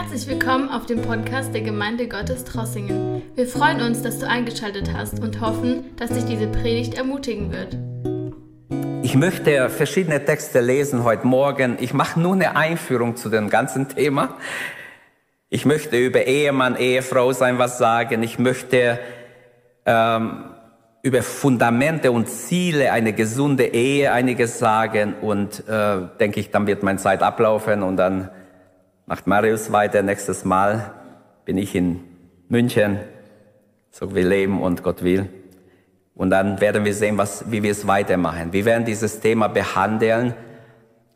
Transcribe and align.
Herzlich 0.00 0.28
willkommen 0.28 0.68
auf 0.68 0.86
dem 0.86 1.02
Podcast 1.02 1.52
der 1.52 1.62
Gemeinde 1.62 2.06
Gottes 2.06 2.44
Trossingen. 2.44 3.20
Wir 3.34 3.48
freuen 3.48 3.80
uns, 3.80 4.00
dass 4.00 4.20
du 4.20 4.28
eingeschaltet 4.28 4.92
hast 4.94 5.18
und 5.18 5.40
hoffen, 5.40 5.86
dass 5.96 6.10
dich 6.10 6.24
diese 6.24 6.46
Predigt 6.46 6.94
ermutigen 6.94 7.50
wird. 7.50 7.76
Ich 9.02 9.16
möchte 9.16 9.68
verschiedene 9.68 10.24
Texte 10.24 10.60
lesen 10.60 11.02
heute 11.02 11.26
Morgen. 11.26 11.78
Ich 11.80 11.94
mache 11.94 12.20
nur 12.20 12.34
eine 12.34 12.54
Einführung 12.54 13.16
zu 13.16 13.28
dem 13.28 13.50
ganzen 13.50 13.88
Thema. 13.88 14.36
Ich 15.48 15.66
möchte 15.66 15.98
über 15.98 16.26
Ehemann, 16.26 16.76
Ehefrau 16.76 17.32
sein 17.32 17.58
was 17.58 17.78
sagen. 17.78 18.22
Ich 18.22 18.38
möchte 18.38 19.00
ähm, 19.84 20.44
über 21.02 21.24
Fundamente 21.24 22.12
und 22.12 22.28
Ziele 22.28 22.92
eine 22.92 23.14
gesunde 23.14 23.64
Ehe 23.64 24.12
einiges 24.12 24.60
sagen 24.60 25.14
und 25.20 25.68
äh, 25.68 26.02
denke 26.20 26.38
ich, 26.38 26.52
dann 26.52 26.68
wird 26.68 26.84
meine 26.84 27.00
Zeit 27.00 27.20
ablaufen 27.20 27.82
und 27.82 27.96
dann 27.96 28.30
macht 29.08 29.26
Marius 29.26 29.72
weiter. 29.72 30.02
Nächstes 30.02 30.44
Mal 30.44 30.92
bin 31.46 31.56
ich 31.56 31.74
in 31.74 32.04
München, 32.48 32.98
so 33.90 34.14
wie 34.14 34.22
leben 34.22 34.62
und 34.62 34.82
Gott 34.82 35.02
will. 35.02 35.28
Und 36.14 36.30
dann 36.30 36.60
werden 36.60 36.84
wir 36.84 36.94
sehen, 36.94 37.16
was, 37.16 37.50
wie 37.50 37.62
wir 37.62 37.72
es 37.72 37.86
weitermachen. 37.86 38.52
Wir 38.52 38.64
werden 38.66 38.84
dieses 38.84 39.20
Thema 39.20 39.48
behandeln. 39.48 40.34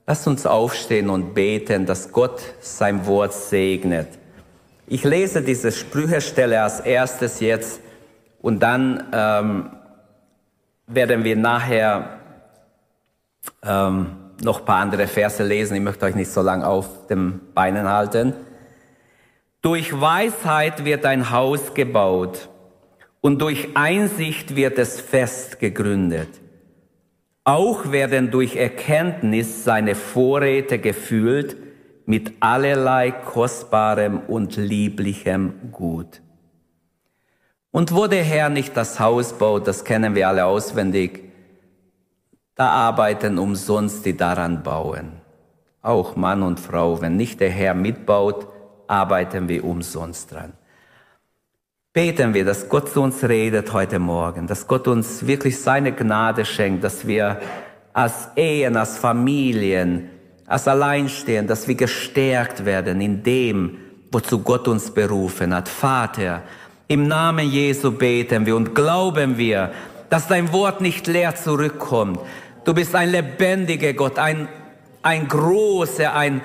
Lasst 0.06 0.26
uns 0.26 0.46
aufstehen 0.46 1.10
und 1.10 1.34
beten, 1.34 1.84
dass 1.84 2.12
Gott 2.12 2.40
sein 2.60 3.06
Wort 3.06 3.34
segnet. 3.34 4.08
Ich 4.86 5.04
lese 5.04 5.42
diese 5.42 5.70
Sprüchestelle 5.70 6.62
als 6.62 6.80
erstes 6.80 7.40
jetzt 7.40 7.80
und 8.40 8.62
dann 8.62 9.04
ähm, 9.12 9.70
werden 10.86 11.24
wir 11.24 11.36
nachher 11.36 12.20
ähm, 13.62 14.21
noch 14.44 14.64
paar 14.64 14.80
andere 14.80 15.06
Verse 15.06 15.42
lesen. 15.42 15.76
Ich 15.76 15.82
möchte 15.82 16.04
euch 16.04 16.14
nicht 16.14 16.30
so 16.30 16.42
lange 16.42 16.66
auf 16.66 17.06
den 17.06 17.40
Beinen 17.54 17.88
halten. 17.88 18.34
Durch 19.60 20.00
Weisheit 20.00 20.84
wird 20.84 21.04
ein 21.04 21.30
Haus 21.30 21.74
gebaut 21.74 22.48
und 23.20 23.40
durch 23.40 23.68
Einsicht 23.74 24.56
wird 24.56 24.78
es 24.78 25.00
fest 25.00 25.60
gegründet. 25.60 26.28
Auch 27.44 27.90
werden 27.90 28.30
durch 28.30 28.56
Erkenntnis 28.56 29.64
seine 29.64 29.94
Vorräte 29.94 30.78
gefüllt 30.78 31.56
mit 32.06 32.32
allerlei 32.40 33.10
kostbarem 33.10 34.20
und 34.26 34.56
lieblichem 34.56 35.54
Gut. 35.70 36.20
Und 37.70 37.94
wo 37.94 38.06
der 38.06 38.22
Herr 38.22 38.48
nicht 38.48 38.76
das 38.76 39.00
Haus 39.00 39.32
baut, 39.32 39.66
das 39.66 39.84
kennen 39.84 40.14
wir 40.14 40.28
alle 40.28 40.44
auswendig, 40.44 41.31
da 42.62 42.68
arbeiten 42.68 43.38
umsonst 43.38 44.06
die 44.06 44.16
daran 44.16 44.62
bauen. 44.62 45.14
Auch 45.82 46.14
Mann 46.14 46.44
und 46.44 46.60
Frau, 46.60 47.00
wenn 47.00 47.16
nicht 47.16 47.40
der 47.40 47.50
Herr 47.50 47.74
mitbaut, 47.74 48.46
arbeiten 48.86 49.48
wir 49.48 49.64
umsonst 49.64 50.30
dran. 50.30 50.52
Beten 51.92 52.34
wir, 52.34 52.44
dass 52.44 52.68
Gott 52.68 52.88
zu 52.90 53.02
uns 53.02 53.24
redet 53.24 53.72
heute 53.72 53.98
Morgen, 53.98 54.46
dass 54.46 54.68
Gott 54.68 54.86
uns 54.86 55.26
wirklich 55.26 55.60
seine 55.60 55.90
Gnade 55.90 56.44
schenkt, 56.44 56.84
dass 56.84 57.04
wir 57.04 57.40
als 57.92 58.28
Ehen, 58.36 58.76
als 58.76 58.96
Familien, 58.96 60.08
als 60.46 60.68
Alleinstehend, 60.68 61.50
dass 61.50 61.66
wir 61.66 61.74
gestärkt 61.74 62.64
werden 62.64 63.00
in 63.00 63.24
dem, 63.24 63.76
wozu 64.12 64.38
Gott 64.38 64.68
uns 64.68 64.88
berufen 64.92 65.52
hat. 65.52 65.68
Vater, 65.68 66.42
im 66.86 67.08
Namen 67.08 67.50
Jesu 67.50 67.90
beten 67.90 68.46
wir 68.46 68.54
und 68.54 68.72
glauben 68.72 69.36
wir, 69.36 69.72
dass 70.10 70.28
dein 70.28 70.52
Wort 70.52 70.82
nicht 70.82 71.06
leer 71.06 71.34
zurückkommt, 71.34 72.20
Du 72.64 72.72
bist 72.74 72.94
ein 72.94 73.10
lebendiger 73.10 73.92
Gott, 73.92 74.18
ein, 74.18 74.48
ein 75.02 75.26
großer, 75.26 76.14
ein, 76.14 76.40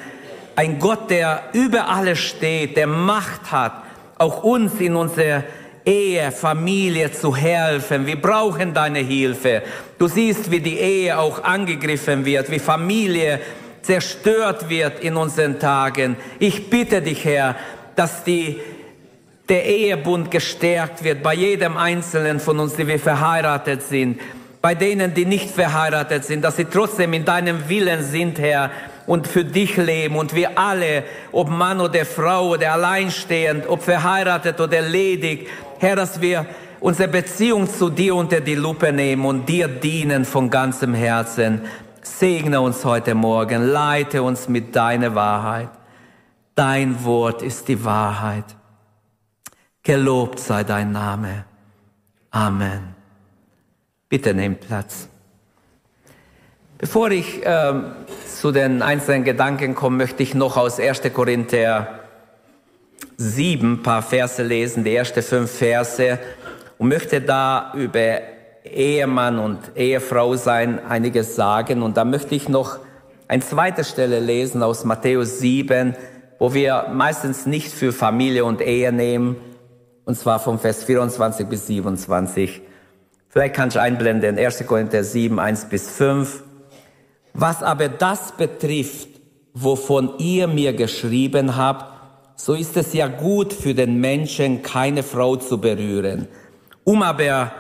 ein 0.55 0.79
Gott, 0.79 1.11
der 1.11 1.43
über 1.53 1.87
alles 1.89 2.17
steht, 2.17 2.75
der 2.75 2.87
Macht 2.87 3.51
hat, 3.51 3.83
auch 4.17 4.43
uns 4.43 4.79
in 4.79 4.95
unserer 4.95 5.43
Ehe, 5.85 6.31
Familie 6.31 7.11
zu 7.11 7.35
helfen. 7.35 8.07
Wir 8.07 8.19
brauchen 8.19 8.73
deine 8.73 8.99
Hilfe. 8.99 9.61
Du 9.99 10.07
siehst, 10.07 10.49
wie 10.49 10.59
die 10.59 10.79
Ehe 10.79 11.17
auch 11.19 11.43
angegriffen 11.43 12.25
wird, 12.25 12.49
wie 12.49 12.59
Familie 12.59 13.39
zerstört 13.83 14.69
wird 14.69 14.99
in 14.99 15.15
unseren 15.15 15.59
Tagen. 15.59 16.17
Ich 16.39 16.69
bitte 16.69 17.01
dich, 17.01 17.23
Herr, 17.25 17.55
dass 17.95 18.23
die, 18.23 18.59
der 19.47 19.65
Ehebund 19.65 20.31
gestärkt 20.31 21.03
wird 21.03 21.21
bei 21.21 21.35
jedem 21.35 21.77
Einzelnen 21.77 22.39
von 22.39 22.59
uns, 22.59 22.73
die 22.73 22.87
wir 22.87 22.99
verheiratet 22.99 23.83
sind 23.83 24.19
bei 24.61 24.75
denen, 24.75 25.13
die 25.13 25.25
nicht 25.25 25.49
verheiratet 25.49 26.25
sind, 26.25 26.43
dass 26.43 26.57
sie 26.57 26.65
trotzdem 26.65 27.13
in 27.13 27.25
deinem 27.25 27.69
Willen 27.69 28.03
sind, 28.03 28.39
Herr, 28.39 28.71
und 29.05 29.27
für 29.27 29.45
dich 29.45 29.77
leben. 29.77 30.15
Und 30.15 30.35
wir 30.35 30.57
alle, 30.57 31.03
ob 31.31 31.49
Mann 31.49 31.79
oder 31.79 32.05
Frau 32.05 32.49
oder 32.49 32.73
alleinstehend, 32.73 33.67
ob 33.67 33.83
verheiratet 33.83 34.59
oder 34.59 34.81
ledig, 34.81 35.49
Herr, 35.79 35.95
dass 35.95 36.21
wir 36.21 36.45
unsere 36.79 37.07
Beziehung 37.07 37.69
zu 37.69 37.89
dir 37.89 38.15
unter 38.15 38.41
die 38.41 38.55
Lupe 38.55 38.91
nehmen 38.91 39.25
und 39.25 39.47
dir 39.47 39.67
dienen 39.67 40.25
von 40.25 40.49
ganzem 40.49 40.93
Herzen. 40.93 41.61
Segne 42.01 42.61
uns 42.61 42.83
heute 42.85 43.15
Morgen, 43.15 43.67
leite 43.67 44.23
uns 44.23 44.47
mit 44.47 44.75
deiner 44.75 45.13
Wahrheit. 45.15 45.69
Dein 46.55 47.03
Wort 47.03 47.41
ist 47.41 47.67
die 47.67 47.83
Wahrheit. 47.85 48.45
Gelobt 49.83 50.39
sei 50.39 50.63
dein 50.63 50.91
Name. 50.91 51.45
Amen. 52.31 52.96
Bitte 54.09 54.33
nehmt 54.33 54.61
Platz. 54.61 55.09
Bevor 56.77 57.11
ich 57.11 57.45
äh, 57.45 57.73
zu 58.25 58.51
den 58.51 58.81
einzelnen 58.81 59.23
Gedanken 59.25 59.75
komme, 59.75 59.97
möchte 59.97 60.23
ich 60.23 60.33
noch 60.33 60.55
aus 60.55 60.79
1. 60.79 61.01
Korinther 61.13 61.99
7 63.17 63.73
ein 63.73 63.83
paar 63.83 64.01
Verse 64.01 64.41
lesen, 64.43 64.83
die 64.83 64.95
ersten 64.95 65.21
fünf 65.21 65.51
Verse, 65.51 66.19
und 66.77 66.87
möchte 66.87 67.19
da 67.19 67.73
über 67.75 68.19
Ehemann 68.63 69.39
und 69.39 69.59
Ehefrau 69.75 70.35
sein 70.35 70.85
einiges 70.85 71.35
sagen. 71.35 71.81
Und 71.81 71.97
da 71.97 72.05
möchte 72.05 72.35
ich 72.35 72.47
noch 72.47 72.79
eine 73.27 73.41
zweite 73.41 73.83
Stelle 73.83 74.19
lesen 74.19 74.63
aus 74.63 74.85
Matthäus 74.85 75.39
7, 75.39 75.95
wo 76.39 76.53
wir 76.53 76.89
meistens 76.93 77.45
nicht 77.45 77.73
für 77.73 77.91
Familie 77.91 78.45
und 78.45 78.61
Ehe 78.61 78.93
nehmen, 78.93 79.35
und 80.05 80.15
zwar 80.15 80.39
vom 80.39 80.59
Vers 80.59 80.83
24 80.85 81.47
bis 81.47 81.67
27. 81.67 82.61
Vielleicht 83.29 83.55
kannst 83.55 83.75
du 83.75 83.81
einblenden, 83.81 84.37
1. 84.37 84.65
Korinther 84.65 85.03
7, 85.03 85.37
1 85.39 85.65
bis 85.65 85.89
5. 85.89 86.43
Was 87.33 87.61
aber 87.61 87.89
das 87.89 88.31
betrifft, 88.31 89.09
wovon 89.53 90.17
ihr 90.17 90.47
mir 90.47 90.73
geschrieben 90.73 91.55
habt, 91.57 91.93
so 92.35 92.53
ist 92.53 92.77
es 92.77 92.93
ja 92.93 93.07
gut 93.07 93.51
für 93.51 93.73
den 93.73 93.99
Menschen, 93.99 94.61
keine 94.61 95.03
Frau 95.03 95.35
zu 95.35 95.59
berühren. 95.59 96.27
Um 96.83 97.01
aber, 97.01 97.51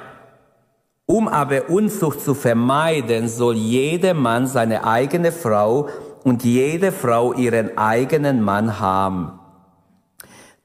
um 1.05 1.27
aber 1.27 1.69
Unzucht 1.69 2.21
zu 2.21 2.33
vermeiden, 2.33 3.27
soll 3.27 3.55
jeder 3.55 4.13
Mann 4.13 4.47
seine 4.47 4.85
eigene 4.85 5.31
Frau 5.31 5.89
und 6.23 6.43
jede 6.43 6.91
Frau 6.91 7.33
ihren 7.33 7.77
eigenen 7.77 8.41
Mann 8.41 8.79
haben. 8.79 9.39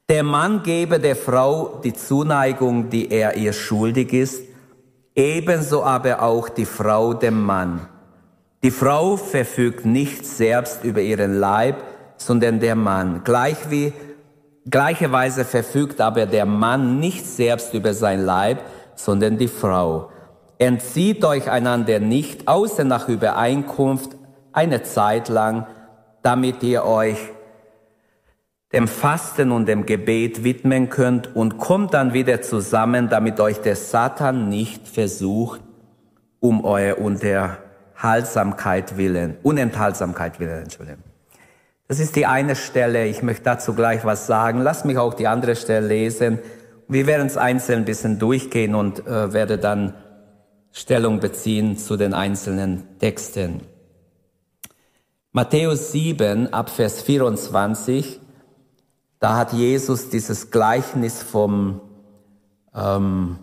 Der 0.09 0.23
Mann 0.23 0.63
gebe 0.63 0.99
der 0.99 1.15
Frau 1.15 1.79
die 1.83 1.93
Zuneigung, 1.93 2.89
die 2.89 3.09
er 3.09 3.35
ihr 3.35 3.53
schuldig 3.53 4.13
ist, 4.13 4.43
ebenso 5.15 5.83
aber 5.83 6.21
auch 6.21 6.49
die 6.49 6.65
Frau 6.65 7.13
dem 7.13 7.41
Mann. 7.41 7.87
Die 8.63 8.71
Frau 8.71 9.17
verfügt 9.17 9.85
nicht 9.85 10.25
selbst 10.25 10.83
über 10.83 11.01
ihren 11.01 11.39
Leib, 11.39 11.83
sondern 12.17 12.59
der 12.59 12.75
Mann. 12.75 13.21
Gleich 13.23 13.69
wie, 13.69 13.93
gleicherweise 14.69 15.43
verfügt 15.43 15.99
aber 15.99 16.25
der 16.25 16.45
Mann 16.45 16.99
nicht 16.99 17.25
selbst 17.25 17.73
über 17.73 17.93
sein 17.93 18.25
Leib, 18.25 18.61
sondern 18.95 19.37
die 19.37 19.47
Frau. 19.47 20.09
Entzieht 20.57 21.25
euch 21.25 21.49
einander 21.49 21.99
nicht, 21.99 22.47
außer 22.47 22.83
nach 22.83 23.09
Übereinkunft, 23.09 24.11
eine 24.53 24.83
Zeit 24.83 25.27
lang, 25.29 25.67
damit 26.21 26.63
ihr 26.63 26.85
euch 26.85 27.17
dem 28.73 28.87
Fasten 28.87 29.51
und 29.51 29.67
dem 29.67 29.85
Gebet 29.85 30.43
widmen 30.43 30.89
könnt 30.89 31.35
und 31.35 31.59
kommt 31.59 31.93
dann 31.93 32.13
wieder 32.13 32.41
zusammen, 32.41 33.07
damit 33.07 33.39
euch 33.39 33.59
der 33.59 33.75
Satan 33.75 34.49
nicht 34.49 34.87
versucht, 34.87 35.61
um 36.39 36.65
eure 36.65 36.95
Unterhaltsamkeit 36.95 38.97
willen, 38.97 39.37
Unenthaltsamkeit 39.43 40.39
willen, 40.39 40.63
Entschuldigung. 40.63 41.03
Das 41.87 41.99
ist 41.99 42.15
die 42.15 42.25
eine 42.25 42.55
Stelle. 42.55 43.05
Ich 43.05 43.21
möchte 43.21 43.43
dazu 43.43 43.75
gleich 43.75 44.03
was 44.03 44.25
sagen. 44.25 44.61
Lass 44.61 44.85
mich 44.85 44.97
auch 44.97 45.13
die 45.13 45.27
andere 45.27 45.55
Stelle 45.55 45.87
lesen. 45.87 46.39
Wir 46.87 47.05
werden 47.05 47.27
es 47.27 47.37
einzeln 47.37 47.79
ein 47.79 47.85
bisschen 47.85 48.17
durchgehen 48.17 48.73
und 48.73 49.05
äh, 49.05 49.33
werde 49.33 49.59
dann 49.59 49.93
Stellung 50.71 51.19
beziehen 51.19 51.77
zu 51.77 51.97
den 51.97 52.15
einzelnen 52.15 52.97
Texten. 52.97 53.61
Matthäus 55.31 55.91
7 55.91 56.51
ab 56.51 56.71
Vers 56.71 57.03
24 57.03 58.22
da 59.23 59.37
hat 59.37 59.53
Jesus 59.53 60.09
dieses 60.09 60.51
Gleichnis 60.51 61.23
vom 61.23 61.79
ähm, 62.75 63.37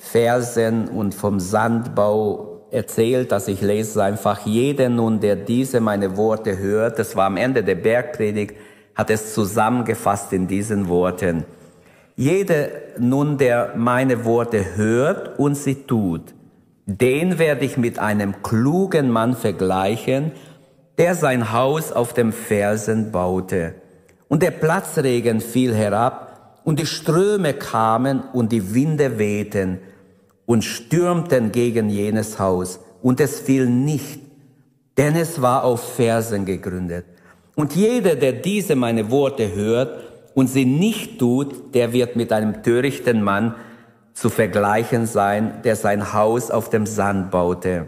Fersen 0.00 0.88
und 0.88 1.14
vom 1.14 1.38
Sandbau 1.38 2.66
erzählt, 2.72 3.30
dass 3.30 3.46
ich 3.46 3.60
lese 3.60 4.02
einfach, 4.02 4.44
jeder 4.44 4.88
nun, 4.88 5.20
der 5.20 5.36
diese 5.36 5.80
meine 5.80 6.16
Worte 6.16 6.58
hört, 6.58 6.98
das 6.98 7.14
war 7.14 7.26
am 7.26 7.36
Ende 7.36 7.62
der 7.62 7.76
Bergpredigt, 7.76 8.56
hat 8.96 9.10
es 9.10 9.34
zusammengefasst 9.34 10.32
in 10.32 10.48
diesen 10.48 10.88
Worten. 10.88 11.44
Jeder 12.16 12.66
nun, 12.98 13.38
der 13.38 13.74
meine 13.76 14.24
Worte 14.24 14.74
hört 14.74 15.38
und 15.38 15.54
sie 15.54 15.76
tut, 15.76 16.34
den 16.86 17.38
werde 17.38 17.64
ich 17.64 17.76
mit 17.76 18.00
einem 18.00 18.42
klugen 18.42 19.12
Mann 19.12 19.36
vergleichen, 19.36 20.32
der 20.98 21.14
sein 21.14 21.52
Haus 21.52 21.92
auf 21.92 22.14
dem 22.14 22.32
Felsen 22.32 23.12
baute. 23.12 23.76
Und 24.28 24.42
der 24.42 24.50
Platzregen 24.50 25.40
fiel 25.40 25.74
herab, 25.74 26.28
und 26.64 26.78
die 26.78 26.86
Ströme 26.86 27.54
kamen 27.54 28.20
und 28.34 28.52
die 28.52 28.74
Winde 28.74 29.18
wehten 29.18 29.78
und 30.44 30.64
stürmten 30.64 31.50
gegen 31.50 31.88
jenes 31.88 32.38
Haus, 32.38 32.80
und 33.00 33.20
es 33.20 33.40
fiel 33.40 33.66
nicht, 33.66 34.20
denn 34.98 35.16
es 35.16 35.40
war 35.40 35.64
auf 35.64 35.94
Felsen 35.94 36.44
gegründet. 36.44 37.06
Und 37.54 37.74
jeder, 37.74 38.16
der 38.16 38.32
diese 38.32 38.76
meine 38.76 39.10
Worte 39.10 39.54
hört 39.54 39.98
und 40.34 40.48
sie 40.48 40.64
nicht 40.64 41.18
tut, 41.18 41.74
der 41.74 41.92
wird 41.92 42.16
mit 42.16 42.32
einem 42.32 42.62
törichten 42.62 43.22
Mann 43.22 43.54
zu 44.12 44.28
vergleichen 44.28 45.06
sein, 45.06 45.62
der 45.64 45.74
sein 45.74 46.12
Haus 46.12 46.50
auf 46.50 46.70
dem 46.70 46.86
Sand 46.86 47.30
baute. 47.30 47.86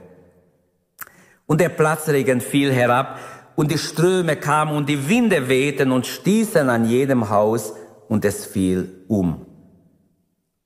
Und 1.46 1.60
der 1.60 1.68
Platzregen 1.68 2.40
fiel 2.40 2.72
herab, 2.72 3.18
und 3.56 3.70
die 3.70 3.78
Ströme 3.78 4.36
kamen 4.36 4.76
und 4.76 4.88
die 4.88 5.08
Winde 5.08 5.48
wehten 5.48 5.92
und 5.92 6.06
stießen 6.06 6.68
an 6.68 6.86
jedem 6.86 7.30
Haus, 7.30 7.74
und 8.10 8.24
es 8.24 8.44
fiel 8.44 9.04
um. 9.06 9.46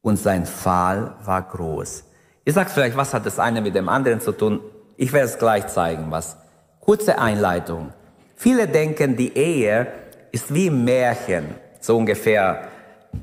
Und 0.01 0.17
sein 0.17 0.47
Fall 0.47 1.15
war 1.25 1.43
groß. 1.43 2.05
Ihr 2.47 2.53
sagt 2.55 2.71
vielleicht, 2.71 2.97
was 2.97 3.13
hat 3.13 3.27
das 3.27 3.39
eine 3.39 3.61
mit 3.61 3.75
dem 3.75 3.91
anderen 3.91 4.21
zu 4.21 4.33
tun? 4.33 4.61
Ich 4.97 5.13
werde 5.13 5.27
es 5.27 5.39
gleich 5.39 5.67
zeigen, 5.67 6.11
was. 6.11 6.39
Kurze 6.81 7.19
Einleitung. 7.19 7.93
Viele 8.35 8.67
denken, 8.67 9.15
die 9.17 9.37
Ehe 9.37 9.87
ist 10.33 10.55
wie 10.55 10.69
ein 10.69 10.85
Märchen, 10.85 11.55
so 11.81 11.99
ungefähr. 11.99 12.69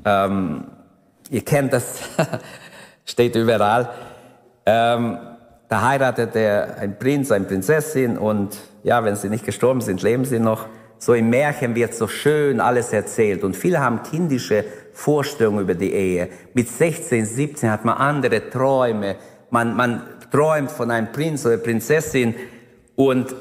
Ähm, 0.04 0.68
ihr 1.28 1.44
kennt 1.44 1.72
das, 1.72 2.02
steht 3.04 3.34
überall. 3.34 3.90
Ähm, 4.64 5.18
da 5.72 5.80
heiratet 5.80 6.36
er 6.36 6.76
ein 6.80 6.98
Prinz, 6.98 7.32
eine 7.32 7.46
Prinzessin 7.46 8.18
und 8.18 8.58
ja, 8.82 9.02
wenn 9.04 9.16
sie 9.16 9.30
nicht 9.30 9.46
gestorben 9.46 9.80
sind, 9.80 10.02
leben 10.02 10.26
sie 10.26 10.38
noch. 10.38 10.66
So 10.98 11.14
im 11.14 11.30
Märchen 11.30 11.74
wird 11.74 11.94
so 11.94 12.08
schön 12.08 12.60
alles 12.60 12.92
erzählt 12.92 13.42
und 13.42 13.56
viele 13.56 13.80
haben 13.80 14.02
kindische 14.02 14.66
Vorstellungen 14.92 15.60
über 15.60 15.74
die 15.74 15.90
Ehe. 15.90 16.28
Mit 16.52 16.68
16, 16.68 17.24
17 17.24 17.70
hat 17.70 17.86
man 17.86 17.96
andere 17.96 18.50
Träume. 18.50 19.16
Man, 19.48 19.74
man 19.74 20.02
träumt 20.30 20.70
von 20.70 20.90
einem 20.90 21.10
Prinz 21.10 21.46
oder 21.46 21.56
Prinzessin 21.56 22.34
und 22.94 23.34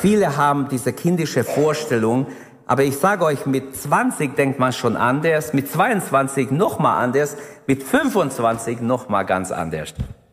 viele 0.00 0.38
haben 0.38 0.66
diese 0.70 0.94
kindische 0.94 1.44
Vorstellung 1.44 2.26
aber 2.66 2.84
ich 2.84 2.98
sage 2.98 3.24
euch, 3.24 3.46
mit 3.46 3.74
20 3.74 4.36
denkt 4.36 4.60
man 4.60 4.72
schon 4.72 4.96
anders, 4.96 5.52
mit 5.52 5.68
22 5.68 6.52
nochmal 6.52 7.02
anders, 7.02 7.36
mit 7.66 7.82
25 7.82 8.80
nochmal 8.80 9.26
ganz 9.26 9.50
anders. 9.50 9.92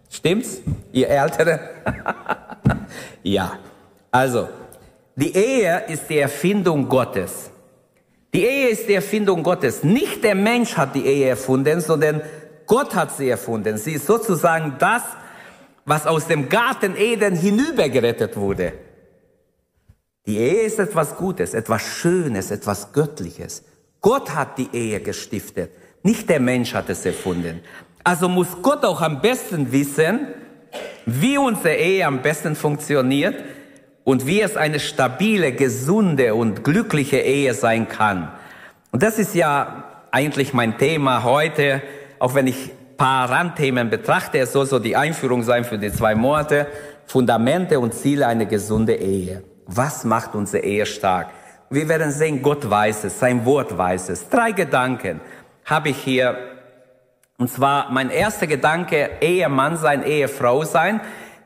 Stimmt's, 0.09 0.61
ihr 0.91 1.09
Ältere? 1.09 1.59
ja. 3.23 3.59
Also, 4.11 4.49
die 5.15 5.35
Ehe 5.35 5.83
ist 5.87 6.09
die 6.09 6.19
Erfindung 6.19 6.87
Gottes. 6.87 7.49
Die 8.33 8.43
Ehe 8.45 8.69
ist 8.69 8.87
die 8.87 8.93
Erfindung 8.93 9.43
Gottes. 9.43 9.83
Nicht 9.83 10.23
der 10.23 10.35
Mensch 10.35 10.77
hat 10.77 10.95
die 10.95 11.05
Ehe 11.05 11.29
erfunden, 11.29 11.81
sondern 11.81 12.21
Gott 12.65 12.93
hat 12.95 13.15
sie 13.15 13.29
erfunden. 13.29 13.77
Sie 13.77 13.93
ist 13.93 14.05
sozusagen 14.05 14.75
das, 14.79 15.03
was 15.85 16.05
aus 16.05 16.27
dem 16.27 16.49
Garten 16.49 16.95
Eden 16.95 17.35
hinübergerettet 17.35 18.35
wurde. 18.35 18.73
Die 20.25 20.37
Ehe 20.37 20.63
ist 20.63 20.77
etwas 20.77 21.15
Gutes, 21.15 21.53
etwas 21.53 21.81
Schönes, 21.81 22.51
etwas 22.51 22.91
Göttliches. 22.91 23.63
Gott 24.01 24.35
hat 24.35 24.57
die 24.57 24.69
Ehe 24.73 24.99
gestiftet, 24.99 25.71
nicht 26.03 26.29
der 26.29 26.41
Mensch 26.41 26.73
hat 26.73 26.89
es 26.89 27.05
erfunden. 27.05 27.61
Also 28.07 28.29
muss 28.29 28.47
Gott 28.61 28.85
auch 28.85 29.01
am 29.01 29.19
besten 29.19 29.69
wissen, 29.73 30.27
wie 31.05 31.37
unsere 31.37 31.75
Ehe 31.75 32.05
am 32.05 32.21
besten 32.21 32.55
funktioniert 32.55 33.35
und 34.05 34.25
wie 34.25 34.39
es 34.39 34.55
eine 34.55 34.79
stabile, 34.79 35.51
gesunde 35.51 36.33
und 36.33 36.63
glückliche 36.63 37.17
Ehe 37.17 37.53
sein 37.53 37.89
kann. 37.89 38.31
Und 38.93 39.03
das 39.03 39.19
ist 39.19 39.35
ja 39.35 39.83
eigentlich 40.09 40.53
mein 40.53 40.77
Thema 40.77 41.25
heute, 41.25 41.81
auch 42.19 42.33
wenn 42.33 42.47
ich 42.47 42.71
paar 42.95 43.29
Randthemen 43.29 43.89
betrachte. 43.89 44.39
Es 44.39 44.53
soll 44.53 44.67
so 44.67 44.79
die 44.79 44.95
Einführung 44.95 45.43
sein 45.43 45.65
für 45.65 45.77
die 45.77 45.91
zwei 45.91 46.15
Monate. 46.15 46.67
Fundamente 47.07 47.77
und 47.77 47.93
Ziele 47.93 48.25
einer 48.25 48.45
gesunde 48.45 48.95
Ehe. 48.95 49.43
Was 49.65 50.05
macht 50.05 50.33
unsere 50.33 50.63
Ehe 50.63 50.85
stark? 50.85 51.27
Wir 51.69 51.89
werden 51.89 52.11
sehen, 52.11 52.41
Gott 52.41 52.69
weiß 52.69 53.03
es, 53.03 53.19
sein 53.19 53.43
Wort 53.43 53.77
weiß 53.77 54.07
es. 54.07 54.29
Drei 54.29 54.53
Gedanken 54.53 55.19
habe 55.65 55.89
ich 55.89 55.97
hier. 55.97 56.37
Und 57.39 57.51
zwar 57.51 57.91
mein 57.91 58.09
erster 58.09 58.47
Gedanke, 58.47 59.09
Ehemann 59.21 59.77
sein, 59.77 60.03
Ehefrau 60.03 60.63
sein. 60.63 61.01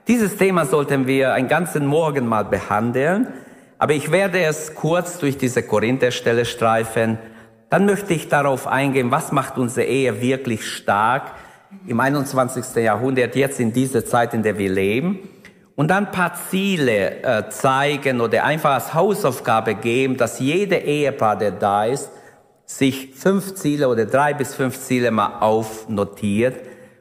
Dieses 0.07 0.37
Thema 0.37 0.65
sollten 0.65 1.05
wir 1.05 1.33
einen 1.33 1.49
ganzen 1.49 1.85
Morgen 1.85 2.27
mal 2.27 2.45
behandeln. 2.45 3.27
Aber 3.77 3.93
ich 3.93 4.09
werde 4.09 4.41
es 4.41 4.73
kurz 4.73 5.19
durch 5.19 5.37
diese 5.37 5.63
Korintherstelle 5.63 6.45
streifen. 6.45 7.17
Dann 7.69 7.85
möchte 7.85 8.13
ich 8.13 8.29
darauf 8.29 8.67
eingehen, 8.67 9.11
was 9.11 9.33
macht 9.33 9.57
unsere 9.57 9.85
Ehe 9.85 10.21
wirklich 10.21 10.65
stark 10.65 11.33
im 11.87 11.99
21. 11.99 12.83
Jahrhundert, 12.83 13.35
jetzt 13.35 13.59
in 13.59 13.73
dieser 13.73 14.05
Zeit, 14.05 14.33
in 14.33 14.43
der 14.43 14.57
wir 14.57 14.69
leben 14.69 15.19
und 15.75 15.89
dann 15.89 16.05
ein 16.05 16.11
paar 16.11 16.35
Ziele 16.49 17.23
äh, 17.23 17.49
zeigen 17.49 18.21
oder 18.21 18.43
einfach 18.43 18.75
als 18.75 18.93
Hausaufgabe 18.93 19.75
geben, 19.75 20.15
dass 20.15 20.39
jeder 20.39 20.81
Ehepaar, 20.81 21.37
der 21.37 21.51
da 21.51 21.85
ist, 21.85 22.11
sich 22.77 23.13
fünf 23.15 23.55
Ziele 23.55 23.87
oder 23.89 24.05
drei 24.05 24.33
bis 24.33 24.55
fünf 24.55 24.79
Ziele 24.79 25.11
mal 25.11 25.39
aufnotiert 25.39 26.55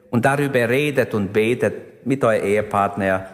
und 0.09 0.25
darüber 0.25 0.67
redet 0.67 1.13
und 1.13 1.33
betet 1.33 2.05
mit 2.05 2.23
eurem 2.23 2.43
Ehepartner. 2.43 3.27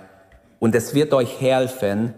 Und 0.59 0.75
es 0.75 0.93
wird 0.93 1.13
euch 1.13 1.41
helfen, 1.41 2.13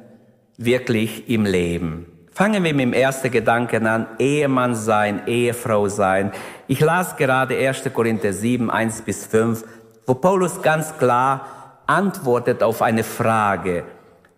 wirklich 0.57 1.29
im 1.29 1.45
Leben. 1.45 2.05
Fangen 2.31 2.63
wir 2.63 2.73
mit 2.73 2.81
dem 2.81 2.93
ersten 2.93 3.31
Gedanken 3.31 3.85
an, 3.85 4.07
Ehemann 4.17 4.75
sein, 4.75 5.23
Ehefrau 5.27 5.87
sein. 5.87 6.31
Ich 6.67 6.79
las 6.79 7.17
gerade 7.17 7.57
1. 7.57 7.83
Korinther 7.93 8.31
7, 8.31 8.69
1 8.69 9.01
bis 9.01 9.25
5, 9.25 9.63
wo 10.05 10.13
Paulus 10.13 10.61
ganz 10.61 10.97
klar 10.97 11.81
antwortet 11.85 12.63
auf 12.63 12.81
eine 12.81 13.03
Frage. 13.03 13.83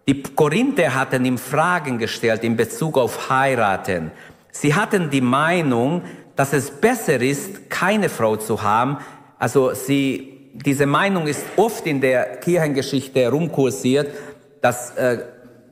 Die 0.07 0.23
Korinther 0.23 0.95
hatten 0.95 1.25
ihm 1.25 1.37
Fragen 1.37 1.99
gestellt 1.99 2.43
in 2.43 2.57
Bezug 2.57 2.97
auf 2.97 3.29
Heiraten. 3.29 4.11
Sie 4.51 4.75
hatten 4.75 5.09
die 5.09 5.21
Meinung, 5.21 6.03
dass 6.35 6.53
es 6.53 6.71
besser 6.71 7.21
ist, 7.21 7.69
keine 7.69 8.09
Frau 8.09 8.35
zu 8.35 8.61
haben. 8.61 8.97
Also 9.39 9.73
sie, 9.73 10.51
diese 10.53 10.85
Meinung 10.85 11.27
ist 11.27 11.43
oft 11.55 11.85
in 11.87 12.01
der 12.01 12.37
Kirchengeschichte 12.37 13.21
herumkursiert, 13.21 14.13
dass, 14.61 14.91
äh, 14.91 15.19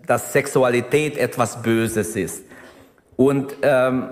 dass 0.06 0.34
Sexualität 0.34 1.18
etwas 1.18 1.62
Böses 1.62 2.16
ist. 2.16 2.44
Und 3.16 3.54
ähm, 3.62 4.10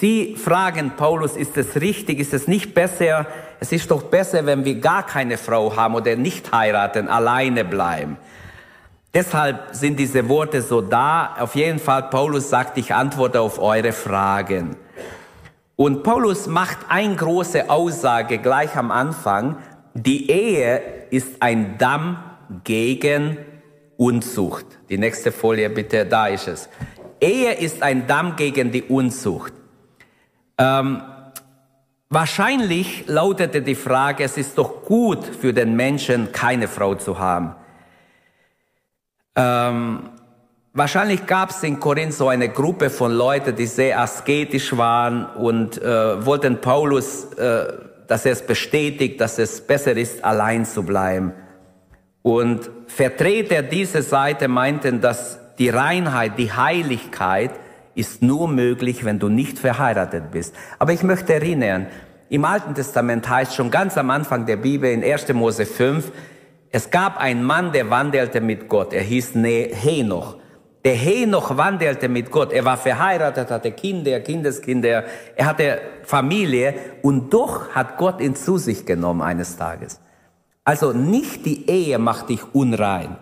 Sie 0.00 0.34
fragen 0.36 0.92
Paulus, 0.96 1.36
ist 1.36 1.56
es 1.56 1.80
richtig, 1.80 2.18
ist 2.18 2.34
es 2.34 2.48
nicht 2.48 2.74
besser, 2.74 3.26
es 3.60 3.70
ist 3.70 3.90
doch 3.90 4.02
besser, 4.04 4.44
wenn 4.44 4.64
wir 4.64 4.80
gar 4.80 5.06
keine 5.06 5.38
Frau 5.38 5.76
haben 5.76 5.94
oder 5.94 6.16
nicht 6.16 6.52
heiraten, 6.52 7.08
alleine 7.08 7.64
bleiben. 7.64 8.16
Deshalb 9.14 9.68
sind 9.70 10.00
diese 10.00 10.28
Worte 10.28 10.60
so 10.60 10.80
da. 10.80 11.36
Auf 11.38 11.54
jeden 11.54 11.78
Fall, 11.78 12.02
Paulus 12.04 12.50
sagt, 12.50 12.76
ich 12.78 12.92
antworte 12.92 13.40
auf 13.40 13.60
eure 13.60 13.92
Fragen. 13.92 14.76
Und 15.76 16.02
Paulus 16.02 16.48
macht 16.48 16.78
eine 16.88 17.14
große 17.14 17.70
Aussage 17.70 18.38
gleich 18.38 18.74
am 18.76 18.90
Anfang. 18.90 19.56
Die 19.94 20.28
Ehe 20.28 20.82
ist 21.10 21.36
ein 21.40 21.78
Damm 21.78 22.18
gegen 22.64 23.38
Unzucht. 23.96 24.66
Die 24.88 24.98
nächste 24.98 25.30
Folie 25.30 25.70
bitte, 25.70 26.04
da 26.06 26.26
ist 26.26 26.48
es. 26.48 26.68
Ehe 27.20 27.52
ist 27.52 27.82
ein 27.84 28.08
Damm 28.08 28.34
gegen 28.34 28.72
die 28.72 28.82
Unzucht. 28.82 29.52
Ähm, 30.58 31.02
wahrscheinlich 32.10 33.04
lautete 33.06 33.62
die 33.62 33.76
Frage, 33.76 34.24
es 34.24 34.36
ist 34.36 34.58
doch 34.58 34.82
gut 34.82 35.24
für 35.24 35.52
den 35.52 35.76
Menschen, 35.76 36.32
keine 36.32 36.66
Frau 36.66 36.96
zu 36.96 37.18
haben. 37.18 37.54
Ähm, 39.36 40.10
wahrscheinlich 40.72 41.26
gab 41.26 41.50
es 41.50 41.62
in 41.62 41.80
Korinth 41.80 42.14
so 42.14 42.28
eine 42.28 42.48
Gruppe 42.48 42.90
von 42.90 43.12
Leuten, 43.12 43.56
die 43.56 43.66
sehr 43.66 44.00
asketisch 44.00 44.76
waren 44.76 45.26
und 45.26 45.80
äh, 45.80 46.24
wollten 46.24 46.60
Paulus, 46.60 47.24
äh, 47.34 47.72
dass 48.06 48.26
er 48.26 48.32
es 48.32 48.46
bestätigt, 48.46 49.20
dass 49.20 49.38
es 49.38 49.60
besser 49.60 49.96
ist, 49.96 50.24
allein 50.24 50.64
zu 50.64 50.82
bleiben. 50.82 51.32
Und 52.22 52.70
Vertreter 52.86 53.62
dieser 53.62 54.02
Seite 54.02 54.48
meinten, 54.48 55.00
dass 55.00 55.38
die 55.58 55.68
Reinheit, 55.68 56.38
die 56.38 56.52
Heiligkeit 56.52 57.50
ist 57.94 58.22
nur 58.22 58.48
möglich, 58.48 59.04
wenn 59.04 59.18
du 59.18 59.28
nicht 59.28 59.58
verheiratet 59.58 60.30
bist. 60.30 60.54
Aber 60.78 60.92
ich 60.92 61.02
möchte 61.02 61.34
erinnern, 61.34 61.86
im 62.28 62.44
Alten 62.44 62.74
Testament 62.74 63.28
heißt 63.28 63.54
schon 63.54 63.70
ganz 63.70 63.96
am 63.98 64.10
Anfang 64.10 64.46
der 64.46 64.56
Bibel 64.56 64.90
in 64.90 65.04
1. 65.04 65.32
Mose 65.34 65.66
5, 65.66 66.10
es 66.74 66.90
gab 66.90 67.18
einen 67.18 67.44
Mann, 67.44 67.70
der 67.70 67.88
wandelte 67.88 68.40
mit 68.40 68.68
Gott. 68.68 68.92
Er 68.92 69.02
hieß 69.02 69.34
Henoch. 69.34 70.38
Der 70.84 70.94
Henoch 70.94 71.56
wandelte 71.56 72.08
mit 72.08 72.32
Gott. 72.32 72.52
Er 72.52 72.64
war 72.64 72.76
verheiratet, 72.76 73.52
hatte 73.52 73.70
Kinder, 73.70 74.18
Kindeskinder, 74.18 75.04
er 75.36 75.46
hatte 75.46 75.80
Familie 76.02 76.74
und 77.02 77.32
doch 77.32 77.68
hat 77.70 77.96
Gott 77.96 78.20
ihn 78.20 78.34
zu 78.34 78.58
sich 78.58 78.86
genommen 78.86 79.22
eines 79.22 79.56
Tages. 79.56 80.00
Also 80.64 80.92
nicht 80.92 81.46
die 81.46 81.70
Ehe 81.70 82.00
macht 82.00 82.28
dich 82.28 82.40
unrein. 82.52 83.18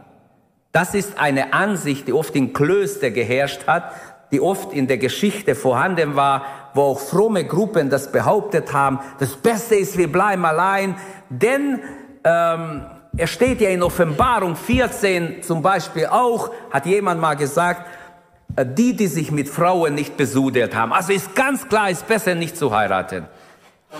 Das 0.73 0.95
ist 0.95 1.21
eine 1.21 1.53
Ansicht, 1.53 2.09
die 2.09 2.15
oft 2.15 2.35
in 2.35 2.55
Klöster 2.55 3.11
geherrscht 3.11 3.67
hat, 3.67 3.93
die 4.31 4.41
oft 4.41 4.73
in 4.73 4.87
der 4.87 4.97
Geschichte 4.97 5.55
vorhanden 5.55 6.17
war, 6.17 6.47
wo 6.73 6.85
auch 6.85 7.01
fromme 7.01 7.45
Gruppen 7.45 7.91
das 7.91 8.13
behauptet 8.13 8.73
haben, 8.73 9.01
das 9.19 9.37
Beste 9.37 9.75
ist, 9.75 9.99
wir 9.99 10.11
bleiben 10.11 10.47
allein, 10.47 10.95
denn 11.29 11.81
ähm, 12.25 12.87
er 13.17 13.27
steht 13.27 13.61
ja 13.61 13.69
in 13.69 13.83
Offenbarung 13.83 14.57
14 14.57 15.43
zum 15.43 15.61
Beispiel 15.63 16.07
auch, 16.07 16.51
hat 16.71 16.87
jemand 16.87 17.21
mal 17.21 17.35
gesagt, 17.35 17.87
äh, 18.57 18.65
die, 18.67 18.97
die 18.97 19.07
sich 19.07 19.31
mit 19.31 19.49
Frauen 19.49 19.95
nicht 19.95 20.17
besudelt 20.17 20.75
haben. 20.75 20.93
Also 20.93 21.13
ist 21.13 21.35
ganz 21.35 21.69
klar, 21.69 21.91
ist 21.91 22.07
besser 22.09 22.35
nicht 22.35 22.57
zu 22.57 22.75
heiraten. 22.75 23.27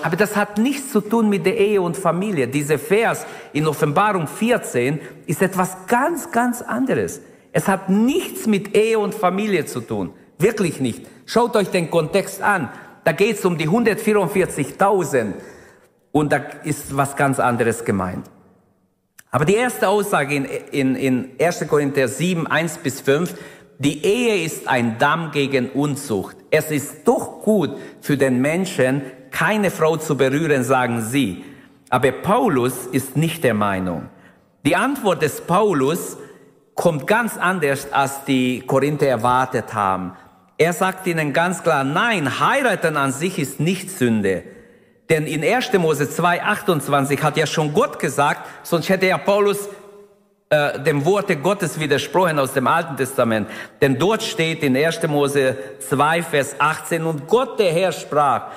Aber 0.03 0.17
das 0.17 0.37
hat 0.37 0.57
nichts 0.57 0.91
zu 0.91 1.03
tun 1.03 1.29
mit 1.29 1.45
der 1.45 1.59
Ehe 1.59 1.83
und 1.83 1.97
Familie. 1.99 2.49
Dieser 2.49 2.79
Vers 2.79 3.27
in 3.53 3.67
Offenbarung 3.67 4.27
14 4.27 5.01
ist 5.27 5.43
etwas 5.43 5.77
ganz, 5.87 6.31
ganz 6.31 6.63
anderes. 6.63 7.21
Es 7.53 7.69
hat 7.69 7.91
nichts 7.91 8.47
mit 8.47 8.75
Ehe 8.75 8.99
und 8.99 9.15
Familie 9.15 9.67
zu 9.67 9.81
tun. 9.81 10.15
Wirklich 10.39 10.81
nicht. 10.81 11.07
Schaut 11.27 11.55
euch 11.57 11.69
den 11.69 11.91
Kontext 11.91 12.41
an. 12.41 12.71
Da 13.05 13.13
geht 13.13 13.37
es 13.37 13.45
um 13.45 13.59
die 13.59 13.69
144.000 13.69 15.35
und 16.13 16.33
da 16.33 16.39
ist 16.65 16.97
was 16.97 17.15
ganz 17.15 17.39
anderes 17.39 17.85
gemeint. 17.85 18.31
Aber 19.35 19.47
die 19.47 19.55
erste 19.55 19.89
Aussage 19.89 20.37
in, 20.37 20.45
in, 20.45 20.95
in 20.95 21.31
1. 21.41 21.67
Korinther 21.67 22.07
7, 22.07 22.47
1 22.47 22.79
bis 22.79 23.01
5, 23.01 23.35
die 23.79 24.05
Ehe 24.05 24.45
ist 24.45 24.69
ein 24.69 24.99
Damm 24.99 25.31
gegen 25.33 25.71
Unzucht. 25.71 26.37
Es 26.51 26.71
ist 26.71 27.09
doch 27.09 27.41
gut 27.41 27.71
für 28.03 28.19
den 28.19 28.43
Menschen, 28.43 29.01
keine 29.31 29.71
Frau 29.71 29.97
zu 29.97 30.19
berühren, 30.19 30.65
sagen 30.65 31.01
sie. 31.01 31.45
Aber 31.89 32.13
Paulus 32.13 32.87
ist 32.93 33.17
nicht 33.17 33.43
der 33.43 33.55
Meinung. 33.55 34.11
Die 34.67 34.77
Antwort 34.77 35.23
des 35.23 35.41
Paulus 35.41 36.19
kommt 36.75 37.07
ganz 37.07 37.39
anders, 37.39 37.91
als 37.91 38.25
die 38.27 38.61
Korinther 38.67 39.09
erwartet 39.09 39.73
haben. 39.73 40.13
Er 40.59 40.75
sagt 40.75 41.07
ihnen 41.07 41.33
ganz 41.33 41.63
klar, 41.63 41.85
nein, 41.85 42.39
heiraten 42.39 42.99
an 42.99 43.13
sich 43.13 43.39
ist 43.39 43.61
nicht 43.61 43.91
Sünde. 43.91 44.45
Denn 45.13 45.27
in 45.27 45.45
1. 45.45 45.75
Mose 45.75 46.09
2, 46.09 46.43
28 46.43 47.23
hat 47.23 47.37
ja 47.37 47.47
schon 47.47 47.75
Gott 47.75 47.99
gesagt, 47.99 48.49
sonst 48.63 48.89
hätte 48.89 49.09
ja 49.09 49.19
Paulus 49.19 49.69
äh, 50.49 50.81
dem 50.81 51.05
Worte 51.05 51.37
Gottes 51.37 51.79
widersprochen 51.79 52.39
aus 52.39 52.55
dem 52.55 52.67
Alten 52.67 52.97
Testament. 52.97 53.47
Denn 53.83 53.99
dort 53.99 54.23
steht 54.23 54.63
in 54.63 54.75
1. 54.75 55.07
Mose 55.09 55.55
2, 55.87 56.23
Vers 56.23 56.57
18, 56.59 57.05
und 57.05 57.29
Gott 57.29 57.59
der 57.59 57.75
Herr 57.75 57.93
sprach, 57.93 58.53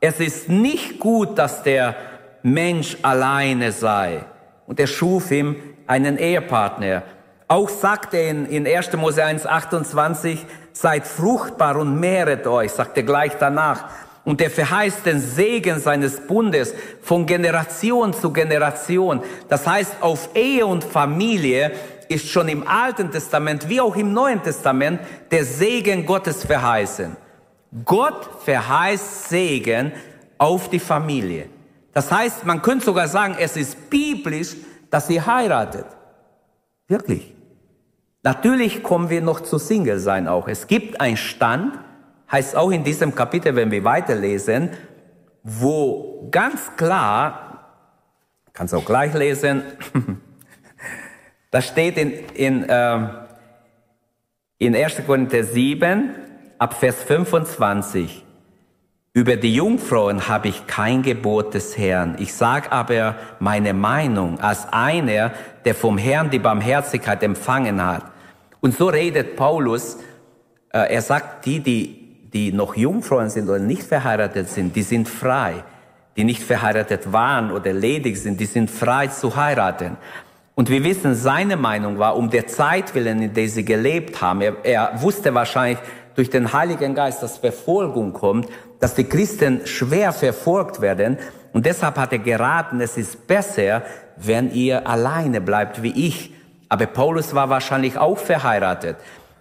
es 0.00 0.18
ist 0.18 0.48
nicht 0.48 0.98
gut, 0.98 1.38
dass 1.38 1.62
der 1.62 1.94
Mensch 2.42 2.96
alleine 3.02 3.70
sei. 3.70 4.24
Und 4.66 4.80
er 4.80 4.88
schuf 4.88 5.30
ihm 5.30 5.54
einen 5.86 6.18
Ehepartner. 6.18 7.04
Auch 7.46 7.68
sagt 7.68 8.12
er 8.14 8.28
in, 8.28 8.46
in 8.46 8.66
1. 8.66 8.92
Mose 8.94 9.24
1, 9.24 9.46
28, 9.46 10.44
seid 10.72 11.06
fruchtbar 11.06 11.76
und 11.76 12.00
mehret 12.00 12.44
euch, 12.48 12.72
sagt 12.72 12.96
er 12.96 13.04
gleich 13.04 13.34
danach. 13.38 13.84
Und 14.24 14.40
er 14.40 14.50
verheißt 14.50 15.04
den 15.04 15.20
Segen 15.20 15.80
seines 15.80 16.26
Bundes 16.26 16.74
von 17.00 17.26
Generation 17.26 18.12
zu 18.12 18.32
Generation. 18.32 19.22
Das 19.48 19.66
heißt, 19.66 19.96
auf 20.00 20.30
Ehe 20.34 20.64
und 20.64 20.84
Familie 20.84 21.72
ist 22.08 22.28
schon 22.28 22.48
im 22.48 22.66
Alten 22.66 23.10
Testament 23.10 23.68
wie 23.68 23.80
auch 23.80 23.96
im 23.96 24.12
Neuen 24.12 24.42
Testament 24.42 25.00
der 25.30 25.44
Segen 25.44 26.06
Gottes 26.06 26.44
verheißen. 26.44 27.16
Gott 27.84 28.28
verheißt 28.44 29.28
Segen 29.28 29.92
auf 30.38 30.68
die 30.68 30.78
Familie. 30.78 31.48
Das 31.92 32.10
heißt, 32.10 32.44
man 32.44 32.62
könnte 32.62 32.84
sogar 32.84 33.08
sagen, 33.08 33.36
es 33.38 33.56
ist 33.56 33.90
biblisch, 33.90 34.56
dass 34.90 35.08
sie 35.08 35.20
heiratet. 35.20 35.86
Wirklich. 36.86 37.34
Natürlich 38.22 38.82
kommen 38.82 39.10
wir 39.10 39.20
noch 39.20 39.40
zu 39.40 39.58
Single 39.58 39.98
sein 39.98 40.28
auch. 40.28 40.48
Es 40.48 40.66
gibt 40.66 41.00
einen 41.00 41.16
Stand, 41.16 41.78
heißt 42.32 42.56
auch 42.56 42.70
in 42.70 42.82
diesem 42.82 43.14
Kapitel, 43.14 43.54
wenn 43.54 43.70
wir 43.70 43.84
weiterlesen, 43.84 44.70
wo 45.42 46.28
ganz 46.30 46.74
klar, 46.76 47.68
kannst 48.54 48.74
auch 48.74 48.84
gleich 48.84 49.12
lesen, 49.12 49.62
da 51.50 51.60
steht 51.60 51.98
in, 51.98 52.12
in, 52.34 52.68
äh, 52.68 53.08
in 54.58 54.74
1. 54.74 55.02
Korinther 55.06 55.44
7, 55.44 56.10
ab 56.58 56.74
Vers 56.74 57.02
25, 57.02 58.24
über 59.14 59.36
die 59.36 59.54
Jungfrauen 59.54 60.26
habe 60.28 60.48
ich 60.48 60.66
kein 60.66 61.02
Gebot 61.02 61.52
des 61.52 61.76
Herrn. 61.76 62.16
Ich 62.18 62.32
sage 62.32 62.72
aber 62.72 63.16
meine 63.40 63.74
Meinung 63.74 64.40
als 64.40 64.72
einer, 64.72 65.32
der 65.66 65.74
vom 65.74 65.98
Herrn 65.98 66.30
die 66.30 66.38
Barmherzigkeit 66.38 67.22
empfangen 67.22 67.84
hat. 67.84 68.04
Und 68.60 68.74
so 68.74 68.86
redet 68.86 69.36
Paulus, 69.36 69.98
äh, 70.72 70.94
er 70.94 71.02
sagt, 71.02 71.44
die, 71.44 71.60
die 71.60 72.01
die 72.32 72.52
noch 72.52 72.76
Jungfrauen 72.76 73.30
sind 73.30 73.48
oder 73.48 73.58
nicht 73.58 73.82
verheiratet 73.82 74.48
sind, 74.48 74.74
die 74.74 74.82
sind 74.82 75.08
frei. 75.08 75.64
Die 76.16 76.24
nicht 76.24 76.42
verheiratet 76.42 77.12
waren 77.12 77.50
oder 77.50 77.72
ledig 77.72 78.18
sind, 78.18 78.38
die 78.38 78.46
sind 78.46 78.70
frei 78.70 79.06
zu 79.06 79.36
heiraten. 79.36 79.96
Und 80.54 80.68
wir 80.68 80.84
wissen, 80.84 81.14
seine 81.14 81.56
Meinung 81.56 81.98
war, 81.98 82.16
um 82.16 82.28
der 82.28 82.46
Zeit 82.46 82.94
willen, 82.94 83.22
in 83.22 83.32
der 83.32 83.48
sie 83.48 83.64
gelebt 83.64 84.20
haben, 84.20 84.42
er, 84.42 84.56
er 84.64 85.02
wusste 85.02 85.32
wahrscheinlich 85.32 85.78
durch 86.14 86.28
den 86.28 86.52
Heiligen 86.52 86.94
Geist, 86.94 87.22
dass 87.22 87.38
Verfolgung 87.38 88.12
kommt, 88.12 88.48
dass 88.78 88.94
die 88.94 89.04
Christen 89.04 89.66
schwer 89.66 90.12
verfolgt 90.12 90.82
werden. 90.82 91.18
Und 91.54 91.64
deshalb 91.64 91.96
hat 91.96 92.12
er 92.12 92.18
geraten, 92.18 92.80
es 92.80 92.98
ist 92.98 93.26
besser, 93.26 93.82
wenn 94.16 94.52
ihr 94.52 94.86
alleine 94.86 95.40
bleibt 95.40 95.82
wie 95.82 96.06
ich. 96.06 96.34
Aber 96.68 96.86
Paulus 96.86 97.34
war 97.34 97.48
wahrscheinlich 97.48 97.96
auch 97.96 98.18
verheiratet. 98.18 98.96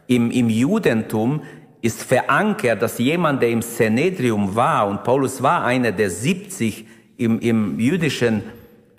Im, 0.08 0.32
im 0.32 0.50
Judentum 0.50 1.44
ist 1.82 2.04
verankert, 2.04 2.82
dass 2.82 2.98
jemand, 3.00 3.42
der 3.42 3.50
im 3.50 3.62
Senedrium 3.62 4.56
war, 4.56 4.88
und 4.88 5.04
Paulus 5.04 5.42
war 5.42 5.64
einer 5.64 5.92
der 5.92 6.10
70 6.10 6.86
im, 7.18 7.40
im 7.40 7.80
jüdischen 7.80 8.44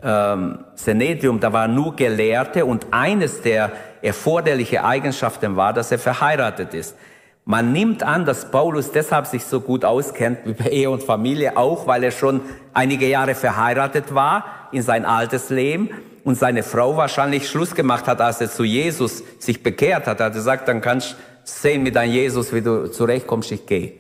ähm, 0.03 0.59
Senedrium, 0.75 1.39
da 1.39 1.53
war 1.53 1.69
nur 1.69 1.95
Gelehrte 1.95 2.65
und 2.65 2.87
eines 2.91 3.43
der 3.43 3.73
erforderlichen 4.03 4.79
Eigenschaften 4.79 5.57
war, 5.57 5.73
dass 5.73 5.93
er 5.93 5.99
verheiratet 5.99 6.75
ist. 6.75 6.97
Man 7.45 7.73
nimmt 7.73 8.05
an, 8.05 8.25
dass 8.25 8.51
Paulus 8.51 8.93
deshalb 8.93 9.27
sich 9.27 9.45
so 9.45 9.61
gut 9.61 9.85
auskennt 9.85 10.47
über 10.47 10.71
Ehe 10.71 10.91
und 10.91 11.03
Familie, 11.03 11.57
auch 11.57 11.87
weil 11.87 12.05
er 12.05 12.13
schon 12.13 12.41
einige 12.73 13.09
Jahre 13.09 13.35
verheiratet 13.35 14.15
war 14.15 14.45
in 14.71 14.83
sein 14.83 15.05
altes 15.05 15.51
Leben 15.51 15.91
und 16.23 16.37
seine 16.37 16.63
Frau 16.63 16.97
wahrscheinlich 16.97 17.49
Schluss 17.49 17.75
gemacht 17.75 18.07
hat, 18.07 18.21
als 18.21 18.41
er 18.41 18.49
zu 18.49 18.63
Jesus 18.63 19.25
sich 19.41 19.63
bekehrt 19.63 20.07
hat. 20.07 20.21
Er 20.21 20.27
hat 20.27 20.35
gesagt, 20.35 20.69
dann 20.69 20.81
kannst 20.81 21.17
sehen 21.45 21.83
mit 21.83 21.97
deinem 21.97 22.13
Jesus, 22.13 22.53
wie 22.53 22.63
du 22.63 22.91
zurechtkommst, 22.91 23.53
ich 23.53 23.67
gehe. 23.67 23.93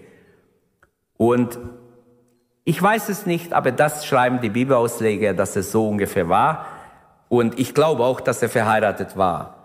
Und 1.16 1.58
ich 2.64 2.80
weiß 2.80 3.08
es 3.08 3.26
nicht, 3.26 3.52
aber 3.52 3.72
das 3.72 4.06
schreiben 4.06 4.40
die 4.40 4.50
Bibelausleger, 4.50 5.34
dass 5.34 5.56
es 5.56 5.72
so 5.72 5.88
ungefähr 5.88 6.28
war. 6.28 6.66
Und 7.28 7.58
ich 7.58 7.74
glaube 7.74 8.04
auch, 8.04 8.20
dass 8.20 8.42
er 8.42 8.48
verheiratet 8.48 9.16
war. 9.16 9.56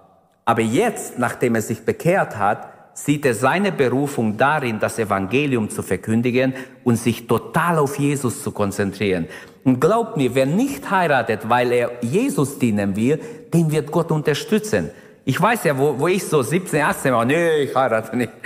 Aber 0.45 0.61
jetzt, 0.61 1.19
nachdem 1.19 1.55
er 1.55 1.61
sich 1.61 1.83
bekehrt 1.83 2.37
hat, 2.37 2.69
sieht 2.93 3.25
er 3.25 3.35
seine 3.35 3.71
Berufung 3.71 4.37
darin, 4.37 4.79
das 4.79 4.97
Evangelium 4.97 5.69
zu 5.69 5.83
verkündigen 5.83 6.53
und 6.83 6.95
sich 6.95 7.27
total 7.27 7.77
auf 7.77 7.99
Jesus 7.99 8.41
zu 8.41 8.51
konzentrieren. 8.51 9.27
Und 9.63 9.79
glaubt 9.79 10.17
mir, 10.17 10.33
wer 10.33 10.45
nicht 10.47 10.89
heiratet, 10.89 11.49
weil 11.49 11.71
er 11.71 11.91
Jesus 12.01 12.57
dienen 12.57 12.95
will, 12.95 13.19
den 13.53 13.69
wird 13.69 13.91
Gott 13.91 14.11
unterstützen. 14.11 14.89
Ich 15.29 15.41
weiß 15.41 15.65
ja, 15.65 15.77
wo, 15.77 15.99
wo 15.99 16.07
ich 16.07 16.25
so 16.25 16.41
17, 16.41 16.81
18 16.81 17.11
war, 17.11 17.25
nee, 17.25 17.63
ich 17.63 17.75
heirate 17.75 18.15
nicht. 18.15 18.31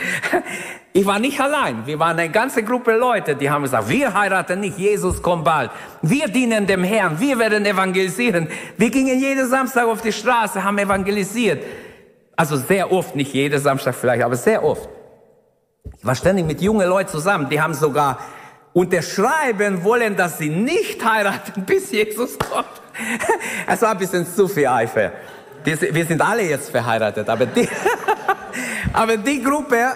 Ich 0.93 1.05
war 1.05 1.19
nicht 1.19 1.39
allein. 1.39 1.87
Wir 1.87 1.97
waren 1.99 2.19
eine 2.19 2.29
ganze 2.29 2.63
Gruppe 2.63 2.97
Leute, 2.97 3.33
die 3.33 3.49
haben 3.49 3.63
gesagt, 3.63 3.87
wir 3.87 4.13
heiraten 4.13 4.59
nicht, 4.59 4.77
Jesus 4.77 5.21
kommt 5.21 5.45
bald. 5.45 5.71
Wir 6.01 6.27
dienen 6.27 6.67
dem 6.67 6.83
Herrn, 6.83 7.17
wir 7.17 7.39
werden 7.39 7.65
evangelisieren. 7.65 8.49
Wir 8.75 8.89
gingen 8.89 9.17
jeden 9.17 9.47
Samstag 9.47 9.85
auf 9.85 10.01
die 10.01 10.11
Straße, 10.11 10.61
haben 10.61 10.77
evangelisiert. 10.77 11.63
Also 12.35 12.57
sehr 12.57 12.91
oft, 12.91 13.15
nicht 13.15 13.33
jeden 13.33 13.57
Samstag 13.61 13.95
vielleicht, 13.95 14.21
aber 14.21 14.35
sehr 14.35 14.61
oft. 14.61 14.89
Ich 15.97 16.05
war 16.05 16.15
ständig 16.15 16.45
mit 16.45 16.61
jungen 16.61 16.89
Leuten 16.89 17.09
zusammen, 17.09 17.47
die 17.47 17.61
haben 17.61 17.73
sogar 17.73 18.19
unterschreiben 18.73 19.81
wollen, 19.85 20.17
dass 20.17 20.39
sie 20.39 20.49
nicht 20.49 21.05
heiraten, 21.05 21.63
bis 21.65 21.89
Jesus 21.91 22.37
kommt. 22.37 22.81
Es 23.65 23.81
war 23.81 23.91
ein 23.91 23.97
bisschen 23.97 24.27
zu 24.27 24.49
viel 24.49 24.67
Eifer. 24.67 25.13
Wir 25.63 26.05
sind 26.05 26.21
alle 26.21 26.43
jetzt 26.43 26.69
verheiratet, 26.69 27.29
aber 27.29 27.45
die, 27.45 27.67
aber 28.93 29.17
die 29.17 29.41
Gruppe, 29.43 29.93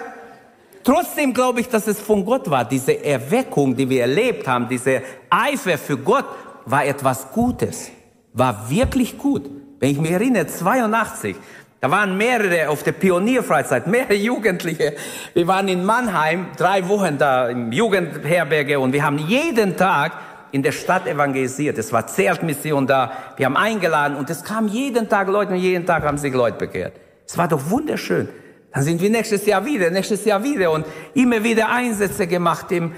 trotzdem 0.84 1.32
glaube 1.34 1.60
ich, 1.60 1.68
dass 1.68 1.86
es 1.86 2.00
von 2.00 2.24
Gott 2.24 2.48
war. 2.50 2.64
Diese 2.64 3.04
Erweckung, 3.04 3.76
die 3.76 3.88
wir 3.88 4.02
erlebt 4.02 4.46
haben, 4.46 4.68
diese 4.68 5.02
Eifer 5.30 5.78
für 5.78 5.98
Gott, 5.98 6.26
war 6.64 6.84
etwas 6.84 7.30
Gutes, 7.32 7.90
war 8.32 8.68
wirklich 8.68 9.16
gut. 9.18 9.48
Wenn 9.78 9.90
ich 9.90 9.98
mich 9.98 10.10
erinnere, 10.10 10.46
82, 10.46 11.36
Da 11.80 11.90
waren 11.90 12.16
mehrere 12.16 12.70
auf 12.70 12.82
der 12.82 12.92
Pionierfreizeit, 12.92 13.86
mehrere 13.86 14.14
Jugendliche. 14.14 14.94
Wir 15.34 15.46
waren 15.46 15.68
in 15.68 15.84
Mannheim, 15.84 16.48
drei 16.56 16.88
Wochen 16.88 17.18
da 17.18 17.48
im 17.48 17.70
Jugendherberge 17.70 18.80
und 18.80 18.92
wir 18.92 19.04
haben 19.04 19.18
jeden 19.18 19.76
Tag 19.76 20.12
in 20.52 20.62
der 20.62 20.72
Stadt 20.72 21.06
evangelisiert. 21.06 21.78
Es 21.78 21.92
war 21.92 22.06
Zeltmission 22.06 22.86
da. 22.86 23.12
Wir 23.36 23.46
haben 23.46 23.56
eingeladen 23.56 24.16
und 24.16 24.30
es 24.30 24.44
kamen 24.44 24.68
jeden 24.68 25.08
Tag 25.08 25.28
Leute 25.28 25.52
und 25.52 25.58
jeden 25.58 25.86
Tag 25.86 26.04
haben 26.04 26.18
sich 26.18 26.32
Leute 26.32 26.58
bekehrt. 26.58 26.94
Es 27.26 27.36
war 27.36 27.48
doch 27.48 27.70
wunderschön. 27.70 28.28
Dann 28.72 28.82
sind 28.82 29.00
wir 29.00 29.10
nächstes 29.10 29.46
Jahr 29.46 29.64
wieder, 29.64 29.90
nächstes 29.90 30.24
Jahr 30.24 30.42
wieder 30.42 30.70
und 30.70 30.86
immer 31.14 31.42
wieder 31.42 31.70
Einsätze 31.70 32.26
gemacht. 32.26 32.70
in 32.72 32.92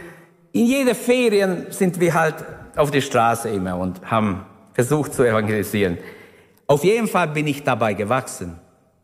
jede 0.53 0.95
Ferien 0.95 1.67
sind 1.71 2.01
wir 2.01 2.15
halt 2.15 2.35
auf 2.77 2.91
die 2.91 3.03
Straße 3.03 3.49
immer 3.49 3.77
und 3.77 4.01
haben 4.11 4.45
versucht 4.73 5.15
zu 5.15 5.25
evangelisieren. 5.25 5.99
Auf 6.67 6.85
jeden 6.85 7.09
Fall 7.09 7.29
bin 7.29 7.47
ich 7.47 7.65
dabei 7.65 7.95
gewachsen. 7.95 8.59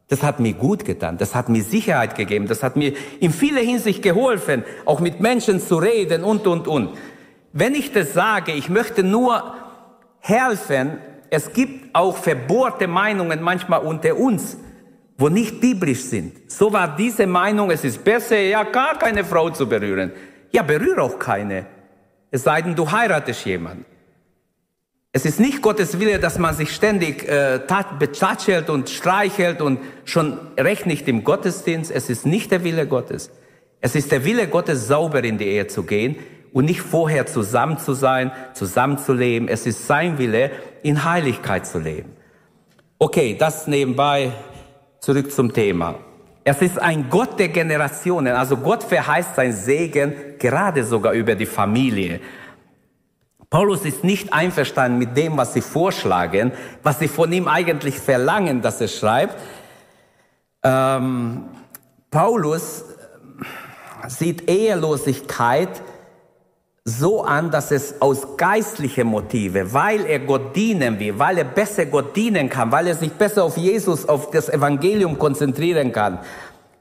Das 0.09 0.23
hat 0.23 0.39
mir 0.39 0.53
gut 0.53 0.85
getan, 0.85 1.17
das 1.17 1.35
hat 1.35 1.49
mir 1.49 1.63
Sicherheit 1.63 2.15
gegeben, 2.15 2.47
das 2.47 2.63
hat 2.63 2.77
mir 2.77 2.93
in 3.21 3.33
vieler 3.33 3.63
Hinsicht 3.63 4.03
geholfen, 4.03 4.63
auch 4.85 5.01
mit 5.01 5.21
Menschen 5.21 5.61
zu 5.61 5.77
reden 5.77 6.25
und, 6.25 6.47
und, 6.47 6.69
und. 6.69 6.91
Wenn 7.57 7.77
ich 7.77 7.93
das 7.93 8.13
sage, 8.13 8.51
ich 8.51 8.69
möchte 8.69 9.05
nur 9.05 9.55
helfen, 10.19 10.99
es 11.31 11.53
gibt 11.53 11.95
auch 11.95 12.17
verbohrte 12.17 12.89
Meinungen 12.89 13.41
manchmal 13.41 13.81
unter 13.83 14.17
uns, 14.17 14.57
wo 15.17 15.29
nicht 15.29 15.61
biblisch 15.61 16.03
sind. 16.03 16.51
So 16.51 16.73
war 16.73 16.97
diese 16.97 17.29
Meinung, 17.29 17.71
es 17.71 17.85
ist 17.85 18.03
besser, 18.03 18.41
ja, 18.41 18.65
gar 18.65 18.99
keine 18.99 19.25
Frau 19.25 19.51
zu 19.51 19.69
berühren. 19.69 20.11
Ja, 20.51 20.65
berühre 20.65 21.01
auch 21.03 21.17
keine. 21.17 21.67
Es 22.33 22.43
sei 22.43 22.61
denn, 22.61 22.75
du 22.75 22.91
heiratest 22.91 23.45
jemanden. 23.45 23.85
Es 25.13 25.25
ist 25.25 25.39
nicht 25.39 25.63
Gottes 25.63 26.01
Wille, 26.01 26.19
dass 26.19 26.41
man 26.41 26.57
sich 26.57 26.75
ständig 26.75 27.23
äh, 27.29 27.61
betatschelt 28.01 28.69
und 28.69 28.91
streichelt 28.91 29.63
und 29.63 29.79
schon 30.05 30.41
recht 30.59 30.87
nicht 30.87 31.07
im 31.07 31.23
Gottesdienst. 31.23 31.93
Es 31.93 32.11
ist 32.11 32.27
nicht 32.27 32.51
der 32.51 32.65
Wille 32.65 32.89
Gottes. 32.89 33.31
Es 33.81 33.95
ist 33.95 34.11
der 34.11 34.25
Wille 34.25 34.49
Gottes, 34.49 34.89
sauber 34.89 35.23
in 35.23 35.39
die 35.39 35.47
Ehe 35.47 35.69
zu 35.69 35.85
gehen 35.85 36.17
und 36.55 36.67
nicht 36.67 36.81
vorher 36.81 37.27
zusammen 37.27 37.79
zu 37.79 37.93
sein, 37.93 38.33
zusammenzuleben. 38.55 39.49
Es 39.49 39.67
ist 39.67 39.87
sein 39.87 40.17
Wille, 40.19 40.53
in 40.83 41.05
Heiligkeit 41.05 41.67
zu 41.67 41.81
leben. 41.81 42.13
Okay, 42.99 43.37
das 43.39 43.67
nebenbei. 43.67 44.33
Zurück 45.01 45.33
zum 45.33 45.53
Thema. 45.53 45.97
Es 46.45 46.63
ist 46.63 46.79
ein 46.79 47.11
Gott 47.11 47.39
der 47.39 47.49
Generationen. 47.49 48.35
Also 48.35 48.57
Gott 48.57 48.85
verheißt 48.85 49.35
sein 49.35 49.53
Segen 49.53 50.15
gerade 50.39 50.85
sogar 50.85 51.13
über 51.13 51.35
die 51.35 51.45
Familie. 51.45 52.21
Paulus 53.51 53.85
ist 53.85 54.05
nicht 54.05 54.33
einverstanden 54.33 54.99
mit 54.99 55.17
dem, 55.17 55.37
was 55.37 55.55
sie 55.55 55.61
vorschlagen, 55.61 56.53
was 56.83 57.01
sie 57.01 57.09
von 57.09 57.33
ihm 57.33 57.49
eigentlich 57.49 57.99
verlangen, 57.99 58.63
dass 58.63 58.81
er 58.81 58.89
schreibt. 58.89 59.37
Ähm, 60.63 61.47
Paulus 62.11 62.85
sieht 64.07 64.49
Ehelosigkeit 64.49 65.83
so 66.87 67.23
an, 67.23 67.51
dass 67.51 67.71
es 67.71 67.95
aus 68.03 68.37
geistlichen 68.37 69.07
Motive, 69.07 69.73
weil 69.73 70.05
er 70.05 70.19
Gott 70.19 70.55
dienen 70.55 71.01
will, 71.01 71.19
weil 71.19 71.39
er 71.39 71.45
besser 71.45 71.87
Gott 71.87 72.15
dienen 72.15 72.51
kann, 72.51 72.71
weil 72.71 72.89
er 72.89 72.95
sich 72.95 73.11
besser 73.13 73.45
auf 73.45 73.57
Jesus, 73.57 74.07
auf 74.07 74.31
das 74.31 74.51
Evangelium 74.51 75.19
konzentrieren 75.19 75.93
kann. 75.93 76.19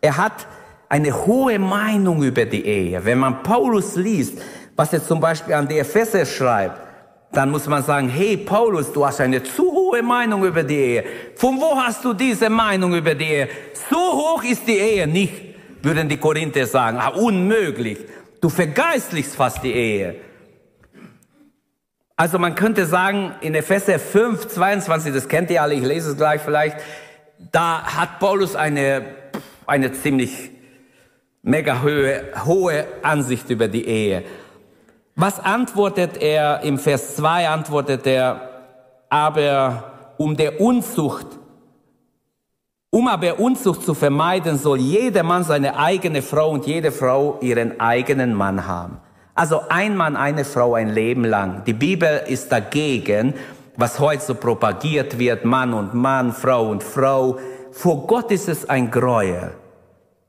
Er 0.02 0.18
hat 0.18 0.46
eine 0.90 1.26
hohe 1.26 1.58
Meinung 1.58 2.22
über 2.22 2.44
die 2.44 2.66
Ehe. 2.66 3.06
Wenn 3.06 3.20
man 3.20 3.44
Paulus 3.44 3.96
liest, 3.96 4.40
was 4.76 4.92
er 4.92 5.06
zum 5.06 5.22
Beispiel 5.22 5.54
an 5.54 5.70
die 5.70 5.80
Epheser 5.80 6.26
schreibt, 6.26 6.82
dann 7.32 7.50
muss 7.50 7.66
man 7.68 7.82
sagen, 7.82 8.10
hey 8.10 8.36
Paulus, 8.36 8.92
du 8.92 9.06
hast 9.06 9.22
eine 9.22 9.42
zu 9.42 9.72
hohe 9.72 10.04
Meinung 10.04 10.44
über 10.44 10.64
die 10.64 10.76
Ehe. 10.76 11.06
Von 11.36 11.62
wo 11.62 11.78
hast 11.78 12.04
du 12.04 12.14
diese 12.14 12.50
Meinung 12.50 12.94
über 12.94 13.16
die 13.16 13.24
Ehe? 13.24 13.50
So 13.90 13.96
hoch 13.96 14.44
ist 14.44 14.68
die 14.68 14.78
Ehe 14.78 15.08
nicht, 15.08 15.34
würden 15.82 16.10
die 16.10 16.18
Korinther 16.18 16.68
sagen. 16.68 16.98
Ah, 17.00 17.08
unmöglich. 17.08 18.00
Du 18.44 18.50
vergeistlichst 18.50 19.38
fast 19.38 19.64
die 19.64 19.72
Ehe. 19.72 20.16
Also 22.18 22.38
man 22.40 22.56
könnte 22.56 22.86
sagen, 22.86 23.34
in 23.40 23.56
Epheser 23.56 23.98
5, 23.98 24.50
22, 24.50 25.14
das 25.14 25.30
kennt 25.30 25.50
ihr 25.50 25.62
alle, 25.62 25.76
ich 25.76 25.86
lese 25.86 26.10
es 26.10 26.18
gleich 26.18 26.42
vielleicht, 26.42 26.76
da 27.54 27.84
hat 27.84 28.20
Paulus 28.20 28.58
eine, 28.58 29.06
eine 29.66 29.94
ziemlich 29.94 30.52
mega 31.42 31.84
hohe, 31.84 32.22
hohe 32.44 32.86
Ansicht 33.02 33.50
über 33.50 33.70
die 33.70 33.88
Ehe. 33.88 34.26
Was 35.16 35.40
antwortet 35.40 36.22
er? 36.22 36.64
Im 36.64 36.80
Vers 36.80 37.16
2 37.16 37.48
antwortet 37.48 38.06
er, 38.06 38.50
aber 39.08 40.16
um 40.18 40.36
der 40.36 40.60
Unzucht, 40.60 41.28
um 42.94 43.08
aber 43.08 43.40
Unzucht 43.40 43.82
zu 43.82 43.96
vermeiden, 43.96 44.56
soll 44.60 44.78
jeder 44.78 45.24
Mann 45.24 45.44
seine 45.44 45.80
eigene 45.80 46.22
Frau 46.22 46.52
und 46.52 46.68
jede 46.68 46.92
Frau 46.92 47.40
ihren 47.42 47.80
eigenen 47.80 48.36
Mann 48.36 48.68
haben. 48.68 49.00
Also 49.34 49.62
ein 49.68 49.98
Mann, 49.98 50.16
eine 50.16 50.46
Frau 50.46 50.76
ein 50.76 50.90
Leben 50.90 51.26
lang. 51.26 51.64
Die 51.66 51.74
Bibel 51.74 52.22
ist 52.28 52.52
dagegen, 52.52 53.34
was 53.78 54.00
heute 54.00 54.22
so 54.22 54.36
propagiert 54.36 55.18
wird, 55.18 55.44
Mann 55.44 55.74
und 55.74 55.96
Mann, 55.96 56.34
Frau 56.34 56.70
und 56.70 56.84
Frau. 56.84 57.40
Vor 57.72 58.06
Gott 58.06 58.30
ist 58.30 58.48
es 58.48 58.70
ein 58.70 58.92
Gräuel. 58.92 59.56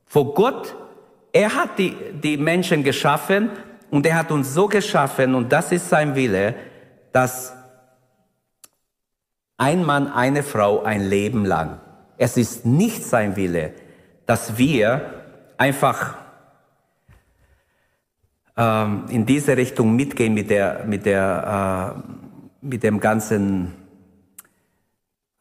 Vor 0.07 0.33
Gott, 0.33 0.74
er 1.35 1.55
hat 1.55 1.79
die, 1.79 1.94
die 2.14 2.38
Menschen 2.38 2.83
geschaffen 2.83 3.50
und 3.90 4.07
er 4.07 4.16
hat 4.16 4.33
uns 4.33 4.55
so 4.55 4.68
geschaffen, 4.68 5.35
und 5.35 5.53
das 5.53 5.70
ist 5.70 5.90
sein 5.90 6.14
Wille, 6.14 6.55
dass 7.12 7.53
ein 9.59 9.85
Mann, 9.85 10.11
eine 10.11 10.42
Frau 10.42 10.83
ein 10.83 11.03
Leben 11.03 11.44
lang. 11.44 11.83
Es 12.16 12.37
ist 12.37 12.64
nicht 12.64 13.05
sein 13.05 13.37
Wille, 13.37 13.72
dass 14.27 14.57
wir 14.57 15.24
einfach 15.57 16.16
ähm, 18.57 19.05
in 19.09 19.27
diese 19.27 19.57
Richtung 19.57 19.96
mitgehen 19.96 20.35
mit 20.35 20.50
der, 20.50 20.85
mit 20.87 21.07
der, 21.07 21.96
äh, 22.62 22.66
mit 22.66 22.83
dem 22.83 23.00
ganzen, 23.00 23.74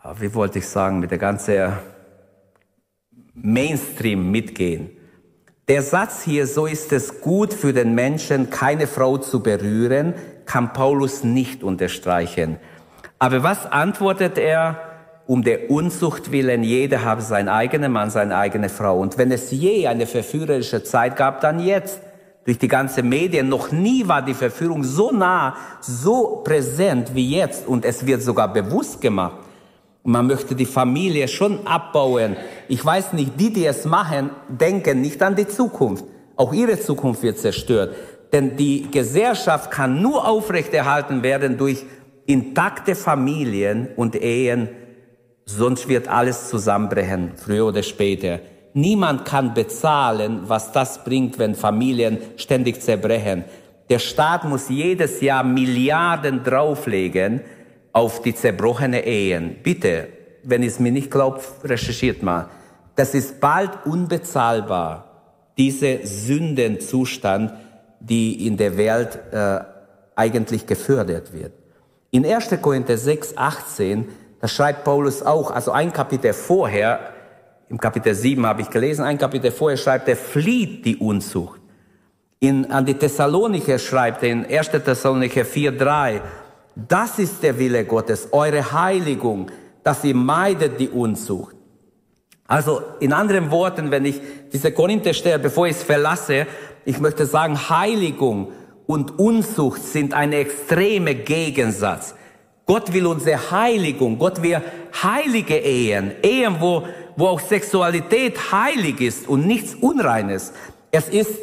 äh, 0.03 0.09
wie 0.19 0.33
wollte 0.33 0.59
ich 0.59 0.67
sagen, 0.67 0.99
mit 0.99 1.11
der 1.11 1.19
ganzen 1.19 1.73
Mainstream 3.33 4.31
mitgehen. 4.31 4.91
Der 5.67 5.81
Satz 5.81 6.23
hier, 6.23 6.45
so 6.45 6.65
ist 6.65 6.91
es 6.91 7.21
gut 7.21 7.53
für 7.53 7.71
den 7.71 7.95
Menschen, 7.95 8.49
keine 8.49 8.85
Frau 8.85 9.17
zu 9.17 9.41
berühren, 9.41 10.13
kann 10.45 10.73
Paulus 10.73 11.23
nicht 11.23 11.63
unterstreichen. 11.63 12.57
Aber 13.17 13.43
was 13.43 13.65
antwortet 13.65 14.37
er? 14.37 14.92
Um 15.25 15.43
der 15.43 15.71
Unzucht 15.71 16.31
willen, 16.31 16.63
jeder 16.63 17.03
habe 17.03 17.21
seinen 17.21 17.47
eigenen 17.47 17.91
Mann, 17.91 18.09
seine 18.09 18.35
eigene 18.35 18.67
Frau. 18.67 18.99
Und 18.99 19.17
wenn 19.17 19.31
es 19.31 19.51
je 19.51 19.87
eine 19.87 20.05
verführerische 20.05 20.83
Zeit 20.83 21.15
gab, 21.15 21.41
dann 21.41 21.59
jetzt. 21.59 21.99
Durch 22.45 22.57
die 22.57 22.67
ganze 22.67 23.03
Medien. 23.03 23.47
Noch 23.47 23.71
nie 23.71 24.05
war 24.05 24.21
die 24.21 24.33
Verführung 24.33 24.83
so 24.83 25.11
nah, 25.11 25.55
so 25.79 26.41
präsent 26.43 27.15
wie 27.15 27.37
jetzt. 27.37 27.65
Und 27.65 27.85
es 27.85 28.05
wird 28.05 28.21
sogar 28.21 28.51
bewusst 28.51 28.99
gemacht. 28.99 29.37
Man 30.03 30.27
möchte 30.27 30.53
die 30.53 30.65
Familie 30.65 31.29
schon 31.29 31.65
abbauen. 31.65 32.35
Ich 32.67 32.83
weiß 32.83 33.13
nicht, 33.13 33.39
die, 33.39 33.53
die 33.53 33.65
es 33.65 33.85
machen, 33.85 34.31
denken 34.49 34.99
nicht 34.99 35.23
an 35.23 35.37
die 35.37 35.47
Zukunft. 35.47 36.03
Auch 36.35 36.51
ihre 36.51 36.77
Zukunft 36.77 37.23
wird 37.23 37.37
zerstört. 37.37 37.95
Denn 38.33 38.57
die 38.57 38.91
Gesellschaft 38.91 39.71
kann 39.71 40.01
nur 40.01 40.27
aufrechterhalten 40.27 41.23
werden 41.23 41.57
durch 41.57 41.85
intakte 42.25 42.95
Familien 42.95 43.87
und 43.95 44.15
Ehen, 44.15 44.67
sonst 45.45 45.87
wird 45.87 46.07
alles 46.07 46.49
zusammenbrechen, 46.49 47.33
früher 47.35 47.65
oder 47.65 47.83
später. 47.83 48.39
Niemand 48.73 49.25
kann 49.25 49.53
bezahlen, 49.53 50.41
was 50.47 50.71
das 50.71 51.03
bringt, 51.03 51.37
wenn 51.37 51.55
Familien 51.55 52.17
ständig 52.37 52.81
zerbrechen. 52.81 53.43
Der 53.89 53.99
Staat 53.99 54.45
muss 54.45 54.69
jedes 54.69 55.21
Jahr 55.21 55.43
Milliarden 55.43 56.43
drauflegen, 56.43 57.41
auf 57.91 58.21
die 58.23 58.33
zerbrochene 58.33 59.05
Ehen. 59.05 59.57
Bitte, 59.61 60.07
wenn 60.43 60.63
es 60.63 60.79
mir 60.79 60.91
nicht 60.91 61.11
glaubt, 61.11 61.45
recherchiert 61.63 62.23
mal. 62.23 62.49
Das 62.95 63.13
ist 63.13 63.39
bald 63.39 63.85
unbezahlbar, 63.85 65.05
diese 65.57 66.05
Sündenzustand, 66.05 67.53
die 67.99 68.47
in 68.47 68.57
der 68.57 68.77
Welt 68.77 69.19
äh, 69.31 69.59
eigentlich 70.15 70.65
gefördert 70.65 71.33
wird. 71.33 71.53
In 72.11 72.25
1. 72.25 72.49
Korinther 72.61 72.97
6, 72.97 73.37
18, 73.37 74.07
da 74.43 74.49
schreibt 74.49 74.83
Paulus 74.83 75.23
auch, 75.23 75.51
also 75.51 75.71
ein 75.71 75.93
Kapitel 75.93 76.33
vorher, 76.33 77.13
im 77.69 77.77
Kapitel 77.77 78.13
7 78.13 78.45
habe 78.45 78.61
ich 78.61 78.69
gelesen, 78.69 79.05
ein 79.05 79.17
Kapitel 79.17 79.51
vorher 79.51 79.77
schreibt 79.77 80.09
er, 80.09 80.17
flieht 80.17 80.83
die 80.83 80.97
Unzucht. 80.97 81.61
In, 82.41 82.69
an 82.69 82.85
die 82.85 82.95
Thessalonicher 82.95 83.79
schreibt 83.79 84.21
er 84.21 84.31
in 84.31 84.45
1. 84.45 84.71
Thessalonicher 84.71 85.45
4, 85.45 85.77
3, 85.77 86.21
das 86.75 87.19
ist 87.19 87.41
der 87.41 87.57
Wille 87.57 87.85
Gottes, 87.85 88.27
eure 88.33 88.73
Heiligung, 88.73 89.49
dass 89.81 90.03
ihr 90.03 90.13
meidet 90.13 90.77
die 90.77 90.89
Unzucht. 90.89 91.55
Also 92.45 92.81
in 92.99 93.13
anderen 93.13 93.49
Worten, 93.49 93.91
wenn 93.91 94.03
ich 94.03 94.19
diese 94.51 94.73
Korintherstelle, 94.73 95.39
bevor 95.39 95.67
ich 95.67 95.77
es 95.77 95.83
verlasse, 95.83 96.47
ich 96.83 96.99
möchte 96.99 97.25
sagen, 97.25 97.69
Heiligung 97.69 98.51
und 98.87 99.17
Unzucht 99.19 99.81
sind 99.81 100.13
ein 100.13 100.33
extreme 100.33 101.15
Gegensatz. 101.15 102.15
Gott 102.65 102.93
will 102.93 103.05
unsere 103.05 103.51
Heiligung. 103.51 104.17
Gott 104.17 104.41
will 104.41 104.61
heilige 105.01 105.57
Ehen. 105.57 106.11
Ehen, 106.21 106.55
wo, 106.59 106.87
wo 107.15 107.27
auch 107.27 107.39
Sexualität 107.39 108.51
heilig 108.51 109.01
ist 109.01 109.27
und 109.27 109.45
nichts 109.45 109.75
Unreines. 109.75 110.53
Es 110.91 111.09
ist 111.09 111.33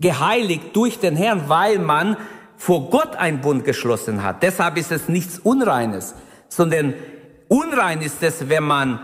geheiligt 0.00 0.74
durch 0.74 0.98
den 0.98 1.16
Herrn, 1.16 1.48
weil 1.48 1.78
man 1.78 2.16
vor 2.56 2.90
Gott 2.90 3.16
einen 3.16 3.40
Bund 3.40 3.64
geschlossen 3.64 4.22
hat. 4.22 4.42
Deshalb 4.42 4.76
ist 4.76 4.90
es 4.90 5.08
nichts 5.08 5.38
Unreines, 5.38 6.14
sondern 6.48 6.94
unrein 7.48 8.00
ist 8.00 8.22
es, 8.22 8.48
wenn 8.48 8.64
man, 8.64 9.00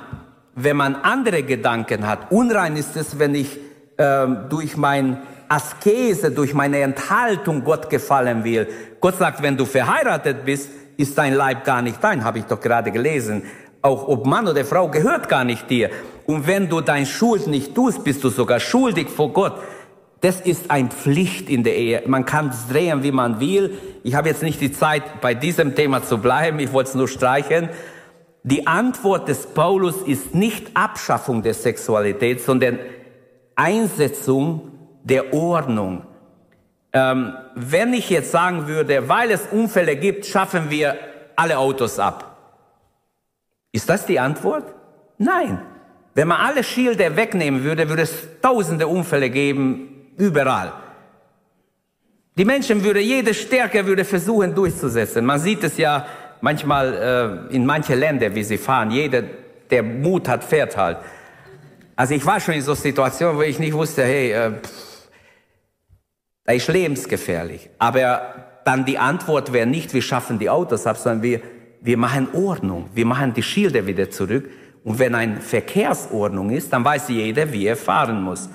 wenn 0.55 0.77
man 0.77 0.95
andere 0.97 1.43
Gedanken 1.43 2.07
hat. 2.07 2.31
Unrein 2.33 2.77
ist 2.77 2.97
es, 2.97 3.19
wenn 3.19 3.35
ich 3.35 3.59
ähm, 3.99 4.47
durch 4.49 4.77
mein 4.77 5.23
Askese, 5.49 6.31
durch 6.31 6.55
meine 6.55 6.79
Enthaltung 6.79 7.65
Gott 7.65 7.91
gefallen 7.91 8.45
will. 8.45 8.69
Gott 9.01 9.19
sagt, 9.19 9.43
wenn 9.43 9.57
du 9.57 9.67
verheiratet 9.67 10.45
bist, 10.45 10.71
ist 11.01 11.17
dein 11.19 11.35
Leib 11.35 11.65
gar 11.65 11.83
nicht 11.83 12.03
dein, 12.03 12.25
habe 12.25 12.39
ich 12.39 12.45
doch 12.45 12.61
gerade 12.61 12.93
gelesen. 12.93 13.43
Auch 13.83 14.09
ob 14.09 14.27
Mann 14.27 14.47
oder 14.47 14.65
Frau 14.65 14.89
gehört 14.89 15.29
gar 15.29 15.45
nicht 15.45 15.71
dir. 15.71 15.91
Und 16.27 16.47
wenn 16.47 16.69
du 16.69 16.81
dein 16.81 17.07
Schuld 17.07 17.47
nicht 17.47 17.75
tust, 17.75 18.05
bist 18.05 18.23
du 18.23 18.29
sogar 18.29 18.61
schuldig 18.61 19.09
vor 19.09 19.33
Gott. 19.33 19.55
Das 20.21 20.41
ist 20.43 20.71
ein 20.71 20.91
Pflicht 20.91 21.49
in 21.49 21.65
der 21.65 21.77
Ehe. 21.77 22.03
Man 22.07 22.27
kann 22.27 22.51
es 22.51 22.69
drehen, 22.69 23.03
wie 23.03 23.11
man 23.11 23.41
will. 23.41 23.79
Ich 24.03 24.15
habe 24.15 24.29
jetzt 24.29 24.43
nicht 24.43 24.61
die 24.61 24.71
Zeit, 24.71 25.23
bei 25.23 25.33
diesem 25.33 25.75
Thema 25.75 26.03
zu 26.03 26.19
bleiben. 26.19 26.59
Ich 26.59 26.75
wollte 26.75 26.91
es 26.91 26.95
nur 26.95 27.09
streichen. 27.09 27.71
Die 28.43 28.67
Antwort 28.67 29.29
des 29.29 29.47
Paulus 29.47 30.03
ist 30.03 30.35
nicht 30.35 30.77
Abschaffung 30.77 31.43
der 31.43 31.55
Sexualität, 31.55 32.43
sondern 32.43 32.79
Einsetzung 33.57 34.73
der 35.05 35.33
Ordnung. 35.33 36.03
Ähm, 36.93 37.35
wenn 37.55 37.93
ich 37.93 38.11
jetzt 38.11 38.33
sagen 38.33 38.67
würde, 38.67 39.09
weil 39.09 39.31
es 39.31 39.47
Unfälle 39.51 39.97
gibt, 39.97 40.27
schaffen 40.27 40.71
wir 40.71 40.97
alle 41.37 41.59
Autos 41.59 41.99
ab. 41.99 42.37
Ist 43.73 43.89
das 43.89 44.07
die 44.07 44.19
Antwort? 44.19 44.65
Nein. 45.19 45.61
Wenn 46.15 46.29
man 46.29 46.41
alle 46.41 46.65
Schilder 46.65 47.15
wegnehmen 47.15 47.63
würde, 47.63 47.89
würde 47.89 48.03
es 48.03 48.13
tausende 48.43 48.89
Unfälle 48.89 49.31
geben, 49.31 50.13
überall. 50.17 50.73
Die 52.37 52.45
Menschen 52.45 52.83
würde, 52.83 53.01
jede 53.01 53.35
Stärke 53.35 53.87
würde 53.87 54.05
versuchen 54.05 54.55
durchzusetzen. 54.55 55.25
Man 55.25 55.39
sieht 55.39 55.63
es 55.63 55.77
ja 55.77 56.07
manchmal 56.41 57.49
äh, 57.51 57.55
in 57.55 57.65
manche 57.65 57.95
Länder, 57.95 58.35
wie 58.35 58.43
sie 58.43 58.59
fahren. 58.59 58.91
Jeder, 58.91 59.23
der 59.71 59.83
Mut 59.83 60.29
hat, 60.29 60.43
fährt 60.43 60.77
halt. 60.77 60.99
Also 61.95 62.15
ich 62.15 62.25
war 62.25 62.41
schon 62.41 62.55
in 62.55 62.63
so 62.63 62.75
Situationen, 62.75 63.37
wo 63.37 63.43
ich 63.43 63.59
nicht 63.59 63.75
wusste, 63.75 64.03
hey, 64.03 64.33
äh, 64.33 64.53
das 66.55 66.69
ist 66.69 66.69
lebensgefährlich. 66.69 67.71
Aber 67.79 68.23
dann 68.65 68.85
die 68.85 68.99
Antwort 68.99 69.53
wäre 69.53 69.67
nicht, 69.67 69.95
wir 69.95 70.03
schaffen 70.03 70.39
die 70.39 70.51
Autos 70.51 70.87
ab, 70.87 70.97
sondern 70.97 71.23
wir, 71.23 71.41
wir 71.81 71.97
machen 71.97 72.29
Ordnung. 72.33 72.89
Wir 72.95 73.07
machen 73.07 73.35
die 73.35 73.43
Schilder 73.43 73.87
wieder 73.87 74.11
zurück. 74.11 74.51
Und 74.85 74.99
wenn 74.99 75.15
eine 75.15 75.41
Verkehrsordnung 75.41 76.51
ist, 76.51 76.73
dann 76.73 76.85
weiß 76.85 77.09
jeder, 77.09 77.53
wie 77.53 77.67
er 77.67 77.77
fahren 77.77 78.23
muss. 78.23 78.49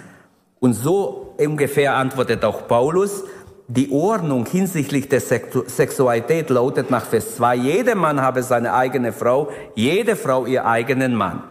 Und 0.60 0.74
so 0.74 1.36
ungefähr 1.38 1.96
antwortet 1.96 2.44
auch 2.44 2.68
Paulus, 2.68 3.24
die 3.68 3.92
Ordnung 3.92 4.46
hinsichtlich 4.46 5.10
der 5.10 5.22
Sexualität 5.22 6.50
lautet 6.50 6.92
nach 6.92 7.06
Vers 7.06 7.36
2, 7.38 7.56
jeder 7.56 7.96
Mann 7.96 8.22
habe 8.22 8.44
seine 8.44 8.74
eigene 8.74 9.12
Frau, 9.12 9.50
jede 9.74 10.16
Frau 10.16 10.46
ihr 10.46 10.66
eigenen 10.66 11.16
Mann. 11.16 11.44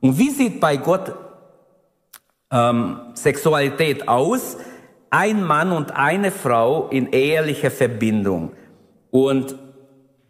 Und 0.00 0.18
wie 0.18 0.30
sieht 0.30 0.60
bei 0.60 0.76
Gott 0.76 1.14
ähm, 2.50 2.98
Sexualität 3.14 4.08
aus? 4.08 4.56
Ein 5.12 5.44
Mann 5.44 5.72
und 5.72 5.94
eine 5.94 6.30
Frau 6.30 6.88
in 6.88 7.12
ehelicher 7.12 7.70
Verbindung. 7.70 8.52
Und 9.10 9.54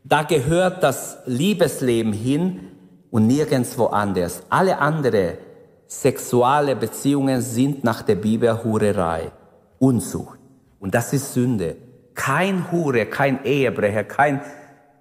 da 0.02 0.24
gehört 0.24 0.82
das 0.82 1.18
Liebesleben 1.24 2.12
hin 2.12 2.72
und 3.12 3.28
nirgendwo 3.28 3.86
anders. 3.86 4.42
Alle 4.50 4.78
andere 4.78 5.38
sexuelle 5.86 6.74
Beziehungen 6.74 7.42
sind 7.42 7.84
nach 7.84 8.02
der 8.02 8.16
Bibel 8.16 8.64
Hurerei, 8.64 9.30
Unzucht. 9.78 10.40
Und 10.80 10.96
das 10.96 11.12
ist 11.12 11.32
Sünde. 11.32 11.76
Kein 12.14 12.72
Hure, 12.72 13.06
kein 13.06 13.44
Ehebrecher, 13.44 14.02
kein, 14.02 14.40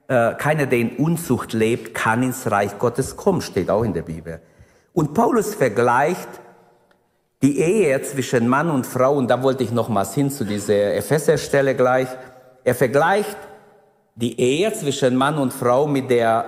äh, 0.08 0.36
keiner, 0.36 0.68
der 0.68 0.78
in 0.78 0.98
Unzucht 0.98 1.54
lebt, 1.54 1.96
kann 1.96 2.22
ins 2.22 2.52
Reich 2.52 2.78
Gottes 2.78 3.18
kommen, 3.18 3.42
steht 3.42 3.72
auch 3.72 3.84
in 3.84 3.96
der 3.96 4.04
Bibel. 4.04 4.42
Und 4.94 5.16
Paulus 5.16 5.56
vergleicht 5.56 6.30
die 7.42 7.60
Ehe 7.60 8.02
zwischen 8.04 8.48
Mann 8.48 8.70
und 8.70 8.86
Frau, 8.86 9.16
und 9.16 9.30
da 9.30 9.42
wollte 9.42 9.64
ich 9.64 9.72
nochmals 9.72 10.14
hin 10.14 10.30
zu 10.30 10.46
dieser 10.46 10.94
Epheser-Stelle 10.96 11.76
gleich, 11.76 12.08
er 12.64 12.76
vergleicht 12.76 13.38
die 14.16 14.40
Ehe 14.40 14.72
zwischen 14.74 15.16
Mann 15.16 15.38
und 15.38 15.52
Frau 15.52 15.88
mit 15.88 16.10
der 16.10 16.46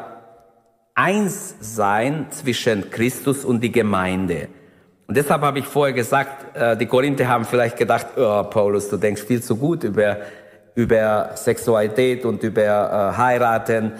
Einssein 0.93 2.27
zwischen 2.29 2.91
Christus 2.91 3.43
und 3.43 3.61
die 3.61 3.71
Gemeinde. 3.71 4.49
Und 5.07 5.17
deshalb 5.17 5.41
habe 5.41 5.59
ich 5.59 5.65
vorher 5.65 5.93
gesagt, 5.93 6.55
äh, 6.55 6.77
die 6.77 6.85
Korinther 6.85 7.27
haben 7.27 7.45
vielleicht 7.45 7.77
gedacht, 7.77 8.07
oh, 8.15 8.43
Paulus, 8.43 8.89
du 8.89 8.97
denkst 8.97 9.23
viel 9.23 9.41
zu 9.41 9.55
gut 9.55 9.83
über, 9.83 10.17
über 10.75 11.31
Sexualität 11.35 12.25
und 12.25 12.43
über 12.43 12.61
äh, 12.61 13.17
Heiraten. 13.17 13.93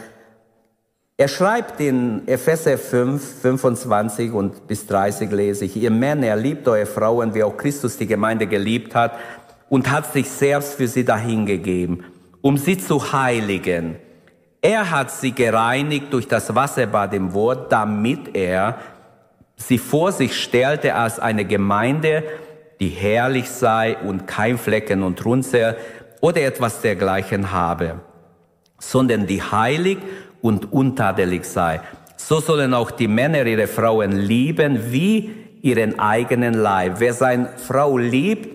Er 1.15 1.28
schreibt 1.28 1.80
in 1.80 2.28
Epheser 2.28 2.76
5, 2.76 3.41
25 3.41 4.32
und 4.32 4.65
bis 4.65 4.88
30 4.88 5.30
lese 5.30 5.65
ich, 5.65 5.76
ihr 5.76 5.91
Männer, 5.91 6.36
liebt 6.36 6.67
eure 6.67 6.88
Frauen, 6.88 7.36
wie 7.36 7.43
auch 7.43 7.56
Christus 7.56 7.97
die 7.97 8.08
Gemeinde 8.08 8.47
geliebt 8.47 8.95
hat 8.95 9.13
und 9.69 9.91
hat 9.91 10.12
sich 10.12 10.28
selbst 10.28 10.73
für 10.73 10.88
sie 10.88 11.06
dahingegeben, 11.06 12.04
um 12.41 12.58
sie 12.58 12.80
zu 12.80 13.13
heiligen. 13.13 13.97
Er 14.60 14.89
hat 14.89 15.12
sie 15.12 15.34
gereinigt 15.34 16.12
durch 16.12 16.28
das 16.28 16.56
Wasserbad 16.56 17.13
im 17.13 17.36
Wort, 17.36 17.71
damit 17.71 18.36
er 18.36 18.80
sie 19.56 19.78
vor 19.78 20.12
sich 20.13 20.41
stellte 20.41 20.95
als 20.95 21.19
eine 21.19 21.45
Gemeinde, 21.45 22.23
die 22.80 22.89
herrlich 22.89 23.52
sei 23.52 23.97
und 23.97 24.26
kein 24.26 24.58
Flecken 24.58 25.04
und 25.04 25.23
Runzel 25.23 25.78
oder 26.21 26.41
etwas 26.41 26.82
dergleichen 26.82 27.52
habe, 27.52 27.99
sondern 28.80 29.28
die 29.28 29.43
heilig 29.43 29.99
und 30.43 30.73
untadelig 30.73 31.45
sei. 31.45 31.79
So 32.17 32.41
sollen 32.41 32.73
auch 32.73 32.91
die 32.91 33.08
Männer 33.08 33.45
ihre 33.45 33.65
Frauen 33.67 34.12
lieben 34.12 34.91
wie 34.91 35.32
ihren 35.62 35.97
eigenen 35.99 36.53
Leib. 36.53 36.95
Wer 36.99 37.13
seine 37.13 37.49
Frau 37.58 37.97
liebt, 37.97 38.49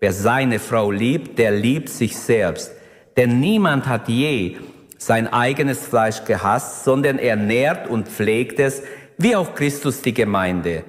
wer 0.00 0.12
seine 0.12 0.58
Frau 0.58 0.90
liebt, 0.90 1.38
der 1.38 1.52
liebt 1.52 1.88
sich 1.88 2.18
selbst. 2.18 2.72
Denn 3.16 3.38
niemand 3.38 3.86
hat 3.86 4.08
je 4.08 4.56
sein 4.98 5.32
eigenes 5.32 5.86
Fleisch 5.86 6.24
gehasst, 6.24 6.84
sondern 6.84 7.18
er 7.18 7.36
nährt 7.36 7.88
und 7.88 8.08
pflegt 8.08 8.58
es, 8.58 8.82
wie 9.16 9.36
auch 9.36 9.54
Christus 9.54 10.02
die 10.02 10.14
Gemeinde. 10.14 10.82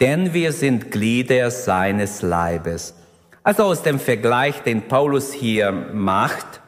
Denn 0.00 0.34
wir 0.34 0.52
sind 0.52 0.90
Glieder 0.90 1.50
seines 1.50 2.22
Leibes. 2.22 2.94
Also 3.44 3.64
aus 3.64 3.82
dem 3.82 4.00
Vergleich, 4.00 4.62
den 4.62 4.88
Paulus 4.88 5.32
hier 5.32 5.70
macht, 5.70 6.59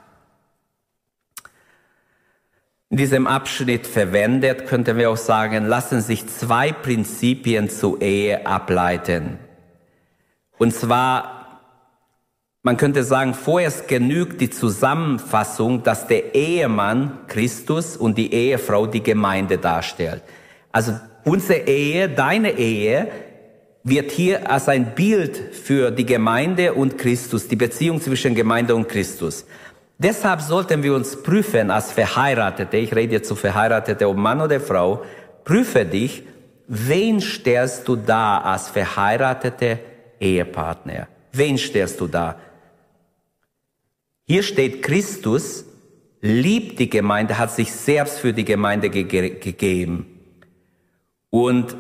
in 2.93 2.99
diesem 2.99 3.27
Abschnitt 3.27 3.87
verwendet, 3.87 4.67
könnten 4.67 4.99
wir 4.99 5.09
auch 5.09 5.17
sagen, 5.17 5.65
lassen 5.65 6.03
sich 6.03 6.27
zwei 6.27 6.73
Prinzipien 6.73 7.71
zur 7.71 8.03
Ehe 8.03 8.47
ableiten. 8.47 9.39
Und 10.59 10.75
zwar, 10.75 11.63
man 12.63 12.77
könnte 12.77 13.03
sagen, 13.03 13.33
vorerst 13.33 13.89
genügt 13.89 14.43
die 14.43 14.51
Zusammenfassung, 14.51 15.83
dass 15.83 16.07
der 16.07 16.35
Ehemann 16.35 17.21
Christus 17.29 17.97
und 17.97 18.19
die 18.19 18.35
Ehefrau 18.35 18.87
die 18.87 19.03
Gemeinde 19.03 19.57
darstellt. 19.57 20.23
Also 20.71 20.93
unsere 21.25 21.61
Ehe, 21.61 22.11
deine 22.11 22.59
Ehe, 22.59 23.09
wird 23.85 24.11
hier 24.11 24.51
als 24.51 24.69
ein 24.69 24.95
Bild 24.95 25.39
für 25.39 25.91
die 25.93 26.05
Gemeinde 26.05 26.75
und 26.75 26.99
Christus, 26.99 27.49
die 27.49 27.57
Beziehung 27.57 28.03
zwischen 28.03 28.35
Gemeinde 28.35 28.75
und 28.75 28.87
Christus. 28.87 29.47
Deshalb 29.99 30.41
sollten 30.41 30.83
wir 30.83 30.95
uns 30.95 31.23
prüfen 31.23 31.71
als 31.71 31.93
Verheiratete, 31.93 32.77
ich 32.77 32.95
rede 32.95 33.15
jetzt 33.15 33.29
zu 33.29 33.37
Verheiratete, 33.37 34.09
ob 34.09 34.17
Mann 34.17 34.41
oder 34.41 34.61
Frau, 34.61 35.05
prüfe 35.45 35.85
dich, 35.85 36.25
wen 36.67 37.21
stellst 37.21 37.87
du 37.87 37.97
da 37.97 38.39
als 38.39 38.69
verheiratete 38.69 39.79
Ehepartner? 40.19 41.09
Wen 41.33 41.59
stellst 41.59 42.01
du 42.01 42.07
da? 42.07 42.37
Hier 44.27 44.43
steht 44.43 44.83
Christus, 44.83 45.65
liebt 46.21 46.79
die 46.79 46.89
Gemeinde, 46.89 47.39
hat 47.39 47.51
sich 47.51 47.73
selbst 47.73 48.21
für 48.21 48.33
die 48.33 48.45
Gemeinde 48.45 48.89
ge 48.91 49.05
gegeben. 49.05 50.07
Und 51.31 51.77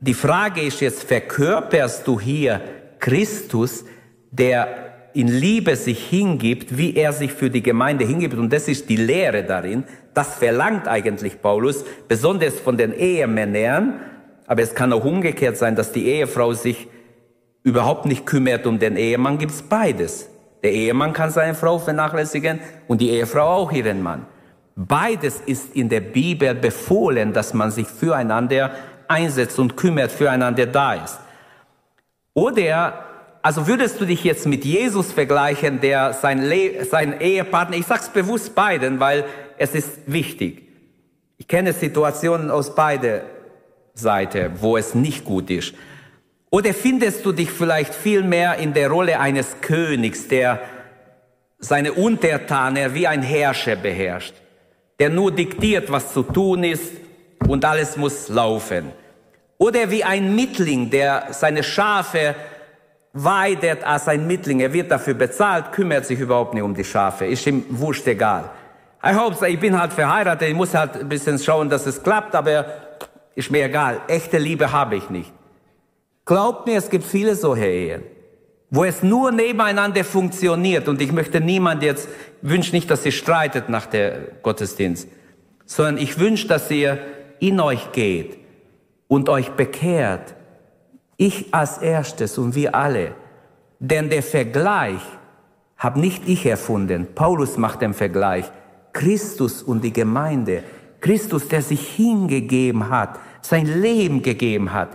die 0.00 0.14
Frage 0.14 0.62
ist 0.62 0.80
jetzt, 0.80 1.04
verkörperst 1.04 2.06
du 2.06 2.18
hier 2.18 2.60
Christus, 2.98 3.84
der 4.30 4.81
in 5.14 5.28
Liebe 5.28 5.76
sich 5.76 6.06
hingibt, 6.06 6.76
wie 6.76 6.96
er 6.96 7.12
sich 7.12 7.32
für 7.32 7.50
die 7.50 7.62
Gemeinde 7.62 8.04
hingibt. 8.04 8.34
Und 8.34 8.52
das 8.52 8.68
ist 8.68 8.88
die 8.88 8.96
Lehre 8.96 9.44
darin. 9.44 9.84
Das 10.14 10.34
verlangt 10.34 10.88
eigentlich 10.88 11.40
Paulus, 11.40 11.84
besonders 12.08 12.58
von 12.60 12.76
den 12.76 12.92
Ehemännern. 12.92 14.00
Aber 14.46 14.62
es 14.62 14.74
kann 14.74 14.92
auch 14.92 15.04
umgekehrt 15.04 15.56
sein, 15.56 15.76
dass 15.76 15.92
die 15.92 16.06
Ehefrau 16.06 16.52
sich 16.52 16.88
überhaupt 17.62 18.06
nicht 18.06 18.26
kümmert 18.26 18.66
um 18.66 18.78
den 18.78 18.96
Ehemann. 18.96 19.38
Gibt 19.38 19.52
es 19.52 19.62
beides. 19.62 20.28
Der 20.62 20.72
Ehemann 20.72 21.12
kann 21.12 21.30
seine 21.30 21.54
Frau 21.54 21.78
vernachlässigen 21.78 22.60
und 22.88 23.00
die 23.00 23.10
Ehefrau 23.10 23.46
auch 23.46 23.72
ihren 23.72 24.02
Mann. 24.02 24.26
Beides 24.74 25.40
ist 25.44 25.76
in 25.76 25.88
der 25.88 26.00
Bibel 26.00 26.54
befohlen, 26.54 27.32
dass 27.32 27.52
man 27.52 27.70
sich 27.70 27.86
füreinander 27.86 28.70
einsetzt 29.08 29.58
und 29.58 29.76
kümmert, 29.76 30.10
füreinander 30.10 30.66
da 30.66 30.94
ist. 30.94 31.18
Oder, 32.34 33.04
also 33.42 33.66
würdest 33.66 34.00
du 34.00 34.04
dich 34.04 34.22
jetzt 34.22 34.46
mit 34.46 34.64
Jesus 34.64 35.10
vergleichen, 35.12 35.80
der 35.80 36.12
sein, 36.12 36.42
Le 36.42 36.84
sein 36.84 37.20
Ehepartner, 37.20 37.76
ich 37.76 37.86
sag's 37.86 38.08
bewusst 38.08 38.54
beiden, 38.54 39.00
weil 39.00 39.24
es 39.58 39.74
ist 39.74 39.90
wichtig. 40.06 40.68
Ich 41.38 41.48
kenne 41.48 41.72
Situationen 41.72 42.52
aus 42.52 42.76
beide 42.76 43.22
Seiten, 43.94 44.52
wo 44.60 44.76
es 44.76 44.94
nicht 44.94 45.24
gut 45.24 45.50
ist. 45.50 45.74
Oder 46.50 46.72
findest 46.72 47.26
du 47.26 47.32
dich 47.32 47.50
vielleicht 47.50 47.94
viel 47.94 48.22
mehr 48.22 48.58
in 48.58 48.74
der 48.74 48.90
Rolle 48.90 49.18
eines 49.18 49.60
Königs, 49.60 50.28
der 50.28 50.60
seine 51.58 51.94
Untertaner 51.94 52.94
wie 52.94 53.06
ein 53.06 53.22
Herrscher 53.22 53.74
beherrscht, 53.74 54.34
der 55.00 55.10
nur 55.10 55.32
diktiert, 55.32 55.90
was 55.90 56.12
zu 56.12 56.22
tun 56.22 56.62
ist 56.62 56.92
und 57.48 57.64
alles 57.64 57.96
muss 57.96 58.28
laufen. 58.28 58.92
Oder 59.58 59.90
wie 59.90 60.04
ein 60.04 60.34
Mittling, 60.34 60.90
der 60.90 61.28
seine 61.30 61.62
Schafe 61.62 62.34
weidet 63.12 63.84
als 63.84 64.08
ein 64.08 64.26
Mittling. 64.26 64.60
Er 64.60 64.72
wird 64.72 64.90
dafür 64.90 65.14
bezahlt, 65.14 65.72
kümmert 65.72 66.06
sich 66.06 66.18
überhaupt 66.18 66.54
nicht 66.54 66.62
um 66.62 66.74
die 66.74 66.84
Schafe. 66.84 67.26
Ist 67.26 67.46
ihm 67.46 67.64
wurscht 67.68 68.06
egal. 68.06 68.50
Ich 69.04 69.16
hoffe, 69.16 69.48
ich 69.48 69.58
bin 69.58 69.78
halt 69.78 69.92
verheiratet, 69.92 70.48
ich 70.48 70.54
muss 70.54 70.74
halt 70.74 70.96
ein 70.96 71.08
bisschen 71.08 71.38
schauen, 71.38 71.68
dass 71.68 71.86
es 71.86 72.02
klappt, 72.02 72.34
aber 72.34 72.64
ist 73.34 73.50
mir 73.50 73.64
egal. 73.64 74.00
Echte 74.06 74.38
Liebe 74.38 74.70
habe 74.70 74.96
ich 74.96 75.10
nicht. 75.10 75.32
Glaubt 76.24 76.66
mir, 76.66 76.78
es 76.78 76.88
gibt 76.88 77.04
viele 77.04 77.34
solche 77.34 77.66
Ehen, 77.66 78.02
wo 78.70 78.84
es 78.84 79.02
nur 79.02 79.32
nebeneinander 79.32 80.04
funktioniert. 80.04 80.88
Und 80.88 81.02
ich 81.02 81.10
möchte 81.10 81.40
niemand 81.40 81.82
jetzt, 81.82 82.08
wünsche 82.42 82.72
nicht, 82.72 82.90
dass 82.90 83.04
ihr 83.04 83.12
streitet 83.12 83.68
nach 83.68 83.86
der 83.86 84.20
Gottesdienst, 84.42 85.08
sondern 85.66 85.98
ich 85.98 86.18
wünsche, 86.18 86.46
dass 86.46 86.70
ihr 86.70 86.98
in 87.40 87.58
euch 87.58 87.90
geht 87.90 88.38
und 89.08 89.28
euch 89.28 89.50
bekehrt. 89.50 90.34
Ich 91.16 91.52
als 91.54 91.78
erstes 91.78 92.38
und 92.38 92.54
wir 92.54 92.74
alle. 92.74 93.12
Denn 93.78 94.10
der 94.10 94.22
Vergleich 94.22 95.02
habe 95.76 96.00
nicht 96.00 96.28
ich 96.28 96.46
erfunden. 96.46 97.08
Paulus 97.14 97.56
macht 97.56 97.82
den 97.82 97.94
Vergleich. 97.94 98.50
Christus 98.92 99.62
und 99.62 99.82
die 99.82 99.92
Gemeinde. 99.92 100.62
Christus, 101.00 101.48
der 101.48 101.62
sich 101.62 101.96
hingegeben 101.96 102.88
hat, 102.88 103.18
sein 103.40 103.66
Leben 103.66 104.22
gegeben 104.22 104.72
hat. 104.72 104.90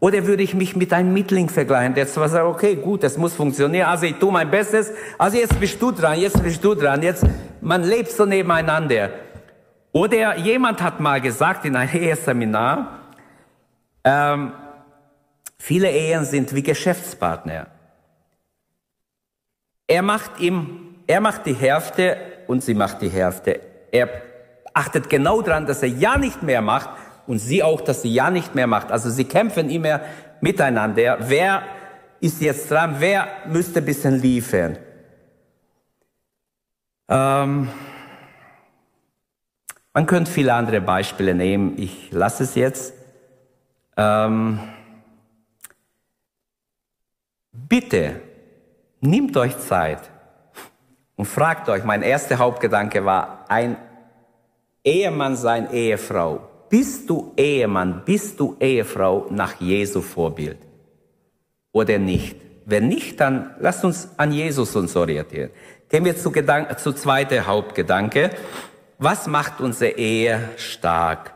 Oder 0.00 0.26
würde 0.26 0.42
ich 0.42 0.54
mich 0.54 0.74
mit 0.74 0.92
einem 0.92 1.12
Mittling 1.12 1.48
vergleichen, 1.48 1.94
der 1.94 2.08
zwar 2.08 2.28
sagt, 2.28 2.44
okay, 2.44 2.74
gut, 2.74 3.04
das 3.04 3.16
muss 3.16 3.34
funktionieren, 3.34 3.86
also 3.86 4.04
ich 4.04 4.16
tue 4.16 4.32
mein 4.32 4.50
Bestes, 4.50 4.90
also 5.16 5.36
jetzt 5.36 5.60
bist 5.60 5.80
du 5.80 5.92
dran, 5.92 6.18
jetzt 6.18 6.42
bist 6.42 6.64
du 6.64 6.74
dran, 6.74 7.02
jetzt, 7.04 7.24
man 7.60 7.84
lebt 7.84 8.10
so 8.10 8.24
nebeneinander. 8.24 9.10
Oder 9.92 10.36
jemand 10.38 10.82
hat 10.82 10.98
mal 10.98 11.20
gesagt 11.20 11.66
in 11.66 11.76
einem 11.76 11.90
Eheseminar, 11.94 12.98
ähm, 14.02 14.52
viele 15.62 15.92
Ehen 15.92 16.24
sind 16.24 16.52
wie 16.56 16.62
Geschäftspartner. 16.64 17.68
Er 19.86 20.02
macht 20.02 20.40
ihm, 20.40 20.96
er 21.06 21.20
macht 21.20 21.46
die 21.46 21.54
Hälfte 21.54 22.16
und 22.48 22.64
sie 22.64 22.74
macht 22.74 23.00
die 23.00 23.08
Hälfte. 23.08 23.60
Er 23.92 24.08
achtet 24.74 25.08
genau 25.08 25.40
daran, 25.40 25.66
dass 25.66 25.82
er 25.84 25.90
ja 25.90 26.18
nicht 26.18 26.42
mehr 26.42 26.62
macht 26.62 26.90
und 27.28 27.38
sie 27.38 27.62
auch, 27.62 27.80
dass 27.80 28.02
sie 28.02 28.12
ja 28.12 28.30
nicht 28.30 28.56
mehr 28.56 28.66
macht. 28.66 28.90
Also 28.90 29.08
sie 29.08 29.24
kämpfen 29.24 29.70
immer 29.70 30.00
miteinander. 30.40 31.18
Wer 31.20 31.62
ist 32.18 32.40
jetzt 32.40 32.68
dran? 32.68 32.96
Wer 32.98 33.28
müsste 33.46 33.78
ein 33.78 33.84
bisschen 33.84 34.20
liefern? 34.20 34.78
Ähm, 37.08 37.68
man 39.94 40.06
könnte 40.06 40.28
viele 40.28 40.54
andere 40.54 40.80
Beispiele 40.80 41.36
nehmen. 41.36 41.78
Ich 41.78 42.10
lasse 42.10 42.42
es 42.42 42.56
jetzt. 42.56 42.94
Ähm, 43.96 44.58
bitte, 47.72 48.20
nehmt 49.00 49.34
euch 49.34 49.58
Zeit 49.58 50.10
und 51.16 51.24
fragt 51.24 51.70
euch, 51.70 51.84
mein 51.84 52.02
erster 52.02 52.36
Hauptgedanke 52.36 53.02
war, 53.06 53.46
ein 53.48 53.78
Ehemann 54.84 55.36
sein 55.36 55.72
Ehefrau. 55.72 56.46
Bist 56.68 57.08
du 57.08 57.32
Ehemann, 57.34 58.02
bist 58.04 58.38
du 58.38 58.56
Ehefrau 58.60 59.26
nach 59.30 59.58
Jesu 59.58 60.02
Vorbild? 60.02 60.58
Oder 61.72 61.98
nicht? 61.98 62.36
Wenn 62.66 62.88
nicht, 62.88 63.18
dann 63.18 63.54
lasst 63.58 63.86
uns 63.86 64.10
an 64.18 64.32
Jesus 64.32 64.76
uns 64.76 64.94
orientieren. 64.94 65.48
Gehen 65.88 66.04
wir 66.04 66.14
zu, 66.14 66.30
Gedank 66.30 66.78
zu 66.78 66.92
zweiter 66.92 67.46
Hauptgedanke. 67.46 68.32
Was 68.98 69.26
macht 69.26 69.62
unsere 69.62 69.92
Ehe 69.92 70.50
stark? 70.58 71.32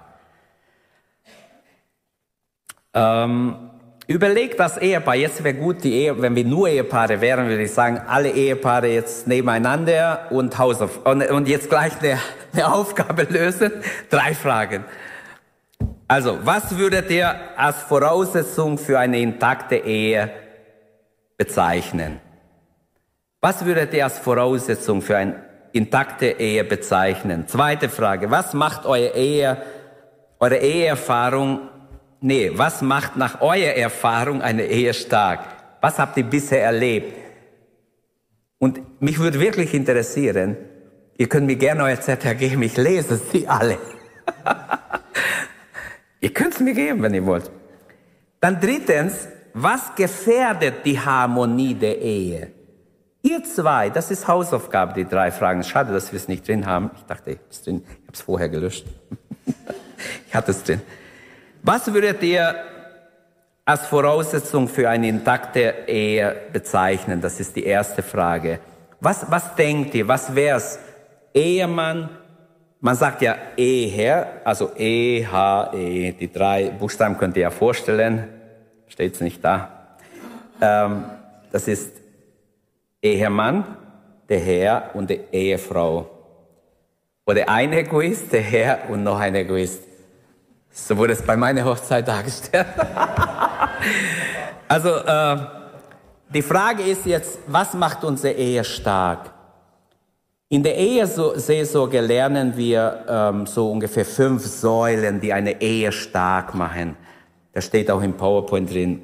Ähm, 2.92 3.70
überlegt 4.06 4.60
das 4.60 4.78
Ehepaar, 4.78 5.16
jetzt 5.16 5.42
wäre 5.42 5.54
gut, 5.54 5.82
die 5.82 5.92
Ehe, 5.92 6.20
wenn 6.20 6.36
wir 6.36 6.44
nur 6.44 6.68
Ehepaare 6.68 7.20
wären, 7.20 7.48
würde 7.48 7.64
ich 7.64 7.72
sagen, 7.72 8.00
alle 8.06 8.30
Ehepaare 8.30 8.88
jetzt 8.88 9.26
nebeneinander 9.26 10.28
und 10.30 10.56
Hausauf 10.58 11.04
und, 11.04 11.28
und 11.30 11.48
jetzt 11.48 11.68
gleich 11.68 11.92
eine, 12.00 12.18
eine 12.52 12.72
Aufgabe 12.72 13.22
lösen. 13.24 13.72
Drei 14.10 14.34
Fragen. 14.34 14.84
Also, 16.08 16.38
was 16.44 16.78
würdet 16.78 17.10
ihr 17.10 17.34
als 17.56 17.78
Voraussetzung 17.78 18.78
für 18.78 18.98
eine 18.98 19.18
intakte 19.18 19.76
Ehe 19.76 20.30
bezeichnen? 21.36 22.20
Was 23.40 23.64
würdet 23.64 23.92
ihr 23.92 24.04
als 24.04 24.18
Voraussetzung 24.18 25.02
für 25.02 25.16
eine 25.16 25.44
intakte 25.72 26.26
Ehe 26.26 26.62
bezeichnen? 26.62 27.48
Zweite 27.48 27.88
Frage, 27.88 28.30
was 28.30 28.54
macht 28.54 28.86
eure 28.86 29.14
Ehe, 29.16 29.56
eure 30.38 30.58
Eheerfahrung 30.58 31.68
Nee, 32.20 32.50
was 32.54 32.82
macht 32.82 33.16
nach 33.16 33.40
eurer 33.40 33.76
Erfahrung 33.76 34.42
eine 34.42 34.66
Ehe 34.66 34.94
stark? 34.94 35.40
Was 35.80 35.98
habt 35.98 36.16
ihr 36.16 36.24
bisher 36.24 36.62
erlebt? 36.62 37.16
Und 38.58 39.00
mich 39.00 39.18
würde 39.18 39.38
wirklich 39.38 39.74
interessieren, 39.74 40.56
ihr 41.16 41.28
könnt 41.28 41.46
mir 41.46 41.56
gerne 41.56 41.84
euer 41.84 42.00
Zettel 42.00 42.34
geben, 42.34 42.62
ich 42.62 42.76
lese 42.76 43.20
sie 43.32 43.46
alle. 43.46 43.78
ihr 46.20 46.32
könnt 46.32 46.54
es 46.54 46.60
mir 46.60 46.72
geben, 46.72 47.02
wenn 47.02 47.14
ihr 47.14 47.26
wollt. 47.26 47.50
Dann 48.40 48.60
drittens, 48.60 49.28
was 49.52 49.94
gefährdet 49.94 50.84
die 50.84 50.98
Harmonie 50.98 51.74
der 51.74 52.00
Ehe? 52.00 52.50
Ihr 53.22 53.42
zwei, 53.44 53.90
das 53.90 54.10
ist 54.10 54.28
Hausaufgabe, 54.28 54.94
die 54.94 55.04
drei 55.04 55.32
Fragen. 55.32 55.64
Schade, 55.64 55.92
dass 55.92 56.12
wir 56.12 56.16
es 56.16 56.28
nicht 56.28 56.46
drin 56.46 56.64
haben. 56.64 56.90
Ich 56.96 57.02
dachte, 57.02 57.32
ich 57.32 57.66
habe 57.66 57.82
es 58.12 58.20
vorher 58.20 58.48
gelöscht. 58.48 58.86
ich 60.28 60.34
hatte 60.34 60.52
es 60.52 60.62
drin. 60.62 60.80
Was 61.68 61.92
würdet 61.92 62.22
ihr 62.22 62.54
als 63.64 63.86
Voraussetzung 63.86 64.68
für 64.68 64.88
eine 64.88 65.08
intakte 65.08 65.74
Ehe 65.88 66.36
bezeichnen? 66.52 67.20
Das 67.20 67.40
ist 67.40 67.56
die 67.56 67.64
erste 67.64 68.04
Frage. 68.04 68.60
Was, 69.00 69.28
was 69.28 69.56
denkt 69.56 69.92
ihr? 69.96 70.06
Was 70.06 70.32
wär's? 70.32 70.78
Ehemann, 71.34 72.08
man 72.78 72.94
sagt 72.94 73.20
ja 73.20 73.34
Eheherr, 73.56 74.42
also 74.44 74.70
E, 74.76 75.26
H, 75.26 75.72
E, 75.74 76.12
die 76.12 76.32
drei 76.32 76.70
Buchstaben 76.70 77.18
könnt 77.18 77.36
ihr 77.36 77.42
ja 77.42 77.50
vorstellen, 77.50 78.28
steht's 78.86 79.20
nicht 79.20 79.44
da. 79.44 79.96
Ähm, 80.60 81.06
das 81.50 81.66
ist 81.66 81.96
Ehemann, 83.02 83.64
der 84.28 84.38
Herr 84.38 84.90
und 84.94 85.10
die 85.10 85.20
Ehefrau. 85.32 86.08
Oder 87.26 87.48
ein 87.48 87.72
Egoist, 87.72 88.32
der 88.32 88.42
Herr 88.42 88.88
und 88.88 89.02
noch 89.02 89.18
ein 89.18 89.34
Egoist. 89.34 89.85
So 90.78 90.94
wurde 90.98 91.14
es 91.14 91.22
bei 91.22 91.36
meiner 91.38 91.64
Hochzeit 91.64 92.06
dargestellt. 92.06 92.66
also 94.68 94.90
äh, 94.90 95.36
die 96.28 96.42
Frage 96.42 96.82
ist 96.82 97.06
jetzt, 97.06 97.38
was 97.46 97.72
macht 97.72 98.04
unsere 98.04 98.34
Ehe 98.34 98.62
stark? 98.62 99.32
In 100.50 100.62
der 100.62 100.76
Eheseelsorge 100.76 102.00
lernen 102.00 102.56
wir 102.56 103.04
ähm, 103.08 103.46
so 103.46 103.72
ungefähr 103.72 104.04
fünf 104.04 104.44
Säulen, 104.44 105.18
die 105.18 105.32
eine 105.32 105.60
Ehe 105.62 105.90
stark 105.90 106.54
machen. 106.54 106.94
Da 107.52 107.62
steht 107.62 107.90
auch 107.90 108.02
im 108.02 108.12
PowerPoint 108.12 108.70
drin, 108.70 109.02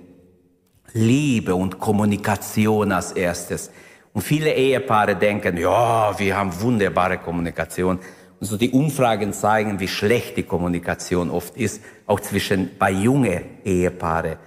Liebe 0.93 1.55
und 1.55 1.81
Kommunikation 1.81 2.93
als 2.93 3.13
erstes. 3.13 3.71
Und 4.13 4.21
viele 4.21 4.53
Ehepaare 4.53 5.17
denken, 5.17 5.57
ja, 5.57 6.17
wir 6.19 6.37
haben 6.37 6.53
wunderbare 6.61 7.17
Kommunikation. 7.17 7.99
So 8.45 8.57
die 8.57 8.73
Umfragen 8.73 9.33
zeigen, 9.33 9.79
wie 9.79 9.87
schlecht 9.87 10.37
die 10.37 10.43
Kommunikation 10.43 11.31
oft 11.31 11.57
ist, 11.57 11.81
auch 12.07 12.19
zwischen 12.19 12.73
bei 12.77 12.91
junge 12.91 13.43
Ehepaare. 13.65 14.39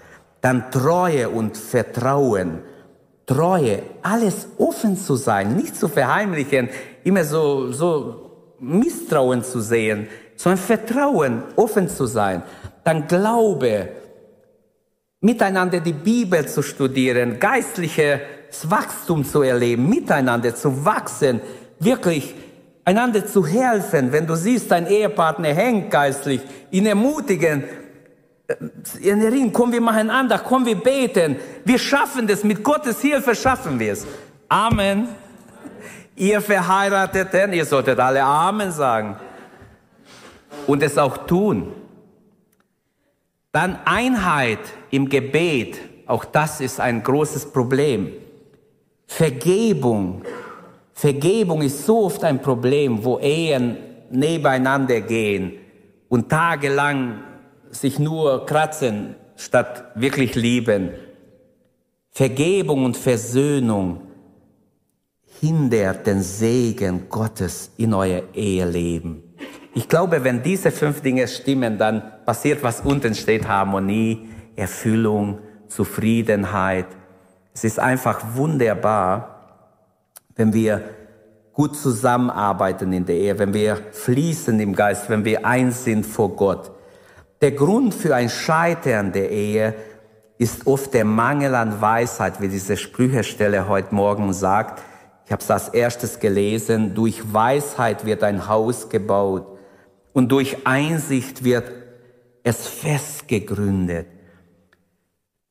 Dann 0.42 0.70
Treue 0.70 1.30
und 1.30 1.56
Vertrauen. 1.56 2.60
Treue, 3.26 3.84
alles 4.02 4.50
offen 4.58 4.98
zu 4.98 5.16
sein, 5.16 5.56
nicht 5.56 5.78
zu 5.78 5.88
verheimlichen, 5.88 6.68
immer 7.06 7.24
so, 7.24 7.72
so 7.72 8.56
Misstrauen 8.60 9.46
zu 9.46 9.62
sehen, 9.62 10.10
sondern 10.36 10.60
Vertrauen, 10.60 11.44
offen 11.56 11.88
zu 11.88 12.06
sein. 12.06 12.44
Dann 12.84 13.08
Glaube, 13.08 13.90
miteinander 15.22 15.80
die 15.80 15.94
Bibel 15.94 16.46
zu 16.50 16.62
studieren, 16.64 17.40
geistliches 17.40 18.20
Wachstum 18.64 19.24
zu 19.24 19.42
erleben, 19.42 19.88
miteinander 19.88 20.54
zu 20.54 20.84
wachsen, 20.84 21.40
wirklich 21.80 22.36
einander 22.86 23.26
zu 23.26 23.46
helfen, 23.46 24.12
wenn 24.12 24.28
du 24.28 24.36
siehst, 24.36 24.72
dein 24.72 24.88
Ehepartner 24.88 25.50
hängt 25.50 25.92
geistlich, 25.92 26.42
ihn 26.72 26.86
ermutigen, 26.86 27.64
äh, 28.48 28.56
in 29.02 29.22
Ring, 29.22 29.52
komm, 29.52 29.72
wir 29.72 29.82
machen 29.82 30.10
Andacht, 30.10 30.46
komm, 30.48 30.66
wir 30.66 30.76
beten. 30.76 31.38
Wir 31.66 31.80
schaffen 31.80 32.28
das, 32.28 32.44
mit 32.44 32.64
Gottes 32.64 33.02
Hilfe 33.02 33.36
schaffen 33.36 33.80
wir 33.80 33.94
es. 33.94 34.06
Amen. 34.48 35.10
Ihr 36.16 36.40
Verheirateten, 36.40 37.52
ihr 37.52 37.66
solltet 37.66 38.00
alle 38.00 38.24
Amen 38.24 38.72
sagen. 38.72 39.18
Und 40.68 40.82
es 40.82 40.98
auch 40.98 41.26
tun. 41.26 41.74
Dann 43.52 43.80
Einheit 43.86 44.60
im 44.92 45.10
Gebet, 45.10 45.80
auch 46.06 46.24
das 46.24 46.62
ist 46.62 46.80
ein 46.80 47.04
großes 47.04 47.52
Problem. 47.52 48.12
Vergebung. 49.08 50.22
Vergebung 50.98 51.62
ist 51.62 51.86
so 51.86 52.06
oft 52.06 52.24
ein 52.24 52.42
Problem, 52.42 53.04
wo 53.04 53.20
Ehen 53.20 53.78
nebeneinander 54.10 55.02
gehen 55.02 55.52
und 56.08 56.30
tagelang 56.30 57.22
sich 57.70 58.00
nur 58.00 58.46
kratzen, 58.46 59.16
statt 59.36 59.92
wirklich 59.96 60.36
lieben. 60.36 60.92
Vergebung 62.12 62.86
und 62.86 62.96
Versöhnung 62.96 64.04
hindert 65.42 66.08
den 66.08 66.22
Segen 66.22 67.10
Gottes 67.10 67.72
in 67.76 67.94
euer 67.94 68.24
Eheleben. 68.34 69.22
Ich 69.74 69.90
glaube, 69.90 70.24
wenn 70.24 70.42
diese 70.42 70.72
fünf 70.72 71.02
Dinge 71.02 71.28
stimmen, 71.28 71.78
dann 71.78 72.04
passiert, 72.26 72.64
was 72.64 72.80
unten 72.80 73.14
steht, 73.14 73.46
Harmonie, 73.46 74.30
Erfüllung, 74.56 75.40
Zufriedenheit. 75.68 76.88
Es 77.54 77.66
ist 77.66 77.80
einfach 77.80 78.22
wunderbar, 78.36 79.35
wenn 80.36 80.54
wir 80.54 80.84
gut 81.54 81.76
zusammenarbeiten 81.76 82.92
in 82.92 83.06
der 83.06 83.16
Ehe, 83.16 83.40
wenn 83.40 83.54
wir 83.54 83.78
fließen 83.92 84.60
im 84.60 84.76
Geist, 84.76 85.10
wenn 85.10 85.24
wir 85.24 85.46
eins 85.46 85.86
sind 85.86 86.06
vor 86.06 86.36
Gott. 86.36 86.72
Der 87.42 87.52
Grund 87.52 87.94
für 87.94 88.14
ein 88.14 88.30
Scheitern 88.30 89.14
der 89.14 89.32
Ehe 89.32 89.74
ist 90.38 90.68
oft 90.68 90.94
der 90.94 91.06
Mangel 91.06 91.56
an 91.56 91.80
Weisheit, 91.82 92.42
wie 92.42 92.50
diese 92.50 92.76
Sprüchestelle 92.76 93.70
heute 93.70 93.96
Morgen 93.96 94.34
sagt. 94.34 94.82
Ich 95.26 95.32
habe 95.32 95.42
es 95.42 95.50
als 95.50 95.70
erstes 95.70 96.20
gelesen. 96.20 96.94
Durch 96.94 97.34
Weisheit 97.34 98.06
wird 98.06 98.24
ein 98.24 98.48
Haus 98.48 98.90
gebaut 98.90 99.48
und 100.12 100.32
durch 100.32 100.68
Einsicht 100.68 101.44
wird 101.46 101.72
es 102.44 102.68
fest 102.68 103.28
gegründet. 103.30 104.08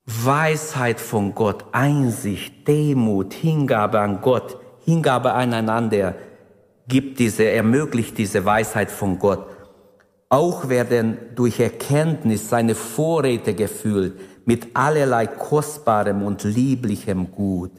Weisheit 0.04 1.00
von 1.00 1.34
Gott, 1.34 1.64
Einsicht, 1.72 2.68
Demut, 2.68 3.32
Hingabe 3.32 4.00
an 4.00 4.20
Gott, 4.20 4.58
Hingabe 4.84 5.32
aneinander 5.32 6.14
gibt 6.86 7.18
diese, 7.18 7.44
ermöglicht 7.44 8.18
diese 8.18 8.44
Weisheit 8.44 8.90
von 8.90 9.18
Gott. 9.18 9.46
Auch 10.28 10.68
werden 10.68 11.18
durch 11.34 11.60
Erkenntnis 11.60 12.48
seine 12.48 12.74
Vorräte 12.74 13.54
gefüllt 13.54 14.18
mit 14.44 14.68
allerlei 14.74 15.26
kostbarem 15.26 16.22
und 16.22 16.44
lieblichem 16.44 17.30
Gut. 17.30 17.70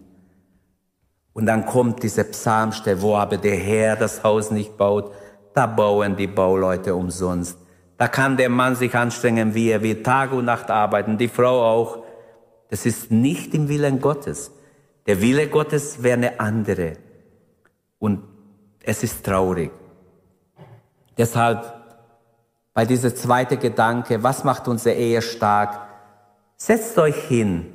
Und 1.33 1.45
dann 1.47 1.65
kommt 1.65 2.01
diese 2.01 2.23
Psalmstelle, 2.23 3.01
wo 3.01 3.15
aber 3.15 3.37
der 3.37 3.57
Herr 3.57 3.95
das 3.97 4.23
Haus 4.23 4.51
nicht 4.51 4.77
baut, 4.77 5.11
da 5.53 5.67
bauen 5.67 6.15
die 6.15 6.27
Bauleute 6.27 6.95
umsonst. 6.95 7.57
Da 7.97 8.07
kann 8.07 8.37
der 8.37 8.49
Mann 8.49 8.75
sich 8.75 8.95
anstrengen, 8.95 9.53
wie 9.53 9.69
er 9.69 9.81
will, 9.81 10.01
Tag 10.01 10.31
und 10.31 10.45
Nacht 10.45 10.69
arbeiten, 10.69 11.17
die 11.17 11.27
Frau 11.27 11.61
auch. 11.61 11.99
Das 12.69 12.85
ist 12.85 13.11
nicht 13.11 13.53
im 13.53 13.69
Willen 13.69 14.01
Gottes. 14.01 14.51
Der 15.05 15.21
Wille 15.21 15.47
Gottes 15.47 16.01
wäre 16.01 16.17
eine 16.17 16.39
andere. 16.39 16.93
Und 17.99 18.23
es 18.83 19.03
ist 19.03 19.25
traurig. 19.25 19.71
Deshalb 21.17 21.73
bei 22.73 22.85
dieser 22.85 23.15
zweite 23.15 23.57
Gedanke, 23.57 24.21
was 24.21 24.43
macht 24.43 24.67
unsere 24.67 24.95
Ehe 24.95 25.21
stark? 25.21 25.79
Setzt 26.57 26.97
euch 26.97 27.15
hin 27.15 27.73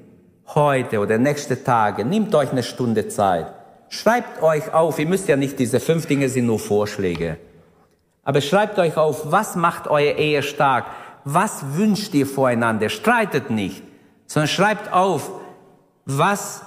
heute 0.55 0.99
oder 1.01 1.19
nächste 1.19 1.63
Tage, 1.63 2.05
nehmt 2.05 2.35
euch 2.35 2.51
eine 2.51 2.63
Stunde 2.63 3.09
Zeit, 3.09 3.53
schreibt 3.89 4.43
euch 4.43 4.73
auf, 4.73 4.99
ihr 4.99 5.07
müsst 5.07 5.29
ja 5.29 5.37
nicht, 5.37 5.59
diese 5.59 5.81
fünf 5.81 6.07
Dinge 6.07 6.29
sind 6.29 6.47
nur 6.47 6.59
Vorschläge, 6.59 7.39
aber 8.25 8.41
schreibt 8.41 8.79
euch 8.79 8.97
auf, 8.97 9.31
was 9.31 9.57
macht 9.57 9.87
eure 9.89 10.19
Ehe 10.19 10.43
stark, 10.43 10.87
was 11.25 11.77
wünscht 11.77 12.15
ihr 12.15 12.27
voreinander, 12.27 12.89
streitet 12.89 13.51
nicht, 13.51 13.83
sondern 14.27 14.49
schreibt 14.49 14.93
auf, 14.93 15.31
was 16.05 16.63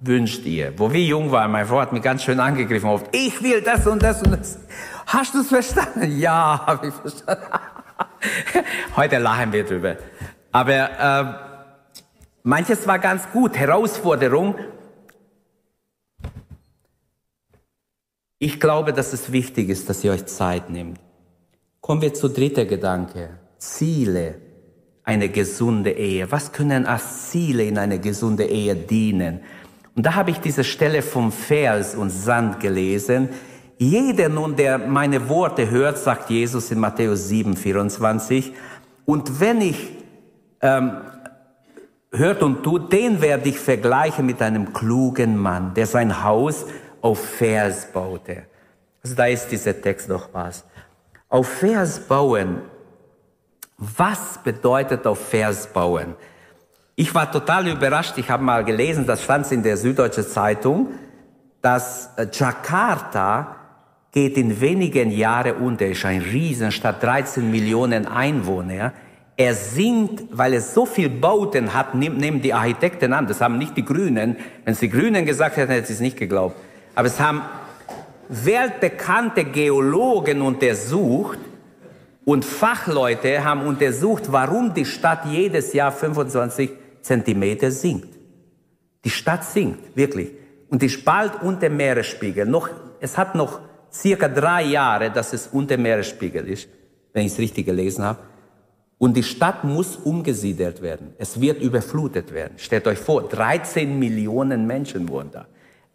wünscht 0.00 0.44
ihr? 0.44 0.78
Wo 0.78 0.92
wir 0.92 1.02
jung 1.02 1.30
waren, 1.30 1.50
mein 1.50 1.66
Frau 1.66 1.80
hat 1.80 1.92
mich 1.92 2.02
ganz 2.02 2.22
schön 2.22 2.40
angegriffen 2.40 2.88
oft. 2.88 3.14
Ich 3.14 3.42
will 3.42 3.60
das 3.62 3.86
und 3.86 4.02
das 4.02 4.22
und 4.22 4.32
das. 4.32 4.58
Hast 5.06 5.34
du 5.34 5.40
es 5.40 5.48
verstanden? 5.48 6.18
Ja, 6.18 6.64
habe 6.66 6.88
ich 6.88 6.94
verstanden. 6.94 7.44
Heute 8.96 9.18
lachen 9.18 9.52
wir 9.52 9.64
drüber. 9.64 9.96
Aber 10.52 10.74
äh, 10.74 11.48
Manches 12.42 12.86
war 12.86 12.98
ganz 12.98 13.30
gut, 13.32 13.56
Herausforderung. 13.56 14.54
Ich 18.38 18.60
glaube, 18.60 18.92
dass 18.92 19.12
es 19.12 19.32
wichtig 19.32 19.68
ist, 19.68 19.88
dass 19.88 20.04
ihr 20.04 20.12
euch 20.12 20.26
Zeit 20.26 20.70
nehmt. 20.70 21.00
Kommen 21.80 22.02
wir 22.02 22.14
zu 22.14 22.28
dritter 22.28 22.64
Gedanke. 22.64 23.38
Ziele 23.58 24.36
eine 25.02 25.28
gesunde 25.28 25.90
Ehe. 25.90 26.30
Was 26.30 26.52
können 26.52 26.86
als 26.86 27.30
Ziele 27.30 27.64
in 27.64 27.78
eine 27.78 27.98
gesunde 27.98 28.44
Ehe 28.44 28.76
dienen? 28.76 29.40
Und 29.98 30.04
da 30.04 30.14
habe 30.14 30.30
ich 30.30 30.38
diese 30.38 30.62
Stelle 30.62 31.02
vom 31.02 31.32
Vers 31.32 31.96
und 31.96 32.10
Sand 32.10 32.60
gelesen. 32.60 33.30
Jeder 33.78 34.28
nun, 34.28 34.54
der 34.54 34.78
meine 34.78 35.28
Worte 35.28 35.70
hört, 35.70 35.98
sagt 35.98 36.30
Jesus 36.30 36.70
in 36.70 36.78
Matthäus 36.78 37.26
7, 37.26 37.56
24, 37.56 38.52
und 39.06 39.40
wenn 39.40 39.60
ich 39.60 39.90
ähm, 40.60 40.98
hört 42.12 42.44
und 42.44 42.62
tut, 42.62 42.92
den 42.92 43.20
werde 43.20 43.48
ich 43.48 43.58
vergleichen 43.58 44.24
mit 44.24 44.40
einem 44.40 44.72
klugen 44.72 45.36
Mann, 45.36 45.74
der 45.74 45.88
sein 45.88 46.22
Haus 46.22 46.66
auf 47.00 47.18
Vers 47.18 47.88
baute. 47.92 48.44
Also 49.02 49.16
da 49.16 49.26
ist 49.26 49.48
dieser 49.48 49.82
Text 49.82 50.08
noch 50.08 50.28
was. 50.32 50.64
Auf 51.28 51.48
Vers 51.48 51.98
bauen. 51.98 52.58
Was 53.78 54.38
bedeutet 54.44 55.08
auf 55.08 55.18
Vers 55.18 55.66
bauen? 55.66 56.14
Ich 57.00 57.14
war 57.14 57.30
total 57.30 57.68
überrascht. 57.68 58.14
Ich 58.18 58.28
habe 58.28 58.42
mal 58.42 58.64
gelesen, 58.64 59.06
das 59.06 59.22
stand 59.22 59.52
in 59.52 59.62
der 59.62 59.76
Süddeutschen 59.76 60.26
Zeitung, 60.26 60.88
dass 61.62 62.10
äh, 62.16 62.26
Jakarta 62.32 63.54
geht 64.10 64.36
in 64.36 64.60
wenigen 64.60 65.12
Jahren 65.12 65.58
unter. 65.58 65.86
Ist 65.86 66.04
ein 66.04 66.20
Riesenstadt, 66.20 67.00
13 67.00 67.48
Millionen 67.48 68.08
Einwohner. 68.08 68.94
Er 69.36 69.54
singt, 69.54 70.24
weil 70.32 70.54
er 70.54 70.60
so 70.60 70.86
viel 70.86 71.08
Bauten 71.08 71.72
hat, 71.72 71.94
nehmen 71.94 72.42
die 72.42 72.52
Architekten 72.52 73.12
an. 73.12 73.28
Das 73.28 73.40
haben 73.40 73.58
nicht 73.58 73.76
die 73.76 73.84
Grünen. 73.84 74.34
Wenn 74.64 74.72
es 74.72 74.80
die 74.80 74.90
Grünen 74.90 75.24
gesagt 75.24 75.56
hätten, 75.56 75.70
hätten 75.70 75.86
sie 75.86 75.92
es 75.92 76.00
nicht 76.00 76.16
geglaubt. 76.16 76.56
Aber 76.96 77.06
es 77.06 77.20
haben 77.20 77.42
weltbekannte 78.28 79.44
Geologen 79.44 80.42
untersucht 80.42 81.38
und 82.24 82.44
Fachleute 82.44 83.44
haben 83.44 83.62
untersucht, 83.62 84.32
warum 84.32 84.74
die 84.74 84.84
Stadt 84.84 85.26
jedes 85.26 85.72
Jahr 85.72 85.92
25 85.92 86.87
Zentimeter 87.08 87.70
sinkt. 87.70 88.18
Die 89.04 89.10
Stadt 89.10 89.42
sinkt, 89.44 89.96
wirklich. 89.96 90.30
Und 90.68 90.82
ist 90.82 91.04
bald 91.04 91.42
unter 91.42 91.70
Meeresspiegel. 91.70 92.44
Noch, 92.44 92.68
es 93.00 93.16
hat 93.16 93.34
noch 93.34 93.60
circa 93.90 94.28
drei 94.28 94.64
Jahre, 94.64 95.10
dass 95.10 95.32
es 95.32 95.46
unter 95.46 95.78
Meeresspiegel 95.78 96.46
ist, 96.46 96.68
wenn 97.14 97.24
ich 97.24 97.32
es 97.32 97.38
richtig 97.38 97.64
gelesen 97.64 98.04
habe. 98.04 98.18
Und 98.98 99.16
die 99.16 99.22
Stadt 99.22 99.64
muss 99.64 99.96
umgesiedelt 99.96 100.82
werden. 100.82 101.14
Es 101.16 101.40
wird 101.40 101.62
überflutet 101.62 102.34
werden. 102.34 102.58
Stellt 102.58 102.86
euch 102.86 102.98
vor, 102.98 103.22
13 103.22 103.98
Millionen 103.98 104.66
Menschen 104.66 105.08
wohnen 105.08 105.30
da. 105.30 105.46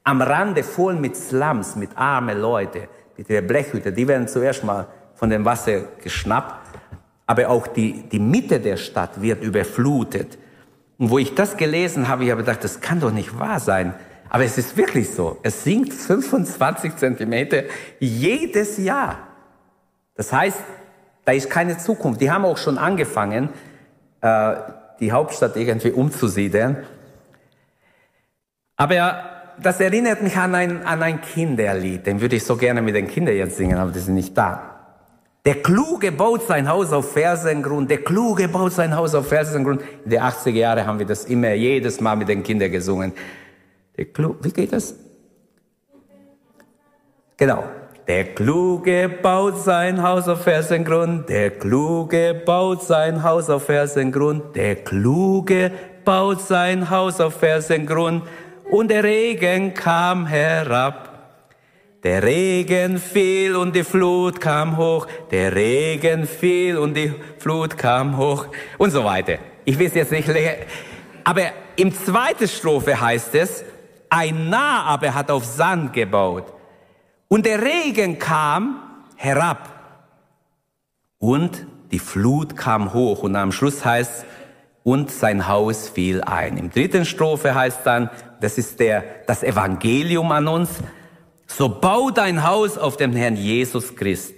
Am 0.04 0.22
Rande 0.22 0.64
voll 0.64 0.96
mit 0.96 1.16
Slums, 1.16 1.76
mit 1.76 1.96
armen 1.96 2.40
Leuten, 2.40 2.88
mit 3.18 3.30
der 3.30 3.44
Blechhütte. 3.44 3.94
Die 3.94 4.08
werden 4.08 4.28
zuerst 4.28 4.64
mal 4.64 4.88
von 5.14 5.30
dem 5.30 5.46
Wasser 5.46 5.82
geschnappt. 6.02 6.70
Aber 7.28 7.50
auch 7.50 7.68
die, 7.68 8.04
die 8.12 8.20
Mitte 8.20 8.60
der 8.60 8.78
Stadt 8.78 9.22
wird 9.22 9.44
überflutet. 9.44 10.40
Und 10.98 11.10
wo 11.10 11.18
ich 11.18 11.36
das 11.36 11.58
gelesen 11.58 12.08
habe, 12.08 12.24
ich 12.24 12.32
habe 12.32 12.42
gedacht, 12.42 12.64
das 12.64 12.82
kann 12.82 13.00
doch 13.00 13.12
nicht 13.12 13.40
wahr 13.40 13.60
sein. 13.60 13.94
Aber 14.30 14.44
es 14.44 14.58
ist 14.58 14.78
wirklich 14.78 15.12
so. 15.12 15.38
Es 15.44 15.64
sinkt 15.64 15.94
25 15.94 16.96
Zentimeter 16.96 17.64
jedes 18.00 18.78
Jahr. 18.78 19.20
Das 20.16 20.32
heißt, 20.32 20.60
da 21.26 21.32
ist 21.32 21.50
keine 21.50 21.78
Zukunft. 21.78 22.22
Die 22.22 22.32
haben 22.32 22.46
auch 22.46 22.58
schon 22.58 22.78
angefangen, 22.78 23.50
äh, 24.22 24.56
die 25.00 25.12
Hauptstadt 25.12 25.56
irgendwie 25.56 25.92
umzusiedeln. 25.92 26.78
Aber 28.76 29.24
das 29.62 29.80
erinnert 29.80 30.22
mich 30.22 30.36
an 30.36 30.56
ein, 30.56 30.84
an 30.84 31.04
ein 31.04 31.22
Kinderlied. 31.22 32.06
Den 32.06 32.22
würde 32.22 32.36
ich 32.36 32.44
so 32.44 32.56
gerne 32.58 32.82
mit 32.82 32.96
den 32.96 33.08
Kindern 33.08 33.36
jetzt 33.36 33.58
singen, 33.58 33.78
aber 33.78 33.92
die 33.92 34.00
sind 34.00 34.16
nicht 34.16 34.38
da. 34.38 34.73
Der 35.46 35.56
Kluge 35.56 36.14
baut 36.14 36.48
sein 36.48 36.70
Haus 36.70 36.94
auf 36.94 37.12
Fersengrund. 37.12 37.92
Der 37.92 37.98
Kluge 37.98 38.48
baut 38.48 38.72
sein 38.72 38.96
Haus 38.96 39.14
auf 39.14 39.28
Fersengrund. 39.28 39.82
In 40.06 40.12
den 40.12 40.22
80er 40.22 40.52
Jahren 40.52 40.86
haben 40.86 41.00
wir 41.00 41.06
das 41.06 41.26
immer 41.26 41.52
jedes 41.52 42.00
Mal 42.00 42.16
mit 42.16 42.30
den 42.30 42.44
Kindern 42.44 42.72
gesungen. 42.72 43.12
Der 43.98 44.06
Kluge, 44.06 44.38
wie 44.42 44.54
geht 44.54 44.72
das? 44.72 44.96
Genau. 47.36 47.66
Der 48.08 48.26
Kluge 48.34 49.10
baut 49.22 49.62
sein 49.64 50.04
Haus 50.04 50.28
auf 50.28 50.44
Felsengrund, 50.44 51.30
der 51.30 51.52
Kluge 51.52 52.34
baut 52.46 52.84
sein 52.84 53.24
Haus 53.24 53.50
auf 53.50 53.64
Felsengrund, 53.64 54.58
der 54.58 54.76
Kluge 54.76 55.72
baut 56.04 56.42
sein 56.42 56.90
Haus 56.90 57.22
auf 57.22 57.36
Felsengrund, 57.36 58.24
und 58.70 58.92
der 58.92 59.06
Regen 59.06 59.74
kam 59.74 60.26
herab. 60.26 61.13
Der 62.04 62.22
Regen 62.22 62.98
fiel 62.98 63.56
und 63.56 63.74
die 63.74 63.86
Flut 63.86 64.42
kam 64.42 64.76
hoch, 64.76 65.08
der 65.32 65.56
Regen 65.56 66.28
fiel 66.28 66.78
und 66.78 66.96
die 66.96 67.14
Flut 67.38 67.78
kam 67.78 68.18
hoch. 68.18 68.48
Und 68.78 68.92
so 68.92 69.06
weiter. 69.06 69.38
Ich 69.64 69.80
weiß 69.80 69.94
jetzt 69.94 70.12
nicht, 70.12 70.30
aber 71.24 71.44
im 71.78 71.94
zweiten 71.94 72.48
Strophe 72.48 73.00
heißt 73.00 73.36
es, 73.36 73.64
ein 74.10 74.50
Narr 74.50 74.86
aber 74.86 75.14
hat 75.14 75.32
auf 75.32 75.46
Sand 75.46 75.94
gebaut. 75.94 76.52
Und 77.30 77.46
der 77.46 77.62
Regen 77.62 78.20
kam 78.20 78.82
herab. 79.16 79.70
Und 81.20 81.66
die 81.92 82.00
Flut 82.00 82.58
kam 82.58 82.94
hoch. 82.94 83.24
Und 83.24 83.38
am 83.38 83.54
Schluss 83.54 83.86
heißt 83.86 84.26
und 84.84 85.10
sein 85.10 85.48
Haus 85.48 85.88
fiel 85.88 86.22
ein. 86.22 86.58
Im 86.58 86.70
dritten 86.70 87.06
Strophe 87.06 87.56
heißt 87.56 87.80
dann, 87.86 88.10
das 88.42 88.58
ist 88.58 88.82
der, 88.82 89.06
das 89.26 89.42
Evangelium 89.42 90.32
an 90.34 90.50
uns, 90.50 90.70
so 91.58 91.70
bau 91.70 92.10
dein 92.10 92.48
Haus 92.48 92.78
auf 92.78 92.98
dem 92.98 93.16
Herrn 93.16 93.36
Jesus 93.36 93.96
Christ 93.96 94.34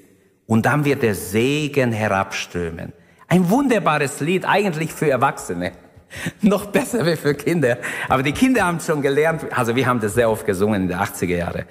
und 0.48 0.66
dann 0.66 0.86
wird 0.86 1.02
der 1.02 1.16
Segen 1.16 1.92
herabströmen. 1.92 2.94
Ein 3.28 3.50
wunderbares 3.50 4.20
Lied, 4.20 4.46
eigentlich 4.46 4.94
für 4.94 5.10
Erwachsene. 5.10 5.72
Noch 6.42 6.68
besser 6.68 7.06
wie 7.06 7.16
für 7.16 7.34
Kinder. 7.34 7.78
Aber 8.10 8.22
die 8.22 8.32
Kinder 8.32 8.66
haben 8.66 8.80
schon 8.80 9.02
gelernt, 9.02 9.46
also 9.52 9.76
wir 9.76 9.86
haben 9.86 10.00
das 10.00 10.14
sehr 10.14 10.30
oft 10.30 10.46
gesungen 10.46 10.84
in 10.84 10.88
den 10.90 10.98
80er 10.98 11.36
Jahren. 11.36 11.66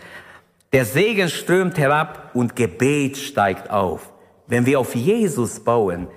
Der 0.72 0.84
Segen 0.84 1.28
strömt 1.28 1.78
herab 1.78 2.30
und 2.34 2.56
Gebet 2.56 3.16
steigt 3.16 3.70
auf. 3.70 4.12
Wenn 4.46 4.66
wir 4.66 4.80
auf 4.80 4.94
Jesus 4.94 5.60
bauen, 5.60 6.08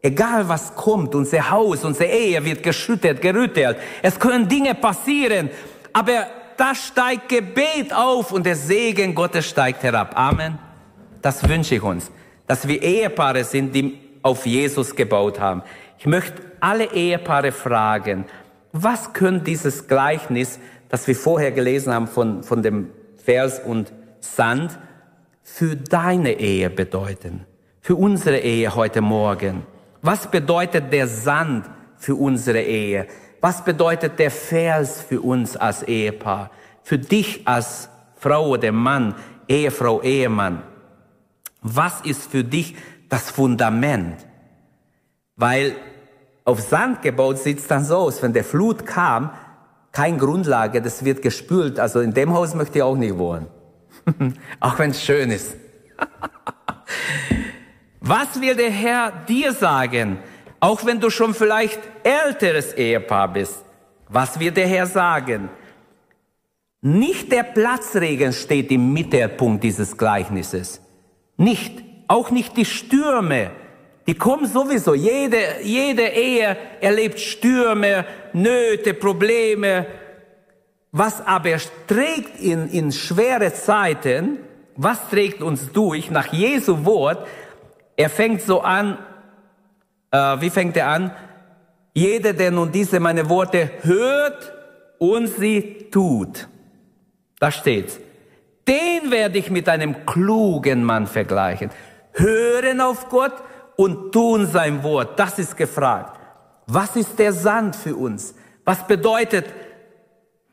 egal 0.00 0.48
was 0.48 0.74
kommt, 0.74 1.14
unser 1.14 1.50
Haus, 1.50 1.84
unsere 1.84 2.10
Ehe 2.10 2.42
wird 2.44 2.62
geschüttet, 2.62 3.20
gerüttelt. 3.20 3.76
Es 4.02 4.18
können 4.18 4.48
Dinge 4.48 4.74
passieren, 4.74 5.50
aber 5.92 6.26
da 6.56 6.74
steigt 6.74 7.28
Gebet 7.28 7.92
auf 7.92 8.32
und 8.32 8.46
der 8.46 8.56
Segen 8.56 9.14
Gottes 9.14 9.46
steigt 9.48 9.82
herab. 9.82 10.18
Amen. 10.18 10.58
Das 11.22 11.48
wünsche 11.48 11.76
ich 11.76 11.82
uns, 11.82 12.10
dass 12.46 12.66
wir 12.68 12.82
Ehepaare 12.82 13.44
sind, 13.44 13.74
die 13.74 13.98
auf 14.22 14.46
Jesus 14.46 14.94
gebaut 14.94 15.40
haben. 15.40 15.62
Ich 15.98 16.06
möchte 16.06 16.42
alle 16.60 16.92
Ehepaare 16.92 17.52
fragen, 17.52 18.24
was 18.72 19.12
könnte 19.12 19.44
dieses 19.44 19.88
Gleichnis, 19.88 20.58
das 20.88 21.06
wir 21.06 21.16
vorher 21.16 21.52
gelesen 21.52 21.92
haben 21.92 22.06
von, 22.06 22.42
von 22.42 22.62
dem 22.62 22.90
Vers 23.24 23.60
und 23.60 23.92
Sand 24.20 24.78
für 25.42 25.76
deine 25.76 26.32
Ehe 26.32 26.70
bedeuten? 26.70 27.46
Für 27.80 27.94
unsere 27.94 28.38
Ehe 28.38 28.74
heute 28.74 29.00
Morgen? 29.00 29.62
Was 30.02 30.30
bedeutet 30.30 30.92
der 30.92 31.06
Sand 31.06 31.66
für 31.96 32.14
unsere 32.14 32.60
Ehe? 32.60 33.06
Was 33.46 33.62
bedeutet 33.62 34.18
der 34.18 34.32
Vers 34.32 35.00
für 35.00 35.20
uns 35.20 35.56
als 35.56 35.84
Ehepaar? 35.84 36.50
Für 36.82 36.98
dich 36.98 37.46
als 37.46 37.88
Frau 38.16 38.48
oder 38.48 38.72
Mann, 38.72 39.14
Ehefrau, 39.46 40.02
Ehemann? 40.02 40.64
Was 41.62 42.00
ist 42.00 42.28
für 42.28 42.42
dich 42.42 42.74
das 43.08 43.30
Fundament? 43.30 44.26
Weil 45.36 45.76
auf 46.44 46.58
Sand 46.58 47.02
gebaut 47.02 47.38
sieht 47.38 47.60
es 47.60 47.68
dann 47.68 47.84
so 47.84 47.98
aus, 47.98 48.20
wenn 48.20 48.32
der 48.32 48.42
Flut 48.42 48.84
kam, 48.84 49.30
kein 49.92 50.18
Grundlage, 50.18 50.82
das 50.82 51.04
wird 51.04 51.22
gespült. 51.22 51.78
Also 51.78 52.00
in 52.00 52.12
dem 52.12 52.34
Haus 52.34 52.52
möchte 52.52 52.78
ich 52.78 52.82
auch 52.82 52.96
nicht 52.96 53.16
wohnen. 53.16 53.46
Auch 54.58 54.76
wenn 54.80 54.90
es 54.90 55.00
schön 55.00 55.30
ist. 55.30 55.54
Was 58.00 58.40
will 58.40 58.56
der 58.56 58.72
Herr 58.72 59.12
dir 59.28 59.52
sagen? 59.52 60.18
Auch 60.66 60.84
wenn 60.84 60.98
du 60.98 61.10
schon 61.10 61.32
vielleicht 61.32 61.78
älteres 62.02 62.72
Ehepaar 62.72 63.32
bist. 63.32 63.64
Was 64.08 64.40
wird 64.40 64.56
der 64.56 64.66
Herr 64.66 64.86
sagen? 64.86 65.48
Nicht 66.80 67.30
der 67.30 67.44
Platzregen 67.44 68.32
steht 68.32 68.72
im 68.72 68.92
Mittelpunkt 68.92 69.62
dieses 69.62 69.96
Gleichnisses. 69.96 70.80
Nicht. 71.36 71.84
Auch 72.08 72.32
nicht 72.32 72.56
die 72.56 72.64
Stürme. 72.64 73.52
Die 74.08 74.14
kommen 74.14 74.46
sowieso. 74.46 74.94
Jede, 74.94 75.38
jede 75.62 76.08
Ehe 76.08 76.56
erlebt 76.80 77.20
Stürme, 77.20 78.04
Nöte, 78.32 78.92
Probleme, 78.92 79.86
was 80.90 81.24
aber 81.24 81.58
trägt 81.86 82.40
in, 82.40 82.68
in 82.70 82.90
schwere 82.90 83.54
Zeiten, 83.54 84.38
was 84.74 84.98
trägt 85.10 85.42
uns 85.42 85.70
durch 85.70 86.10
nach 86.10 86.32
Jesu 86.32 86.84
Wort? 86.84 87.24
Er 87.96 88.10
fängt 88.10 88.42
so 88.42 88.62
an, 88.62 88.98
äh, 90.16 90.40
wie 90.40 90.50
fängt 90.50 90.76
er 90.76 90.88
an? 90.88 91.10
Jeder, 91.94 92.32
der 92.32 92.50
nun 92.50 92.72
diese 92.72 93.00
meine 93.00 93.28
Worte 93.28 93.70
hört 93.82 94.52
und 94.98 95.28
sie 95.28 95.88
tut. 95.90 96.48
Da 97.38 97.50
steht's. 97.50 97.98
Den 98.68 99.10
werde 99.10 99.38
ich 99.38 99.50
mit 99.50 99.68
einem 99.68 100.04
klugen 100.06 100.82
Mann 100.84 101.06
vergleichen. 101.06 101.70
Hören 102.12 102.80
auf 102.80 103.08
Gott 103.08 103.34
und 103.76 104.12
tun 104.12 104.46
sein 104.46 104.82
Wort. 104.82 105.18
Das 105.18 105.38
ist 105.38 105.56
gefragt. 105.56 106.18
Was 106.66 106.96
ist 106.96 107.18
der 107.18 107.32
Sand 107.32 107.76
für 107.76 107.94
uns? 107.94 108.34
Was 108.64 108.86
bedeutet 108.86 109.46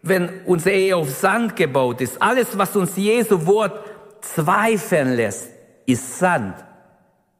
wenn 0.03 0.41
unsere 0.45 0.75
Ehe 0.75 0.95
auf 0.95 1.09
Sand 1.09 1.55
gebaut 1.55 2.01
ist. 2.01 2.21
Alles, 2.21 2.57
was 2.57 2.75
uns 2.75 2.95
Jesu 2.97 3.45
Wort 3.47 3.85
zweifeln 4.21 5.13
lässt, 5.13 5.49
ist 5.85 6.19
Sand. 6.19 6.55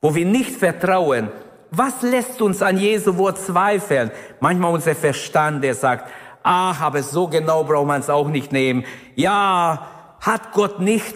Wo 0.01 0.15
wir 0.15 0.25
nicht 0.25 0.51
vertrauen. 0.51 1.29
Was 1.75 2.03
lässt 2.03 2.39
uns 2.39 2.61
an 2.61 2.77
Jesu 2.77 3.17
Wort 3.17 3.39
zweifeln? 3.39 4.11
Manchmal 4.39 4.73
unser 4.73 4.93
Verstand, 4.93 5.63
der 5.63 5.73
sagt, 5.73 6.07
ach, 6.43 6.79
aber 6.79 7.01
so 7.01 7.27
genau 7.27 7.63
braucht 7.63 7.87
man 7.87 8.01
es 8.01 8.11
auch 8.11 8.29
nicht 8.29 8.51
nehmen. 8.51 8.85
Ja, 9.15 9.89
hat 10.19 10.51
Gott 10.53 10.79
nicht 10.79 11.15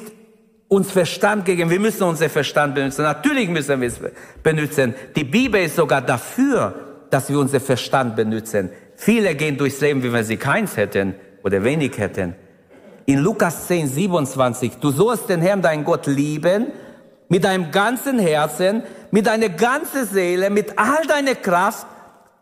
uns 0.67 0.91
Verstand 0.91 1.45
gegeben. 1.45 1.69
Wir 1.69 1.79
müssen 1.79 2.01
unser 2.03 2.27
Verstand 2.27 2.73
benutzen. 2.73 3.03
Natürlich 3.03 3.49
müssen 3.49 3.79
wir 3.79 3.87
es 3.87 3.99
benutzen. 4.41 4.95
Die 5.15 5.23
Bibel 5.23 5.61
ist 5.61 5.75
sogar 5.75 6.01
dafür, 6.01 6.73
dass 7.11 7.29
wir 7.29 7.37
unser 7.37 7.59
Verstand 7.59 8.15
benutzen. 8.15 8.71
Viele 8.95 9.35
gehen 9.35 9.59
durchs 9.59 9.79
Leben, 9.79 10.01
wie 10.01 10.11
wenn 10.11 10.25
sie 10.25 10.37
keins 10.37 10.75
hätten 10.75 11.13
oder 11.43 11.63
wenig 11.63 11.99
hätten. 11.99 12.33
In 13.05 13.19
Lukas 13.19 13.67
10, 13.67 13.87
27, 13.87 14.77
du 14.81 14.89
sollst 14.89 15.29
den 15.29 15.41
Herrn, 15.41 15.61
dein 15.61 15.85
Gott, 15.85 16.07
lieben, 16.07 16.71
mit 17.29 17.43
deinem 17.43 17.71
ganzen 17.71 18.19
Herzen, 18.19 18.83
mit 19.11 19.27
deiner 19.27 19.49
ganzen 19.49 20.05
Seele, 20.05 20.49
mit 20.49 20.77
all 20.77 21.05
deiner 21.07 21.35
Kraft 21.35 21.87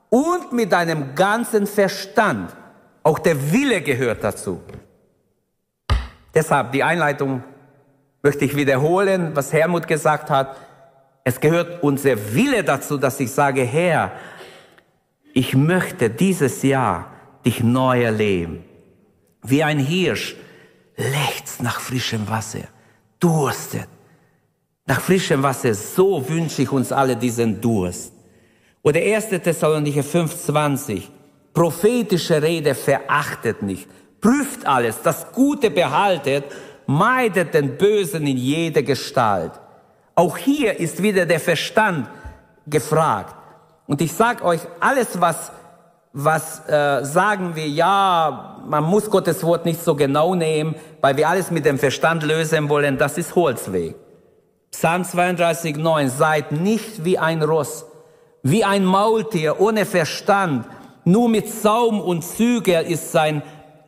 und 0.10 0.52
mit 0.52 0.72
deinem 0.72 1.16
ganzen 1.16 1.68
Verstand. 1.68 2.56
Auch 3.04 3.20
der 3.20 3.52
Wille 3.52 3.82
gehört 3.82 4.24
dazu. 4.24 4.62
Deshalb 6.34 6.72
die 6.72 6.84
Einleitung 6.84 7.44
möchte 8.22 8.46
ich 8.46 8.56
wiederholen, 8.56 9.32
was 9.36 9.54
Hermut 9.54 9.88
gesagt 9.88 10.30
hat. 10.30 10.58
Es 11.24 11.40
gehört 11.40 11.84
unser 11.84 12.34
Wille 12.34 12.64
dazu, 12.64 12.98
dass 12.98 13.20
ich 13.20 13.32
sage, 13.32 13.64
Herr, 13.64 14.12
ich 15.34 15.56
möchte 15.56 16.10
dieses 16.10 16.64
Jahr 16.64 17.12
dich 17.46 17.64
neu 17.64 18.04
erleben 18.04 18.64
wie 19.50 19.64
ein 19.64 19.80
Hirsch, 19.80 20.36
lechzt 20.98 21.62
nach 21.62 21.80
frischem 21.80 22.28
Wasser, 22.30 22.68
durstet. 23.20 23.88
Nach 24.88 25.02
frischem 25.02 25.42
Wasser, 25.42 25.74
so 25.74 26.28
wünsche 26.30 26.62
ich 26.62 26.72
uns 26.72 26.92
alle 26.92 27.16
diesen 27.16 27.60
Durst. 27.60 28.14
Oder 28.84 29.00
1. 29.00 29.30
Thessalonicher 29.30 30.02
5,20. 30.02 31.04
Prophetische 31.54 32.42
Rede 32.42 32.76
verachtet 32.76 33.64
nicht. 33.64 33.88
Prüft 34.22 34.66
alles, 34.68 35.02
das 35.02 35.32
Gute 35.32 35.72
behaltet, 35.72 36.46
meidet 36.86 37.54
den 37.54 37.78
Bösen 37.78 38.28
in 38.28 38.38
jeder 38.38 38.84
Gestalt. 38.84 39.54
Auch 40.14 40.38
hier 40.38 40.80
ist 40.80 41.02
wieder 41.02 41.26
der 41.26 41.40
Verstand 41.40 42.08
gefragt. 42.68 43.36
Und 43.88 44.02
ich 44.02 44.14
sage 44.14 44.44
euch, 44.44 44.62
alles, 44.80 45.20
was 45.20 45.52
was 46.18 46.66
äh, 46.70 47.04
sagen 47.04 47.58
wir, 47.58 47.68
ja, 47.68 48.62
man 48.66 48.86
muss 48.86 49.10
Gottes 49.10 49.44
Wort 49.44 49.66
nicht 49.66 49.84
so 49.84 49.96
genau 49.96 50.34
nehmen, 50.34 50.74
weil 51.02 51.18
wir 51.18 51.28
alles 51.28 51.52
mit 51.52 51.66
dem 51.66 51.78
Verstand 51.78 52.24
lösen 52.24 52.70
wollen, 52.70 52.98
das 52.98 53.18
ist 53.18 53.36
Holzweg. 53.36 53.96
Psalm 54.78 55.06
32, 55.06 55.78
9, 55.78 56.10
seid 56.10 56.52
nicht 56.52 57.06
wie 57.06 57.18
ein 57.18 57.42
Ross, 57.42 57.86
wie 58.44 58.66
ein 58.66 58.84
Maultier 58.84 59.62
ohne 59.62 59.86
Verstand, 59.86 60.66
nur 61.06 61.30
mit 61.30 61.48
Saum 61.48 62.02
und 62.02 62.24
Zügel 62.24 62.84
ist 62.84 63.14
sein 63.14 63.42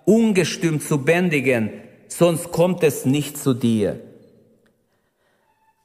Ungestüm 0.05 0.79
zu 0.79 1.03
bändigen, 1.03 1.71
sonst 2.07 2.53
kommt 2.53 2.83
es 2.83 3.03
nicht 3.03 3.37
zu 3.37 3.53
dir. 3.53 3.99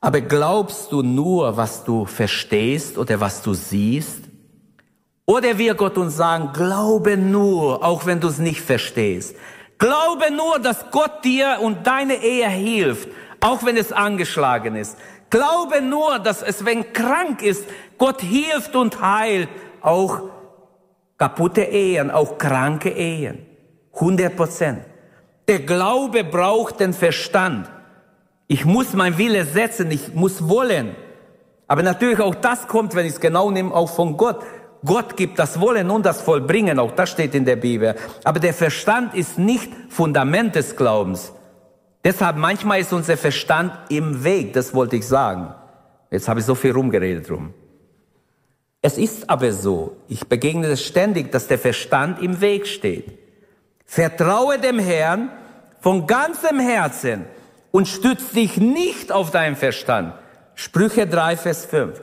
Aber 0.00 0.20
glaubst 0.20 0.92
du 0.92 1.02
nur, 1.02 1.56
was 1.56 1.82
du 1.82 2.04
verstehst 2.04 2.96
oder 2.96 3.18
was 3.18 3.42
du 3.42 3.54
siehst? 3.54 4.20
Oder 5.26 5.58
wir 5.58 5.74
Gott 5.74 5.98
uns 5.98 6.16
sagen, 6.16 6.50
glaube 6.52 7.16
nur, 7.16 7.84
auch 7.84 8.06
wenn 8.06 8.20
du 8.20 8.28
es 8.28 8.38
nicht 8.38 8.60
verstehst. 8.60 9.34
Glaube 9.78 10.30
nur, 10.30 10.60
dass 10.60 10.92
Gott 10.92 11.24
dir 11.24 11.58
und 11.60 11.88
deine 11.88 12.22
Ehe 12.22 12.48
hilft, 12.48 13.08
auch 13.42 13.64
wenn 13.64 13.76
es 13.76 13.92
angeschlagen 13.92 14.76
ist. 14.76 14.96
Glaube 15.28 15.82
nur, 15.82 16.18
dass 16.18 16.42
es, 16.42 16.64
wenn 16.64 16.92
krank 16.92 17.42
ist, 17.42 17.64
Gott 17.98 18.22
hilft 18.22 18.74
und 18.76 19.02
heilt. 19.02 19.48
Auch 19.80 20.22
kaputte 21.18 21.62
Ehen, 21.62 22.10
auch 22.10 22.38
kranke 22.38 22.90
Ehen. 22.90 23.44
100 23.94 24.36
Prozent. 24.36 24.80
Der 25.48 25.58
Glaube 25.60 26.24
braucht 26.24 26.80
den 26.80 26.92
Verstand. 26.92 27.70
Ich 28.46 28.64
muss 28.64 28.92
mein 28.92 29.18
Wille 29.18 29.44
setzen, 29.44 29.90
ich 29.90 30.14
muss 30.14 30.48
wollen. 30.48 30.94
Aber 31.66 31.82
natürlich 31.82 32.20
auch 32.20 32.34
das 32.34 32.68
kommt, 32.68 32.94
wenn 32.94 33.06
ich 33.06 33.14
es 33.14 33.20
genau 33.20 33.50
nehme, 33.50 33.74
auch 33.74 33.90
von 33.90 34.16
Gott. 34.16 34.42
Gott 34.84 35.16
gibt 35.16 35.38
das 35.38 35.60
Wollen 35.60 35.90
und 35.90 36.04
das 36.04 36.20
Vollbringen, 36.20 36.78
auch 36.78 36.92
das 36.92 37.10
steht 37.10 37.34
in 37.34 37.44
der 37.44 37.56
Bibel. 37.56 37.94
Aber 38.24 38.40
der 38.40 38.52
Verstand 38.52 39.14
ist 39.14 39.38
nicht 39.38 39.70
Fundament 39.88 40.54
des 40.54 40.76
Glaubens. 40.76 41.32
Deshalb 42.04 42.36
manchmal 42.36 42.80
ist 42.80 42.92
unser 42.92 43.16
Verstand 43.16 43.72
im 43.88 44.24
Weg, 44.24 44.52
das 44.52 44.74
wollte 44.74 44.96
ich 44.96 45.06
sagen. 45.06 45.54
Jetzt 46.10 46.28
habe 46.28 46.40
ich 46.40 46.46
so 46.46 46.54
viel 46.54 46.72
rumgeredet 46.72 47.28
drum. 47.28 47.54
Es 48.82 48.98
ist 48.98 49.30
aber 49.30 49.52
so, 49.52 49.96
ich 50.08 50.26
begegne 50.26 50.66
es 50.66 50.84
ständig, 50.84 51.30
dass 51.30 51.46
der 51.46 51.58
Verstand 51.58 52.20
im 52.20 52.40
Weg 52.40 52.66
steht. 52.66 53.16
Vertraue 53.86 54.58
dem 54.58 54.80
Herrn 54.80 55.30
von 55.80 56.06
ganzem 56.06 56.58
Herzen 56.58 57.26
und 57.70 57.86
stütze 57.86 58.34
dich 58.34 58.56
nicht 58.56 59.12
auf 59.12 59.30
deinen 59.30 59.54
Verstand. 59.54 60.14
Sprüche 60.56 61.06
3, 61.06 61.36
Vers 61.36 61.64
5. 61.66 62.02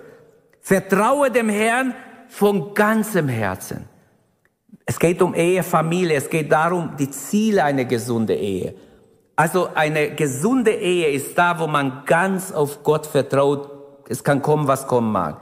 Vertraue 0.61 1.29
dem 1.29 1.49
Herrn 1.49 1.93
von 2.29 2.73
ganzem 2.73 3.27
Herzen. 3.27 3.87
Es 4.85 4.97
geht 4.97 5.21
um 5.21 5.35
Ehe, 5.35 5.63
Familie, 5.63 6.17
es 6.17 6.29
geht 6.29 6.51
darum, 6.51 6.95
die 6.97 7.11
Ziele 7.11 7.63
einer 7.63 7.85
gesunden 7.85 8.37
Ehe. 8.37 8.73
Also 9.39 9.69
eine 9.73 10.15
gesunde 10.15 10.71
Ehe 10.71 11.11
ist 11.11 11.37
da, 11.37 11.57
wo 11.59 11.67
man 11.67 12.03
ganz 12.05 12.51
auf 12.51 12.83
Gott 12.83 13.05
vertraut. 13.05 13.69
Es 14.09 14.21
kann 14.21 14.41
kommen, 14.41 14.67
was 14.67 14.85
kommen 14.85 15.13
mag. 15.13 15.37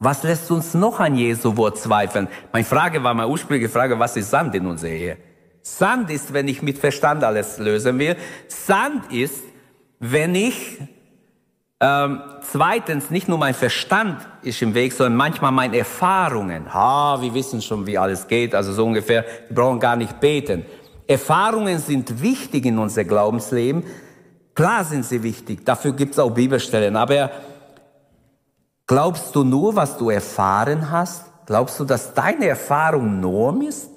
Was 0.00 0.24
lässt 0.24 0.50
uns 0.50 0.74
noch 0.74 0.98
an 0.98 1.14
Jesu 1.14 1.56
Wort 1.56 1.78
zweifeln? 1.78 2.26
Meine 2.52 2.64
Frage 2.64 3.00
war, 3.04 3.14
meine 3.14 3.28
ursprüngliche 3.28 3.68
Frage, 3.68 3.96
was 3.96 4.16
ist 4.16 4.28
Sand 4.28 4.56
in 4.56 4.66
unserer 4.66 4.90
Ehe? 4.90 5.16
Sand 5.62 6.10
ist, 6.10 6.32
wenn 6.32 6.48
ich 6.48 6.62
mit 6.62 6.76
Verstand 6.78 7.22
alles 7.22 7.58
lösen 7.58 7.96
will. 8.00 8.16
Sand 8.48 9.12
ist, 9.12 9.44
wenn 10.00 10.34
ich 10.34 10.80
ähm, 11.78 12.22
zweitens, 12.40 13.08
nicht 13.08 13.28
nur 13.28 13.38
mein 13.38 13.54
Verstand 13.54 14.26
ist 14.42 14.60
im 14.62 14.74
Weg, 14.74 14.94
sondern 14.94 15.14
manchmal 15.14 15.52
meine 15.52 15.78
Erfahrungen. 15.78 16.74
Ha, 16.74 17.18
wir 17.20 17.34
wissen 17.34 17.62
schon, 17.62 17.86
wie 17.86 17.96
alles 17.98 18.26
geht, 18.26 18.52
also 18.52 18.72
so 18.72 18.84
ungefähr, 18.84 19.24
wir 19.46 19.54
brauchen 19.54 19.78
gar 19.78 19.94
nicht 19.94 20.18
beten. 20.18 20.66
Erfahrungen 21.06 21.78
sind 21.78 22.22
wichtig 22.22 22.66
in 22.66 22.78
unser 22.78 23.04
Glaubensleben. 23.04 23.84
Klar 24.54 24.84
sind 24.84 25.04
sie 25.04 25.22
wichtig, 25.22 25.64
dafür 25.64 25.92
gibt 25.92 26.12
es 26.12 26.18
auch 26.18 26.30
Bibelstellen. 26.30 26.96
Aber 26.96 27.30
glaubst 28.86 29.34
du 29.34 29.44
nur, 29.44 29.74
was 29.76 29.96
du 29.96 30.10
erfahren 30.10 30.90
hast? 30.90 31.24
Glaubst 31.46 31.78
du, 31.80 31.84
dass 31.84 32.14
deine 32.14 32.46
Erfahrung 32.46 33.20
Norm 33.20 33.62
ist? 33.62 33.90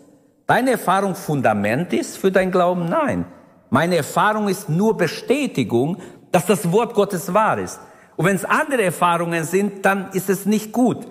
Deine 0.45 0.71
Erfahrung 0.71 1.15
Fundament 1.15 1.93
ist 1.93 2.17
für 2.17 2.31
dein 2.31 2.51
Glauben? 2.51 2.89
Nein. 2.89 3.25
Meine 3.69 3.97
Erfahrung 3.97 4.47
ist 4.47 4.69
nur 4.69 4.95
Bestätigung 4.95 5.97
dass 6.31 6.45
das 6.45 6.71
Wort 6.71 6.93
Gottes 6.93 7.33
wahr 7.33 7.57
ist. 7.57 7.79
Und 8.15 8.25
wenn 8.25 8.35
es 8.35 8.45
andere 8.45 8.83
Erfahrungen 8.83 9.43
sind, 9.43 9.85
dann 9.85 10.11
ist 10.11 10.29
es 10.29 10.45
nicht 10.45 10.71
gut. 10.71 11.07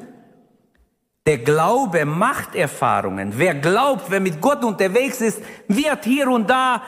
Der 1.26 1.38
Glaube 1.38 2.04
macht 2.04 2.54
Erfahrungen. 2.54 3.32
Wer 3.36 3.56
glaubt, 3.56 4.10
wer 4.10 4.20
mit 4.20 4.40
Gott 4.40 4.64
unterwegs 4.64 5.20
ist, 5.20 5.42
wird 5.66 6.04
hier 6.04 6.28
und 6.28 6.48
da 6.48 6.82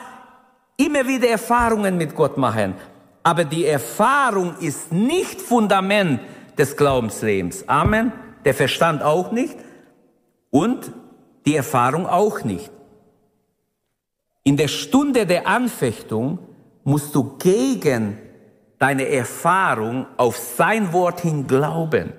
immer 0.77 1.05
wieder 1.05 1.27
Erfahrungen 1.27 1.97
mit 1.97 2.15
Gott 2.15 2.37
machen. 2.37 2.75
Aber 3.21 3.43
die 3.43 3.65
Erfahrung 3.65 4.55
ist 4.61 4.93
nicht 4.93 5.41
Fundament 5.41 6.21
des 6.57 6.77
Glaubenslebens. 6.77 7.67
Amen. 7.67 8.13
Der 8.45 8.53
Verstand 8.53 9.03
auch 9.03 9.33
nicht 9.33 9.57
und 10.51 10.89
die 11.45 11.57
Erfahrung 11.57 12.07
auch 12.07 12.43
nicht. 12.45 12.71
In 14.43 14.55
der 14.55 14.69
Stunde 14.69 15.25
der 15.25 15.47
Anfechtung 15.47 16.39
musst 16.85 17.13
du 17.13 17.37
gegen 17.37 18.17
deine 18.77 19.07
Erfahrung 19.09 20.07
auf 20.15 20.37
sein 20.37 20.93
Wort 20.93 21.19
hin 21.19 21.45
glauben. 21.45 22.13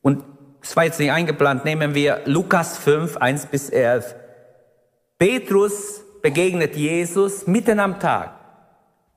Und 0.00 0.24
es 0.68 0.74
war 0.74 0.84
jetzt 0.84 0.98
nicht 0.98 1.12
eingeplant, 1.12 1.64
nehmen 1.64 1.94
wir 1.94 2.22
Lukas 2.24 2.76
5, 2.78 3.18
1 3.18 3.46
bis 3.46 3.70
11. 3.70 4.16
Petrus 5.16 6.00
begegnet 6.22 6.74
Jesus 6.74 7.46
mitten 7.46 7.78
am 7.78 8.00
Tag. 8.00 8.34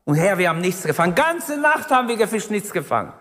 Und 0.05 0.15
Herr, 0.15 0.37
wir 0.37 0.49
haben 0.49 0.61
nichts 0.61 0.83
gefangen. 0.83 1.15
Ganze 1.15 1.59
Nacht 1.59 1.89
haben 1.89 2.07
wir 2.07 2.17
gefischt, 2.17 2.51
nichts 2.51 2.71
gefangen. 2.71 3.13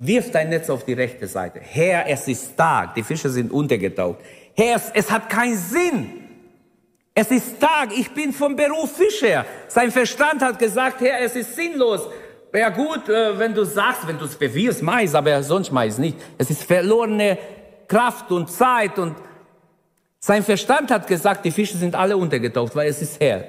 Wirf 0.00 0.32
dein 0.32 0.48
Netz 0.48 0.68
auf 0.70 0.84
die 0.84 0.94
rechte 0.94 1.28
Seite. 1.28 1.60
Herr, 1.60 2.08
es 2.08 2.26
ist 2.26 2.56
Tag. 2.56 2.96
Die 2.96 3.04
Fische 3.04 3.28
sind 3.28 3.52
untergetaucht. 3.52 4.18
Herr, 4.56 4.74
es, 4.74 4.90
es 4.92 5.10
hat 5.10 5.28
keinen 5.28 5.56
Sinn. 5.56 6.20
Es 7.14 7.30
ist 7.30 7.60
Tag, 7.60 7.96
ich 7.96 8.10
bin 8.12 8.32
vom 8.32 8.56
Beruf 8.56 8.96
Fischer. 8.96 9.46
Sein 9.68 9.92
Verstand 9.92 10.42
hat 10.42 10.58
gesagt, 10.58 11.00
Herr, 11.00 11.20
es 11.20 11.36
ist 11.36 11.54
sinnlos. 11.54 12.08
Ja 12.52 12.68
gut, 12.70 13.08
äh, 13.08 13.38
wenn 13.38 13.54
du 13.54 13.64
sagst, 13.64 14.06
wenn 14.06 14.18
du 14.18 14.24
es 14.24 14.34
bewirfst, 14.34 14.82
mais, 14.82 15.14
aber 15.14 15.42
sonst 15.42 15.70
mais 15.70 15.98
nicht. 15.98 16.16
Es 16.36 16.50
ist 16.50 16.64
verlorene 16.64 17.38
Kraft 17.86 18.30
und 18.32 18.50
Zeit 18.50 18.98
und 18.98 19.14
sein 20.18 20.42
Verstand 20.42 20.90
hat 20.90 21.06
gesagt, 21.06 21.44
die 21.44 21.50
Fische 21.50 21.76
sind 21.76 21.94
alle 21.94 22.16
untergetaucht, 22.16 22.76
weil 22.76 22.88
es 22.88 23.00
ist 23.00 23.20
hell. 23.20 23.46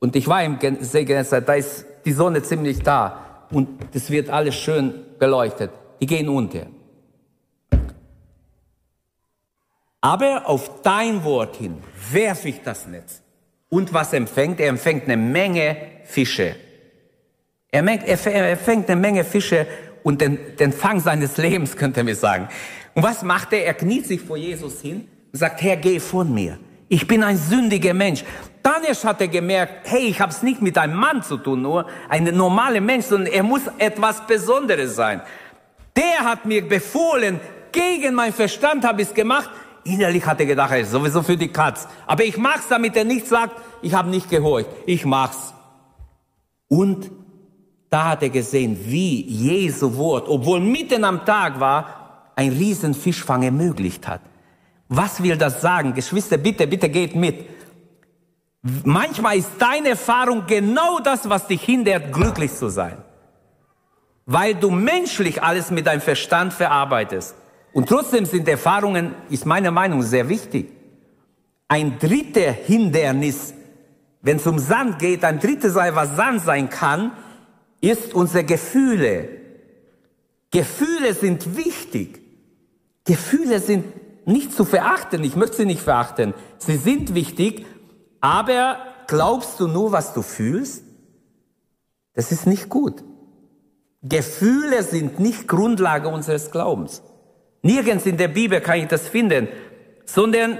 Und 0.00 0.16
ich 0.16 0.26
war 0.26 0.42
im 0.42 0.58
See 0.80 1.04
da 1.04 1.54
ist 1.54 1.86
die 2.04 2.12
Sonne 2.12 2.42
ziemlich 2.42 2.82
da 2.82 3.46
und 3.50 3.68
es 3.94 4.10
wird 4.10 4.30
alles 4.30 4.56
schön 4.56 4.94
beleuchtet. 5.18 5.70
Die 6.00 6.06
gehen 6.06 6.28
unter. 6.28 6.66
Aber 10.00 10.42
auf 10.46 10.82
dein 10.82 11.24
Wort 11.24 11.56
hin 11.56 11.82
werfe 12.12 12.48
ich 12.48 12.62
das 12.62 12.86
Netz. 12.86 13.22
Und 13.68 13.92
was 13.92 14.12
empfängt? 14.12 14.60
Er 14.60 14.68
empfängt 14.68 15.04
eine 15.04 15.16
Menge 15.16 15.76
Fische. 16.04 16.56
Er, 17.76 18.50
empfängt 18.50 18.88
eine 18.88 19.00
Menge 19.00 19.24
Fische 19.24 19.66
und 20.02 20.20
den, 20.20 20.38
den 20.58 20.72
Fang 20.72 21.00
seines 21.00 21.36
Lebens, 21.36 21.76
könnte 21.76 22.02
man 22.02 22.14
sagen. 22.14 22.48
Und 22.94 23.02
was 23.02 23.22
macht 23.22 23.52
er? 23.52 23.66
Er 23.66 23.74
kniet 23.74 24.06
sich 24.06 24.20
vor 24.20 24.36
Jesus 24.36 24.80
hin 24.80 25.08
und 25.32 25.38
sagt, 25.38 25.62
Herr, 25.62 25.76
geh 25.76 26.00
von 26.00 26.32
mir. 26.32 26.58
Ich 26.88 27.06
bin 27.06 27.22
ein 27.22 27.36
sündiger 27.36 27.92
Mensch. 27.92 28.24
Dann 28.62 28.84
erst 28.84 29.04
hat 29.04 29.20
er 29.20 29.28
gemerkt, 29.28 29.90
hey, 29.90 30.06
ich 30.06 30.20
habe 30.20 30.32
es 30.32 30.42
nicht 30.42 30.62
mit 30.62 30.78
einem 30.78 30.94
Mann 30.94 31.22
zu 31.22 31.36
tun, 31.36 31.62
nur 31.62 31.86
ein 32.08 32.24
normaler 32.24 32.80
Mensch, 32.80 33.06
sondern 33.06 33.32
er 33.32 33.42
muss 33.42 33.62
etwas 33.78 34.26
Besonderes 34.26 34.94
sein. 34.96 35.20
Der 35.96 36.20
hat 36.20 36.46
mir 36.46 36.66
befohlen, 36.66 37.40
gegen 37.72 38.14
meinen 38.14 38.32
Verstand 38.32 38.84
habe 38.84 39.02
ich 39.02 39.08
es 39.08 39.14
gemacht, 39.14 39.50
Innerlich 39.86 40.26
hat 40.26 40.40
er 40.40 40.46
gedacht, 40.46 40.72
er 40.72 40.80
ist 40.80 40.90
sowieso 40.90 41.22
für 41.22 41.36
die 41.36 41.46
Katz. 41.46 41.86
Aber 42.08 42.24
ich 42.24 42.36
mach's, 42.36 42.66
damit 42.68 42.96
er 42.96 43.04
nicht 43.04 43.28
sagt, 43.28 43.60
ich 43.82 43.94
habe 43.94 44.10
nicht 44.10 44.28
gehorcht. 44.28 44.68
Ich 44.84 45.04
mach's. 45.04 45.54
Und 46.66 47.08
da 47.96 48.04
hat 48.08 48.22
er 48.22 48.28
gesehen, 48.28 48.76
wie 48.78 49.22
Jesu 49.22 49.96
Wort, 49.96 50.28
obwohl 50.28 50.60
mitten 50.60 51.02
am 51.02 51.24
Tag 51.24 51.58
war, 51.58 52.30
ein 52.36 52.50
riesen 52.50 52.92
Fischfang 52.92 53.42
ermöglicht 53.42 54.06
hat. 54.06 54.20
Was 54.88 55.22
will 55.22 55.38
das 55.38 55.62
sagen? 55.62 55.94
Geschwister, 55.94 56.36
bitte, 56.36 56.66
bitte 56.66 56.90
geht 56.90 57.16
mit. 57.16 57.48
Manchmal 58.84 59.38
ist 59.38 59.52
deine 59.58 59.88
Erfahrung 59.90 60.44
genau 60.46 60.98
das, 60.98 61.26
was 61.26 61.46
dich 61.46 61.62
hindert, 61.62 62.12
glücklich 62.12 62.52
zu 62.52 62.68
sein. 62.68 62.98
Weil 64.26 64.54
du 64.54 64.70
menschlich 64.70 65.42
alles 65.42 65.70
mit 65.70 65.86
deinem 65.86 66.02
Verstand 66.02 66.52
verarbeitest. 66.52 67.34
Und 67.72 67.88
trotzdem 67.88 68.26
sind 68.26 68.46
Erfahrungen, 68.46 69.14
ist 69.30 69.46
meine 69.46 69.70
Meinung, 69.70 70.02
sehr 70.02 70.28
wichtig. 70.28 70.70
Ein 71.66 71.98
dritter 71.98 72.52
Hindernis, 72.52 73.54
wenn 74.20 74.36
es 74.36 74.46
um 74.46 74.58
Sand 74.58 74.98
geht, 74.98 75.24
ein 75.24 75.40
drittes 75.40 75.74
was 75.76 76.14
Sand 76.14 76.42
sein 76.42 76.68
kann, 76.68 77.12
ist 77.80 78.14
unsere 78.14 78.44
Gefühle. 78.44 79.28
Gefühle 80.50 81.14
sind 81.14 81.56
wichtig. 81.56 82.20
Gefühle 83.04 83.60
sind 83.60 83.84
nicht 84.26 84.52
zu 84.52 84.64
verachten. 84.64 85.22
Ich 85.24 85.36
möchte 85.36 85.56
sie 85.56 85.66
nicht 85.66 85.82
verachten. 85.82 86.34
Sie 86.58 86.76
sind 86.76 87.14
wichtig. 87.14 87.66
Aber 88.20 88.78
glaubst 89.06 89.60
du 89.60 89.68
nur, 89.68 89.92
was 89.92 90.14
du 90.14 90.22
fühlst? 90.22 90.82
Das 92.14 92.32
ist 92.32 92.46
nicht 92.46 92.68
gut. 92.68 93.04
Gefühle 94.02 94.82
sind 94.82 95.18
nicht 95.18 95.48
Grundlage 95.48 96.08
unseres 96.08 96.50
Glaubens. 96.50 97.02
Nirgends 97.62 98.06
in 98.06 98.16
der 98.16 98.28
Bibel 98.28 98.60
kann 98.60 98.78
ich 98.78 98.86
das 98.86 99.08
finden, 99.08 99.48
sondern 100.04 100.58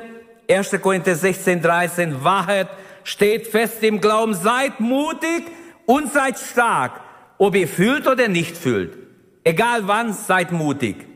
1. 0.50 0.80
Korinther 0.82 1.14
16, 1.14 1.62
13, 1.62 2.24
Wahrheit 2.24 2.68
steht 3.04 3.46
fest 3.46 3.82
im 3.82 4.00
Glauben, 4.00 4.34
seid 4.34 4.80
mutig 4.80 5.44
und 5.86 6.12
seid 6.12 6.38
stark, 6.38 7.00
ob 7.39 7.55
ihr 7.55 7.68
fühlt 7.68 8.07
oder 8.07 8.28
nicht 8.28 8.57
fühlt. 8.57 8.97
Egal 9.45 9.87
wann, 9.87 10.12
seid 10.12 10.53
mutig. 10.53 11.07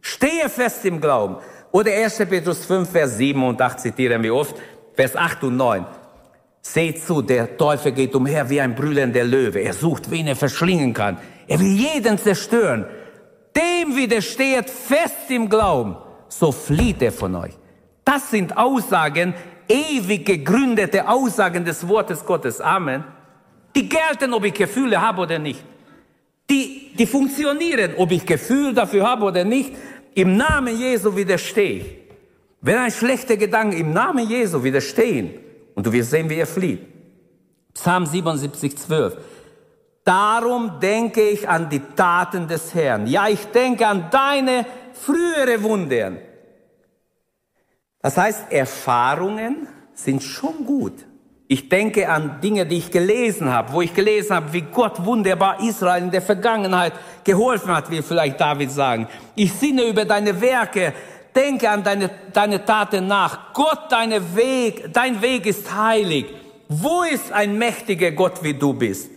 Stehe 0.00 0.48
fest 0.48 0.84
im 0.84 1.00
Glauben. 1.00 1.36
Oder 1.72 1.92
1. 1.92 2.18
Petrus 2.28 2.64
5, 2.64 2.90
Vers 2.90 3.16
7 3.16 3.42
und 3.42 3.60
8 3.60 3.80
zitieren 3.80 4.22
wir 4.22 4.34
oft, 4.34 4.56
Vers 4.94 5.16
8 5.16 5.44
und 5.44 5.56
9. 5.56 5.86
Seht 6.62 7.02
zu, 7.02 7.22
der 7.22 7.56
Teufel 7.56 7.92
geht 7.92 8.14
umher 8.14 8.50
wie 8.50 8.60
ein 8.60 8.74
brüllender 8.74 9.24
Löwe. 9.24 9.60
Er 9.60 9.72
sucht, 9.72 10.10
wen 10.10 10.26
er 10.26 10.36
verschlingen 10.36 10.92
kann. 10.92 11.18
Er 11.46 11.58
will 11.58 11.66
jeden 11.66 12.18
zerstören. 12.18 12.86
Dem 13.56 13.96
widersteht 13.96 14.68
fest 14.68 15.30
im 15.30 15.48
Glauben, 15.48 15.96
so 16.28 16.52
flieht 16.52 17.02
er 17.02 17.12
von 17.12 17.34
euch. 17.34 17.54
Das 18.04 18.30
sind 18.30 18.56
Aussagen, 18.56 19.34
ewig 19.68 20.26
gegründete 20.26 21.08
Aussagen 21.08 21.64
des 21.64 21.88
Wortes 21.88 22.24
Gottes. 22.24 22.60
Amen. 22.60 23.04
Die 23.74 23.88
gelten, 23.88 24.34
ob 24.34 24.44
ich 24.44 24.54
Gefühle 24.54 25.00
habe 25.00 25.22
oder 25.22 25.38
nicht. 25.38 25.64
Die, 26.50 26.92
die 26.98 27.06
funktionieren, 27.06 27.92
ob 27.96 28.10
ich 28.10 28.26
Gefühl 28.26 28.74
dafür 28.74 29.08
habe 29.08 29.24
oder 29.24 29.44
nicht. 29.44 29.72
Im 30.14 30.36
Namen 30.36 30.76
Jesu 30.76 31.16
widerstehe 31.16 31.78
ich. 31.78 31.86
Wenn 32.60 32.76
ein 32.76 32.90
schlechter 32.90 33.36
Gedanke 33.36 33.76
im 33.76 33.92
Namen 33.92 34.28
Jesu 34.28 34.62
widerstehen, 34.62 35.30
und 35.74 35.86
du 35.86 35.92
wirst 35.92 36.10
sehen, 36.10 36.28
wie 36.28 36.36
er 36.36 36.46
flieht. 36.46 36.86
Psalm 37.72 38.04
77, 38.04 38.76
12. 38.76 39.16
Darum 40.04 40.80
denke 40.80 41.22
ich 41.22 41.48
an 41.48 41.70
die 41.70 41.80
Taten 41.80 42.48
des 42.48 42.74
Herrn. 42.74 43.06
Ja, 43.06 43.28
ich 43.28 43.46
denke 43.46 43.86
an 43.86 44.10
deine 44.10 44.66
frühere 44.92 45.62
Wunder. 45.62 46.12
Das 48.02 48.16
heißt, 48.16 48.50
Erfahrungen 48.50 49.68
sind 49.94 50.22
schon 50.22 50.66
gut. 50.66 51.06
Ich 51.52 51.68
denke 51.68 52.08
an 52.08 52.40
Dinge, 52.40 52.64
die 52.64 52.78
ich 52.78 52.92
gelesen 52.92 53.50
habe, 53.50 53.72
wo 53.72 53.82
ich 53.82 53.92
gelesen 53.92 54.36
habe, 54.36 54.52
wie 54.52 54.60
Gott 54.60 55.04
wunderbar 55.04 55.58
Israel 55.60 56.00
in 56.00 56.12
der 56.12 56.22
Vergangenheit 56.22 56.92
geholfen 57.24 57.74
hat, 57.74 57.90
wie 57.90 58.02
vielleicht 58.02 58.40
David 58.40 58.70
sagen. 58.70 59.08
Ich 59.34 59.52
sinne 59.54 59.82
über 59.82 60.04
deine 60.04 60.40
Werke, 60.40 60.94
denke 61.34 61.68
an 61.68 61.82
deine, 61.82 62.08
deine 62.32 62.64
Taten 62.64 63.08
nach. 63.08 63.52
Gott, 63.52 63.90
deine 63.90 64.36
Weg, 64.36 64.92
dein 64.92 65.20
Weg 65.22 65.44
ist 65.44 65.74
heilig. 65.74 66.26
Wo 66.68 67.02
ist 67.02 67.32
ein 67.32 67.58
mächtiger 67.58 68.12
Gott, 68.12 68.44
wie 68.44 68.54
du 68.54 68.72
bist? 68.72 69.10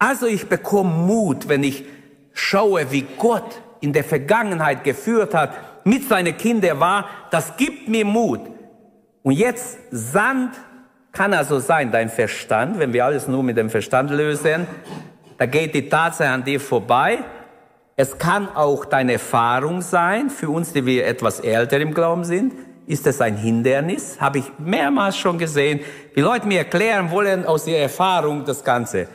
Also 0.00 0.26
ich 0.26 0.48
bekomme 0.48 0.90
Mut, 0.90 1.48
wenn 1.48 1.62
ich 1.62 1.84
schaue, 2.32 2.90
wie 2.90 3.06
Gott 3.16 3.62
in 3.78 3.92
der 3.92 4.02
Vergangenheit 4.02 4.82
geführt 4.82 5.32
hat, 5.32 5.52
mit 5.84 6.08
seinen 6.08 6.36
Kindern 6.36 6.80
war, 6.80 7.08
das 7.30 7.56
gibt 7.56 7.88
mir 7.88 8.04
Mut. 8.04 8.40
Und 9.22 9.34
jetzt 9.34 9.78
Sand 9.92 10.56
kann 11.12 11.34
also 11.34 11.58
sein, 11.58 11.90
dein 11.90 12.10
Verstand, 12.10 12.78
wenn 12.78 12.92
wir 12.92 13.04
alles 13.04 13.28
nur 13.28 13.42
mit 13.42 13.56
dem 13.56 13.70
Verstand 13.70 14.10
lösen, 14.10 14.66
da 15.36 15.46
geht 15.46 15.74
die 15.74 15.88
Tatsache 15.88 16.30
an 16.30 16.44
dir 16.44 16.60
vorbei. 16.60 17.18
Es 17.96 18.18
kann 18.18 18.48
auch 18.54 18.84
deine 18.84 19.14
Erfahrung 19.14 19.82
sein, 19.82 20.30
für 20.30 20.50
uns, 20.50 20.72
die 20.72 20.86
wir 20.86 21.06
etwas 21.06 21.40
älter 21.40 21.80
im 21.80 21.94
Glauben 21.94 22.24
sind, 22.24 22.52
ist 22.86 23.06
es 23.06 23.20
ein 23.20 23.36
Hindernis, 23.36 24.20
habe 24.20 24.38
ich 24.38 24.44
mehrmals 24.58 25.16
schon 25.16 25.38
gesehen, 25.38 25.80
wie 26.14 26.20
Leute 26.20 26.46
mir 26.46 26.58
erklären 26.58 27.10
wollen 27.10 27.44
aus 27.44 27.66
ihrer 27.66 27.80
Erfahrung 27.80 28.44
das 28.44 28.64
Ganze. 28.64 29.08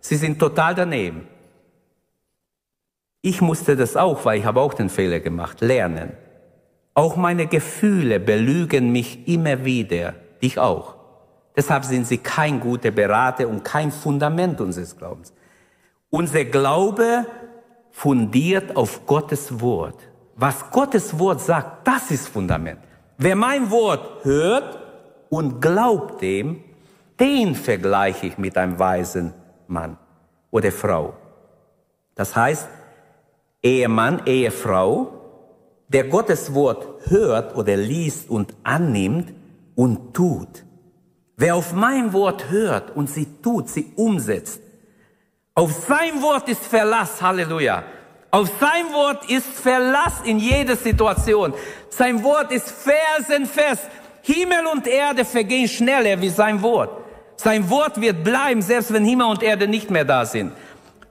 Sie 0.00 0.16
sind 0.16 0.38
total 0.38 0.74
daneben. 0.74 1.26
Ich 3.22 3.40
musste 3.40 3.74
das 3.76 3.96
auch, 3.96 4.26
weil 4.26 4.38
ich 4.38 4.44
habe 4.44 4.60
auch 4.60 4.74
den 4.74 4.90
Fehler 4.90 5.20
gemacht, 5.20 5.62
lernen. 5.62 6.12
Auch 6.92 7.16
meine 7.16 7.46
Gefühle 7.46 8.20
belügen 8.20 8.92
mich 8.92 9.26
immer 9.26 9.64
wieder, 9.64 10.14
dich 10.42 10.58
auch. 10.58 10.93
Deshalb 11.56 11.84
sind 11.84 12.06
sie 12.06 12.18
kein 12.18 12.60
guter 12.60 12.90
Berater 12.90 13.48
und 13.48 13.64
kein 13.64 13.92
Fundament 13.92 14.60
unseres 14.60 14.96
Glaubens. 14.96 15.32
Unser 16.10 16.44
Glaube 16.44 17.26
fundiert 17.90 18.76
auf 18.76 19.06
Gottes 19.06 19.60
Wort. 19.60 20.00
Was 20.36 20.70
Gottes 20.70 21.16
Wort 21.18 21.40
sagt, 21.40 21.86
das 21.86 22.10
ist 22.10 22.28
Fundament. 22.28 22.80
Wer 23.18 23.36
mein 23.36 23.70
Wort 23.70 24.24
hört 24.24 24.78
und 25.28 25.60
glaubt 25.60 26.20
dem, 26.20 26.64
den 27.20 27.54
vergleiche 27.54 28.26
ich 28.26 28.38
mit 28.38 28.56
einem 28.58 28.78
weisen 28.78 29.32
Mann 29.68 29.96
oder 30.50 30.72
Frau. 30.72 31.14
Das 32.16 32.34
heißt, 32.34 32.68
Ehemann, 33.62 34.22
Ehefrau, 34.26 35.12
der 35.88 36.04
Gottes 36.04 36.52
Wort 36.54 37.08
hört 37.08 37.56
oder 37.56 37.76
liest 37.76 38.28
und 38.28 38.54
annimmt 38.64 39.32
und 39.76 40.14
tut. 40.14 40.64
Wer 41.36 41.56
auf 41.56 41.72
mein 41.72 42.12
Wort 42.12 42.50
hört 42.50 42.96
und 42.96 43.10
sie 43.10 43.26
tut, 43.42 43.68
sie 43.68 43.92
umsetzt, 43.96 44.60
auf 45.56 45.72
sein 45.86 46.20
Wort 46.20 46.48
ist 46.48 46.64
Verlass, 46.64 47.22
Halleluja. 47.22 47.84
Auf 48.32 48.50
sein 48.58 48.92
Wort 48.92 49.30
ist 49.30 49.46
Verlass 49.46 50.14
in 50.24 50.40
jeder 50.40 50.74
Situation. 50.74 51.54
Sein 51.90 52.24
Wort 52.24 52.50
ist 52.50 52.68
felsenfest. 52.68 53.88
Himmel 54.22 54.66
und 54.72 54.88
Erde 54.88 55.24
vergehen 55.24 55.68
schneller 55.68 56.20
wie 56.20 56.30
sein 56.30 56.60
Wort. 56.62 56.90
Sein 57.36 57.70
Wort 57.70 58.00
wird 58.00 58.24
bleiben, 58.24 58.62
selbst 58.62 58.92
wenn 58.92 59.04
Himmel 59.04 59.26
und 59.26 59.44
Erde 59.44 59.68
nicht 59.68 59.90
mehr 59.90 60.04
da 60.04 60.26
sind. 60.26 60.52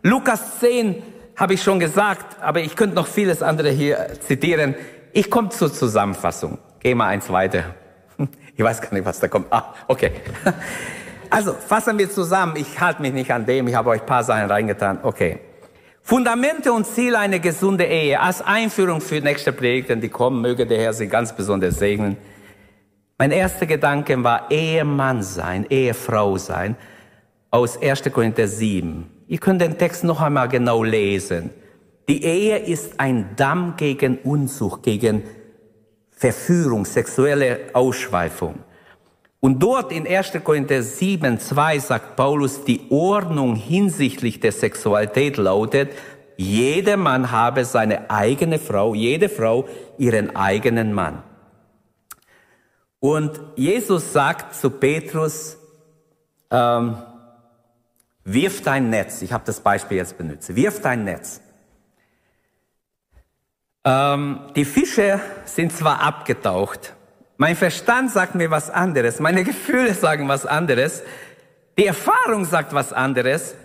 Lukas 0.01 0.59
10 0.59 1.01
habe 1.37 1.53
ich 1.53 1.63
schon 1.63 1.79
gesagt, 1.79 2.41
aber 2.41 2.59
ich 2.59 2.75
könnte 2.75 2.95
noch 2.95 3.07
vieles 3.07 3.41
andere 3.41 3.69
hier 3.69 4.19
zitieren. 4.19 4.75
Ich 5.13 5.29
komme 5.29 5.49
zur 5.49 5.71
Zusammenfassung. 5.71 6.57
Geh 6.81 6.95
mal 6.95 7.07
eins 7.07 7.29
weiter. 7.29 7.75
Ich 8.55 8.63
weiß 8.63 8.81
gar 8.81 8.93
nicht, 8.93 9.05
was 9.05 9.19
da 9.19 9.27
kommt. 9.27 9.47
Ah, 9.51 9.73
okay. 9.87 10.11
Also, 11.29 11.53
fassen 11.53 11.97
wir 11.97 12.11
zusammen. 12.11 12.57
Ich 12.57 12.79
halte 12.79 13.01
mich 13.01 13.11
nicht 13.11 13.31
an 13.31 13.43
dem. 13.43 13.67
Ich 13.67 13.73
habe 13.73 13.89
euch 13.89 14.01
ein 14.01 14.05
paar 14.05 14.23
Sachen 14.23 14.51
reingetan. 14.51 14.99
Okay. 15.01 15.39
Fundamente 16.03 16.71
und 16.71 16.85
Ziele 16.85 17.17
einer 17.17 17.39
gesunden 17.39 17.89
Ehe. 17.89 18.19
Als 18.19 18.43
Einführung 18.43 19.01
für 19.01 19.19
nächste 19.19 19.51
Predigten, 19.51 19.99
die 19.99 20.09
kommen, 20.09 20.41
möge 20.41 20.67
der 20.67 20.77
Herr 20.77 20.93
sie 20.93 21.07
ganz 21.07 21.35
besonders 21.35 21.79
segnen. 21.79 22.17
Mein 23.17 23.31
erster 23.31 23.65
Gedanke 23.65 24.23
war 24.23 24.51
Ehemann 24.51 25.23
sein, 25.23 25.65
Ehefrau 25.71 26.37
sein. 26.37 26.75
Aus 27.49 27.81
1. 27.81 28.03
Korinther 28.13 28.47
7. 28.47 29.09
Ihr 29.27 29.39
könnt 29.39 29.61
den 29.61 29.79
Text 29.79 30.03
noch 30.03 30.21
einmal 30.21 30.49
genau 30.49 30.83
lesen. 30.83 31.49
Die 32.07 32.23
Ehe 32.23 32.59
ist 32.59 32.99
ein 32.99 33.29
Damm 33.37 33.75
gegen 33.77 34.17
Unzucht, 34.19 34.83
gegen 34.83 35.23
Verführung, 36.23 36.85
sexuelle 36.85 37.59
Ausschweifung. 37.73 38.55
Und 39.41 39.59
dort 39.59 39.91
in 39.91 40.07
1. 40.07 40.31
Korinther 40.41 40.81
7, 40.81 41.37
2 41.37 41.79
sagt 41.79 42.15
Paulus, 42.15 42.63
die 42.63 42.87
Ordnung 42.89 43.57
hinsichtlich 43.57 44.39
der 44.39 44.53
Sexualität 44.53 45.35
lautet, 45.35 45.91
jeder 46.37 46.95
Mann 46.95 47.29
habe 47.31 47.65
seine 47.65 48.09
eigene 48.09 48.57
Frau, 48.57 48.95
jede 48.95 49.27
Frau 49.27 49.67
ihren 49.97 50.33
eigenen 50.33 50.93
Mann. 50.93 51.23
Und 53.01 53.41
Jesus 53.57 54.13
sagt 54.13 54.55
zu 54.55 54.69
Petrus, 54.69 55.57
ähm, 56.51 56.95
Wirf 58.23 58.61
dein 58.61 58.89
Netz. 58.89 59.21
Ich 59.23 59.33
habe 59.33 59.43
das 59.45 59.59
Beispiel 59.59 59.97
jetzt 59.97 60.17
benutzt. 60.17 60.55
Wirf 60.55 60.79
dein 60.81 61.03
Netz. 61.03 61.41
Ähm, 63.85 64.39
die 64.55 64.65
Fische 64.65 65.19
sind 65.45 65.73
zwar 65.73 66.01
abgetaucht. 66.01 66.93
Mein 67.37 67.55
Verstand 67.55 68.11
sagt 68.11 68.35
mir 68.35 68.49
was 68.51 68.69
anderes. 68.69 69.19
Meine 69.19 69.43
Gefühle 69.43 69.93
sagen 69.93 70.27
was 70.27 70.45
anderes. 70.45 71.03
Die 71.77 71.85
Erfahrung 71.87 72.45
sagt 72.45 72.73
was 72.73 72.93
anderes. 72.93 73.55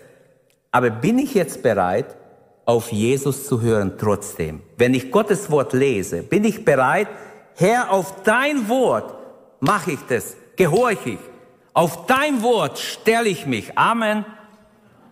Aber 0.71 0.91
bin 0.91 1.19
ich 1.19 1.35
jetzt 1.35 1.62
bereit, 1.62 2.16
auf 2.64 2.91
Jesus 2.91 3.47
zu 3.47 3.61
hören 3.61 3.93
trotzdem? 3.99 4.62
Wenn 4.77 4.95
ich 4.95 5.11
Gottes 5.11 5.51
Wort 5.51 5.73
lese, 5.73 6.23
bin 6.23 6.45
ich 6.45 6.64
bereit, 6.64 7.09
Herr, 7.57 7.91
auf 7.91 8.23
dein 8.23 8.69
Wort 8.69 9.14
mache 9.61 9.93
ich 9.93 10.01
das, 10.09 10.37
gehorche 10.57 11.11
ich. 11.11 11.19
Auf 11.73 12.07
dein 12.07 12.43
Wort 12.43 12.79
stelle 12.79 13.29
ich 13.29 13.47
mich. 13.47 13.79
Amen. 13.79 14.25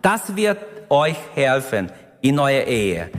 Das 0.01 0.35
wird 0.35 0.59
euch 0.89 1.17
helfen 1.33 1.91
in 2.21 2.39
eurer 2.39 2.65
Ehe. 2.65 3.09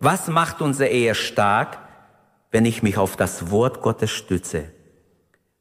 Was 0.00 0.28
macht 0.28 0.60
unsere 0.60 0.90
Ehe 0.90 1.14
stark? 1.14 1.78
Wenn 2.50 2.64
ich 2.64 2.82
mich 2.82 2.96
auf 2.96 3.16
das 3.16 3.50
Wort 3.50 3.82
Gottes 3.82 4.10
stütze. 4.10 4.72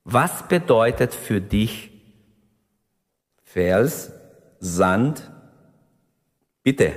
Was 0.06 0.48
bedeutet 0.48 1.14
für 1.14 1.42
dich 1.42 1.92
Fels, 3.44 4.12
Sand? 4.60 5.30
Bitte. 6.64 6.94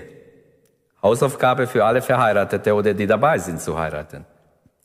Hausaufgabe 1.02 1.66
für 1.66 1.84
alle 1.84 2.02
Verheiratete 2.02 2.74
oder 2.74 2.94
die 2.94 3.06
dabei 3.06 3.38
sind 3.38 3.60
zu 3.60 3.76
heiraten. 3.76 4.26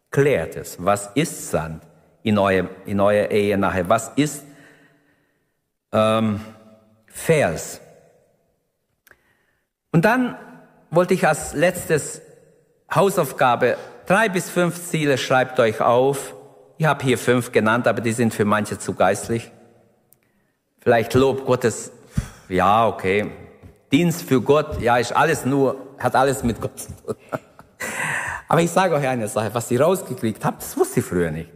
Klärt 0.09 0.55
es. 0.55 0.83
Was 0.83 1.11
ist 1.13 1.51
Sand 1.51 1.83
in 2.23 2.37
eurer, 2.37 2.69
in 2.85 2.99
eurer 2.99 3.29
Ehe 3.29 3.57
nachher? 3.57 3.87
Was 3.89 4.09
ist 4.15 4.43
ähm, 5.91 6.39
Vers? 7.05 7.81
Und 9.91 10.05
dann 10.05 10.37
wollte 10.89 11.13
ich 11.13 11.27
als 11.27 11.53
letztes 11.53 12.21
Hausaufgabe 12.95 13.77
drei 14.05 14.29
bis 14.29 14.49
fünf 14.49 14.81
Ziele 14.89 15.17
schreibt 15.17 15.59
euch 15.59 15.81
auf. 15.81 16.33
Ich 16.77 16.85
habe 16.85 17.03
hier 17.03 17.17
fünf 17.17 17.51
genannt, 17.51 17.87
aber 17.87 18.01
die 18.01 18.11
sind 18.11 18.33
für 18.33 18.45
manche 18.45 18.79
zu 18.79 18.93
geistlich. 18.93 19.51
Vielleicht 20.79 21.13
Lob 21.13 21.45
Gottes, 21.45 21.91
ja, 22.47 22.87
okay. 22.87 23.31
Dienst 23.91 24.23
für 24.23 24.41
Gott, 24.41 24.81
ja, 24.81 24.97
ist 24.97 25.15
alles 25.15 25.45
nur, 25.45 25.77
hat 25.97 26.15
alles 26.15 26.43
mit 26.43 26.61
Gott 26.61 26.79
zu 26.79 26.95
tun. 26.95 27.15
Aber 28.47 28.61
ich 28.61 28.69
sage 28.69 28.93
euch 28.93 29.07
eine 29.07 29.27
Sache, 29.27 29.49
was 29.53 29.71
ihr 29.71 29.81
rausgekriegt 29.81 30.45
habt, 30.45 30.61
das 30.61 30.77
wusste 30.77 30.99
ich 30.99 31.05
früher 31.05 31.31
nicht. 31.31 31.49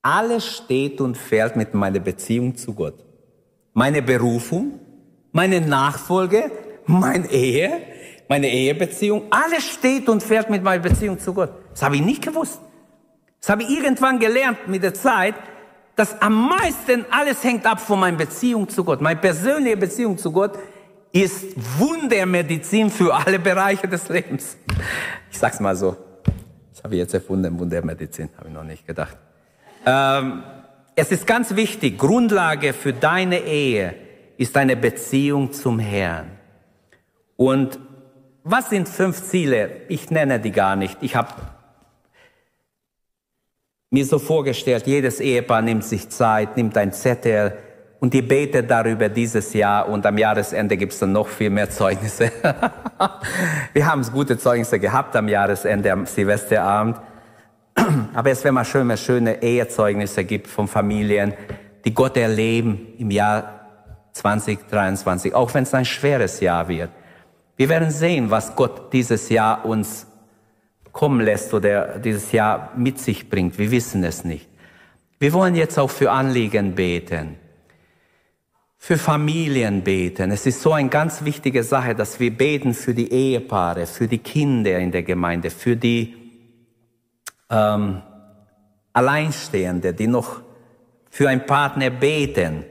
Alles 0.00 0.46
steht 0.46 1.00
und 1.02 1.18
fällt 1.18 1.56
mit 1.56 1.74
meiner 1.74 2.00
Beziehung 2.00 2.56
zu 2.56 2.72
Gott. 2.72 3.04
meine 3.72 4.02
Berufung, 4.02 4.80
meine 5.32 5.60
Nachfolge, 5.60 6.50
meine 6.86 7.30
Ehe, 7.30 7.70
meine 8.30 8.48
Ehebeziehung, 8.48 9.24
alles 9.28 9.64
steht 9.64 10.08
und 10.08 10.22
fährt 10.22 10.50
mit 10.50 10.62
meiner 10.62 10.80
Beziehung 10.80 11.18
zu 11.18 11.34
Gott. 11.34 11.50
Das 11.72 11.82
habe 11.82 11.96
ich 11.96 12.00
nicht 12.00 12.22
gewusst. 12.22 12.60
Das 13.40 13.50
habe 13.50 13.64
ich 13.64 13.70
irgendwann 13.70 14.20
gelernt 14.20 14.68
mit 14.68 14.84
der 14.84 14.94
Zeit, 14.94 15.34
dass 15.96 16.22
am 16.22 16.48
meisten 16.48 17.04
alles 17.10 17.42
hängt 17.42 17.66
ab 17.66 17.80
von 17.80 17.98
meiner 17.98 18.16
Beziehung 18.16 18.68
zu 18.68 18.84
Gott. 18.84 19.00
Meine 19.00 19.18
persönliche 19.18 19.76
Beziehung 19.76 20.16
zu 20.16 20.30
Gott 20.30 20.52
ist 21.10 21.44
Wundermedizin 21.80 22.88
für 22.88 23.12
alle 23.12 23.40
Bereiche 23.40 23.88
des 23.88 24.08
Lebens. 24.08 24.56
Ich 25.28 25.36
sag's 25.36 25.58
mal 25.58 25.74
so. 25.74 25.96
Das 26.72 26.84
habe 26.84 26.94
ich 26.94 27.00
jetzt 27.00 27.14
erfunden, 27.14 27.58
Wundermedizin, 27.58 28.28
habe 28.38 28.46
ich 28.46 28.54
noch 28.54 28.62
nicht 28.62 28.86
gedacht. 28.86 29.16
Ähm, 29.84 30.44
es 30.94 31.10
ist 31.10 31.26
ganz 31.26 31.56
wichtig, 31.56 31.98
Grundlage 31.98 32.74
für 32.74 32.92
deine 32.92 33.40
Ehe 33.40 33.92
ist 34.36 34.56
eine 34.56 34.76
Beziehung 34.76 35.52
zum 35.52 35.80
Herrn. 35.80 36.30
Und 37.34 37.80
was 38.50 38.70
sind 38.70 38.88
fünf 38.88 39.22
Ziele? 39.22 39.70
Ich 39.88 40.10
nenne 40.10 40.40
die 40.40 40.50
gar 40.50 40.76
nicht. 40.76 40.98
Ich 41.00 41.14
habe 41.16 41.28
mir 43.90 44.04
so 44.04 44.18
vorgestellt, 44.18 44.86
jedes 44.86 45.20
Ehepaar 45.20 45.62
nimmt 45.62 45.84
sich 45.84 46.08
Zeit, 46.08 46.56
nimmt 46.56 46.76
ein 46.76 46.92
Zettel 46.92 47.56
und 47.98 48.14
die 48.14 48.22
betet 48.22 48.70
darüber 48.70 49.08
dieses 49.08 49.52
Jahr 49.52 49.88
und 49.88 50.06
am 50.06 50.16
Jahresende 50.16 50.76
gibt 50.76 50.92
es 50.92 50.98
dann 51.00 51.12
noch 51.12 51.28
viel 51.28 51.50
mehr 51.50 51.70
Zeugnisse. 51.70 52.32
Wir 53.72 53.86
haben 53.86 54.02
gute 54.12 54.38
Zeugnisse 54.38 54.78
gehabt 54.78 55.14
am 55.16 55.28
Jahresende, 55.28 55.92
am 55.92 56.06
Silvesterabend. 56.06 56.96
Aber 58.14 58.30
es 58.30 58.42
wäre 58.44 58.52
mal 58.52 58.64
schön, 58.64 58.88
wenn 58.88 58.94
es 58.94 59.04
schöne 59.04 59.42
Ehezeugnisse 59.42 60.24
gibt 60.24 60.46
von 60.46 60.66
Familien, 60.66 61.34
die 61.84 61.94
Gott 61.94 62.16
erleben 62.16 62.94
im 62.98 63.10
Jahr 63.10 63.60
2023, 64.12 65.34
auch 65.34 65.52
wenn 65.54 65.62
es 65.62 65.74
ein 65.74 65.84
schweres 65.84 66.40
Jahr 66.40 66.68
wird. 66.68 66.90
Wir 67.60 67.68
werden 67.68 67.90
sehen, 67.90 68.30
was 68.30 68.56
Gott 68.56 68.90
dieses 68.90 69.28
Jahr 69.28 69.66
uns 69.66 70.06
kommen 70.92 71.20
lässt 71.20 71.52
oder 71.52 71.98
dieses 71.98 72.32
Jahr 72.32 72.72
mit 72.74 72.98
sich 72.98 73.28
bringt. 73.28 73.58
Wir 73.58 73.70
wissen 73.70 74.02
es 74.02 74.24
nicht. 74.24 74.48
Wir 75.18 75.34
wollen 75.34 75.54
jetzt 75.54 75.78
auch 75.78 75.90
für 75.90 76.10
Anliegen 76.10 76.74
beten, 76.74 77.36
für 78.78 78.96
Familien 78.96 79.84
beten. 79.84 80.30
Es 80.30 80.46
ist 80.46 80.62
so 80.62 80.72
eine 80.72 80.88
ganz 80.88 81.22
wichtige 81.22 81.62
Sache, 81.62 81.94
dass 81.94 82.18
wir 82.18 82.34
beten 82.34 82.72
für 82.72 82.94
die 82.94 83.12
Ehepaare, 83.12 83.84
für 83.84 84.08
die 84.08 84.20
Kinder 84.20 84.78
in 84.78 84.90
der 84.90 85.02
Gemeinde, 85.02 85.50
für 85.50 85.76
die 85.76 86.14
ähm, 87.50 88.00
Alleinstehende, 88.94 89.92
die 89.92 90.06
noch 90.06 90.40
für 91.10 91.28
einen 91.28 91.44
Partner 91.44 91.90
beten. 91.90 92.64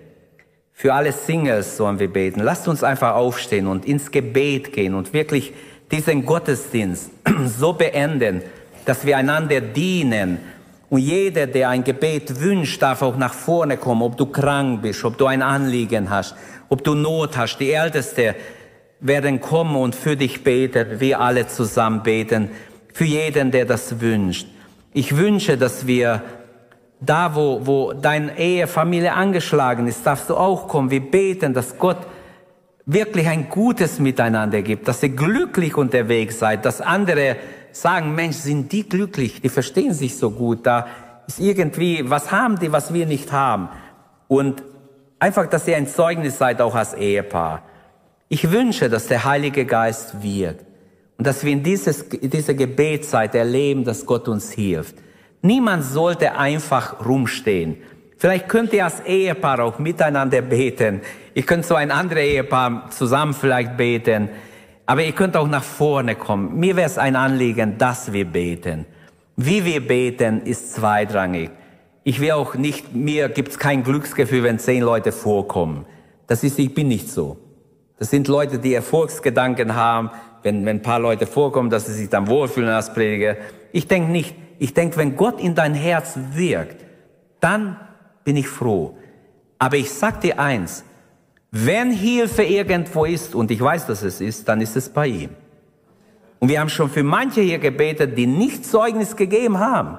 Für 0.81 0.93
alle 0.93 1.11
Singles 1.11 1.75
sollen 1.75 1.99
wir 1.99 2.07
beten. 2.07 2.39
Lasst 2.39 2.65
uns 2.69 2.85
einfach 2.85 3.13
aufstehen 3.13 3.67
und 3.67 3.85
ins 3.85 4.11
Gebet 4.11 4.71
gehen 4.71 4.95
und 4.95 5.11
wirklich 5.11 5.51
diesen 5.91 6.25
Gottesdienst 6.25 7.11
so 7.45 7.73
beenden, 7.73 8.41
dass 8.85 9.05
wir 9.05 9.17
einander 9.17 9.59
dienen. 9.59 10.39
Und 10.89 10.99
jeder, 10.99 11.47
der 11.47 11.67
ein 11.67 11.83
Gebet 11.83 12.39
wünscht, 12.39 12.81
darf 12.81 13.01
auch 13.01 13.17
nach 13.17 13.33
vorne 13.33 13.75
kommen, 13.75 14.03
ob 14.03 14.15
du 14.15 14.27
krank 14.27 14.81
bist, 14.81 15.03
ob 15.03 15.17
du 15.17 15.25
ein 15.25 15.41
Anliegen 15.41 16.09
hast, 16.09 16.33
ob 16.69 16.81
du 16.81 16.95
Not 16.95 17.35
hast. 17.35 17.57
Die 17.57 17.73
Älteste 17.73 18.35
werden 19.01 19.41
kommen 19.41 19.75
und 19.75 19.95
für 19.95 20.15
dich 20.15 20.45
beten. 20.45 21.01
Wir 21.01 21.19
alle 21.19 21.45
zusammen 21.47 22.03
beten. 22.03 22.51
Für 22.93 23.03
jeden, 23.03 23.51
der 23.51 23.65
das 23.65 23.99
wünscht. 23.99 24.47
Ich 24.93 25.17
wünsche, 25.17 25.57
dass 25.57 25.87
wir 25.87 26.23
da, 27.01 27.33
wo, 27.35 27.65
wo 27.65 27.93
deine 27.93 28.37
Ehefamilie 28.37 29.13
angeschlagen 29.13 29.87
ist, 29.87 30.05
darfst 30.05 30.29
du 30.29 30.35
auch 30.35 30.67
kommen. 30.67 30.91
Wir 30.91 30.99
beten, 30.99 31.53
dass 31.53 31.77
Gott 31.77 31.97
wirklich 32.85 33.27
ein 33.27 33.49
gutes 33.49 33.99
Miteinander 33.99 34.61
gibt, 34.61 34.87
dass 34.87 35.03
ihr 35.03 35.09
glücklich 35.09 35.77
unterwegs 35.77 36.39
seid, 36.39 36.65
dass 36.65 36.81
andere 36.81 37.37
sagen, 37.71 38.15
Mensch, 38.15 38.37
sind 38.37 38.71
die 38.71 38.87
glücklich, 38.87 39.41
die 39.41 39.49
verstehen 39.49 39.93
sich 39.93 40.17
so 40.17 40.31
gut, 40.31 40.65
da 40.65 40.87
ist 41.27 41.39
irgendwie, 41.39 42.09
was 42.09 42.31
haben 42.31 42.57
die, 42.57 42.71
was 42.71 42.93
wir 42.93 43.05
nicht 43.05 43.31
haben. 43.31 43.69
Und 44.27 44.63
einfach, 45.19 45.45
dass 45.45 45.67
ihr 45.67 45.77
ein 45.77 45.87
Zeugnis 45.87 46.39
seid, 46.39 46.61
auch 46.61 46.73
als 46.73 46.95
Ehepaar. 46.95 47.61
Ich 48.27 48.51
wünsche, 48.51 48.89
dass 48.89 49.07
der 49.07 49.23
Heilige 49.23 49.65
Geist 49.65 50.23
wirkt 50.23 50.65
und 51.17 51.27
dass 51.27 51.43
wir 51.43 51.51
in, 51.51 51.61
dieses, 51.61 52.01
in 52.01 52.29
dieser 52.29 52.55
Gebetszeit 52.55 53.35
erleben, 53.35 53.83
dass 53.83 54.05
Gott 54.05 54.27
uns 54.27 54.51
hilft. 54.51 54.95
Niemand 55.41 55.83
sollte 55.83 56.35
einfach 56.37 57.05
rumstehen. 57.05 57.77
Vielleicht 58.17 58.49
könnt 58.49 58.73
ihr 58.73 58.83
als 58.83 58.99
Ehepaar 59.01 59.63
auch 59.63 59.79
miteinander 59.79 60.41
beten. 60.41 61.01
Ihr 61.33 61.43
könnt 61.43 61.65
so 61.65 61.75
ein 61.75 61.89
anderes 61.89 62.23
Ehepaar 62.23 62.89
zusammen 62.89 63.33
vielleicht 63.33 63.77
beten. 63.77 64.29
Aber 64.85 65.03
ihr 65.03 65.13
könnt 65.13 65.37
auch 65.37 65.47
nach 65.47 65.63
vorne 65.63 66.15
kommen. 66.15 66.59
Mir 66.59 66.75
wäre 66.75 66.87
es 66.87 66.97
ein 66.97 67.15
Anliegen, 67.15 67.77
dass 67.77 68.11
wir 68.11 68.25
beten. 68.25 68.85
Wie 69.37 69.63
wir 69.63 69.87
beten, 69.87 70.41
ist 70.41 70.73
zweitrangig. 70.73 71.51
Ich 72.03 72.19
will 72.19 72.31
auch 72.31 72.55
nicht, 72.55 72.93
mir 72.93 73.29
gibt 73.29 73.49
es 73.49 73.59
kein 73.59 73.83
Glücksgefühl, 73.83 74.43
wenn 74.43 74.59
zehn 74.59 74.83
Leute 74.83 75.13
vorkommen. 75.13 75.85
Das 76.27 76.43
ist, 76.43 76.59
ich 76.59 76.73
bin 76.73 76.89
nicht 76.89 77.09
so. 77.09 77.37
Das 77.97 78.09
sind 78.09 78.27
Leute, 78.27 78.59
die 78.59 78.73
Erfolgsgedanken 78.73 79.75
haben, 79.75 80.09
wenn, 80.43 80.65
wenn 80.65 80.77
ein 80.77 80.81
paar 80.81 80.99
Leute 80.99 81.25
vorkommen, 81.25 81.69
dass 81.69 81.85
sie 81.85 81.93
sich 81.93 82.09
dann 82.09 82.27
wohlfühlen 82.27 82.69
als 82.69 82.93
Prediger. 82.93 83.37
Ich 83.71 83.87
denke 83.87 84.11
nicht. 84.11 84.35
Ich 84.59 84.73
denke, 84.73 84.97
wenn 84.97 85.15
Gott 85.15 85.39
in 85.39 85.55
dein 85.55 85.73
Herz 85.73 86.19
wirkt, 86.33 86.85
dann 87.39 87.77
bin 88.23 88.35
ich 88.35 88.47
froh. 88.47 88.97
Aber 89.57 89.77
ich 89.77 89.91
sag 89.91 90.21
dir 90.21 90.39
eins, 90.39 90.83
wenn 91.51 91.91
Hilfe 91.91 92.43
irgendwo 92.43 93.05
ist, 93.05 93.33
und 93.33 93.49
ich 93.49 93.59
weiß, 93.59 93.87
dass 93.87 94.03
es 94.03 94.21
ist, 94.21 94.47
dann 94.47 94.61
ist 94.61 94.75
es 94.75 94.89
bei 94.89 95.07
ihm. 95.07 95.29
Und 96.39 96.49
wir 96.49 96.59
haben 96.59 96.69
schon 96.69 96.89
für 96.89 97.03
manche 97.03 97.41
hier 97.41 97.59
gebetet, 97.59 98.17
die 98.17 98.27
nicht 98.27 98.65
Zeugnis 98.65 99.15
gegeben 99.15 99.59
haben, 99.59 99.97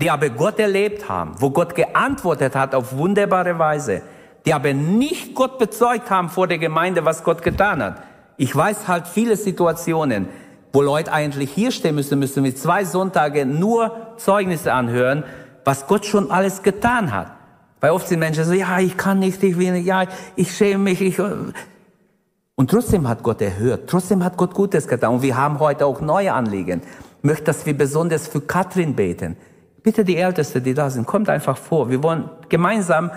die 0.00 0.10
aber 0.10 0.28
Gott 0.28 0.58
erlebt 0.58 1.08
haben, 1.08 1.32
wo 1.38 1.50
Gott 1.50 1.74
geantwortet 1.74 2.54
hat 2.54 2.74
auf 2.74 2.96
wunderbare 2.96 3.58
Weise, 3.58 4.02
die 4.44 4.54
aber 4.54 4.72
nicht 4.74 5.34
Gott 5.34 5.58
bezeugt 5.58 6.10
haben 6.10 6.28
vor 6.28 6.46
der 6.46 6.58
Gemeinde, 6.58 7.04
was 7.04 7.24
Gott 7.24 7.42
getan 7.42 7.82
hat. 7.82 8.02
Ich 8.36 8.54
weiß 8.54 8.88
halt 8.88 9.08
viele 9.08 9.36
Situationen, 9.36 10.28
wo 10.76 10.82
Leute 10.82 11.10
eigentlich 11.10 11.50
hier 11.52 11.70
stehen 11.70 11.94
müssen, 11.94 12.18
müssen 12.18 12.42
mit 12.42 12.58
zwei 12.58 12.84
Sonntage 12.84 13.46
nur 13.46 13.96
Zeugnisse 14.18 14.74
anhören, 14.74 15.24
was 15.64 15.86
Gott 15.86 16.04
schon 16.04 16.30
alles 16.30 16.62
getan 16.62 17.12
hat. 17.14 17.32
Weil 17.80 17.92
oft 17.92 18.06
sind 18.06 18.18
Menschen 18.18 18.44
so, 18.44 18.52
ja, 18.52 18.78
ich 18.78 18.94
kann 18.98 19.18
nicht, 19.18 19.42
ich 19.42 19.58
will 19.58 19.72
nicht, 19.72 19.86
ja, 19.86 20.04
ich 20.34 20.54
schäme 20.54 20.84
mich. 20.84 21.00
Ich, 21.00 21.18
und 21.18 22.70
trotzdem 22.70 23.08
hat 23.08 23.22
Gott 23.22 23.40
erhört, 23.40 23.88
trotzdem 23.88 24.22
hat 24.22 24.36
Gott 24.36 24.52
Gutes 24.52 24.86
getan. 24.86 25.14
Und 25.14 25.22
wir 25.22 25.34
haben 25.34 25.60
heute 25.60 25.86
auch 25.86 26.02
neue 26.02 26.34
Anliegen. 26.34 26.82
Ich 27.20 27.24
möchte, 27.24 27.44
dass 27.44 27.64
wir 27.64 27.74
besonders 27.74 28.28
für 28.28 28.42
Katrin 28.42 28.94
beten. 28.94 29.38
Bitte 29.82 30.04
die 30.04 30.18
Älteste, 30.18 30.60
die 30.60 30.74
da 30.74 30.90
sind, 30.90 31.06
kommt 31.06 31.30
einfach 31.30 31.56
vor. 31.56 31.88
Wir 31.88 32.02
wollen 32.02 32.28
gemeinsam 32.50 33.10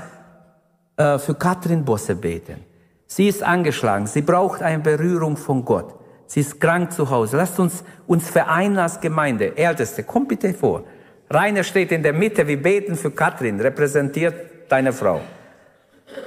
äh, 0.96 1.18
für 1.18 1.34
Katrin 1.34 1.84
Bosse 1.84 2.16
beten. 2.16 2.64
Sie 3.06 3.28
ist 3.28 3.44
angeschlagen, 3.44 4.08
sie 4.08 4.22
braucht 4.22 4.62
eine 4.62 4.80
Berührung 4.80 5.36
von 5.36 5.66
Gott. 5.66 6.00
Sie 6.30 6.42
ist 6.42 6.62
krank 6.62 6.92
zu 6.92 7.10
Hause. 7.10 7.38
Lasst 7.38 7.60
uns 7.60 7.84
uns 8.06 8.30
vereinen 8.30 8.78
als 8.78 9.02
Gemeinde. 9.02 9.58
Älteste, 9.58 10.04
komm 10.04 10.28
bitte 10.28 10.54
vor. 10.54 10.84
Rainer 11.28 11.64
steht 11.64 11.92
in 11.92 12.04
der 12.04 12.14
Mitte. 12.14 12.48
Wir 12.48 12.62
beten 12.62 12.96
für 12.96 13.10
Katrin, 13.10 13.60
repräsentiert 13.60 14.36
deine 14.70 14.94
Frau. 14.94 15.22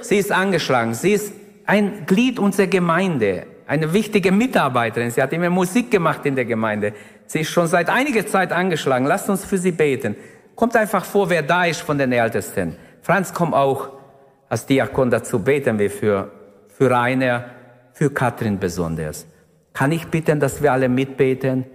Sie 0.01 0.17
ist 0.17 0.29
angeschlagen. 0.29 0.93
Sie 0.93 1.13
ist 1.13 1.31
ein 1.65 2.05
Glied 2.05 2.37
unserer 2.37 2.67
Gemeinde, 2.67 3.45
eine 3.65 3.93
wichtige 3.93 4.33
Mitarbeiterin. 4.33 5.09
Sie 5.09 5.21
hat 5.21 5.31
immer 5.31 5.49
Musik 5.49 5.89
gemacht 5.89 6.25
in 6.25 6.35
der 6.35 6.45
Gemeinde. 6.45 6.91
Sie 7.25 7.39
ist 7.39 7.51
schon 7.51 7.67
seit 7.67 7.89
einiger 7.89 8.27
Zeit 8.27 8.51
angeschlagen. 8.51 9.05
Lasst 9.05 9.29
uns 9.29 9.45
für 9.45 9.57
sie 9.57 9.71
beten. 9.71 10.17
Kommt 10.53 10.75
einfach 10.75 11.05
vor, 11.05 11.29
wer 11.29 11.43
da 11.43 11.63
ist 11.63 11.79
von 11.79 11.97
den 11.97 12.11
Ältesten. 12.11 12.75
Franz, 13.01 13.33
komm 13.33 13.53
auch 13.53 13.89
als 14.49 14.65
Diakon 14.65 15.09
dazu. 15.09 15.39
Beten 15.39 15.79
wir 15.79 15.89
für, 15.89 16.29
für 16.67 16.91
Rainer, 16.91 17.45
für 17.93 18.09
Katrin 18.09 18.59
besonders. 18.59 19.27
Kann 19.73 19.91
ich 19.91 20.07
bitten, 20.07 20.39
dass 20.39 20.61
wir 20.61 20.71
alle 20.71 20.89
mitbeten? 20.89 21.65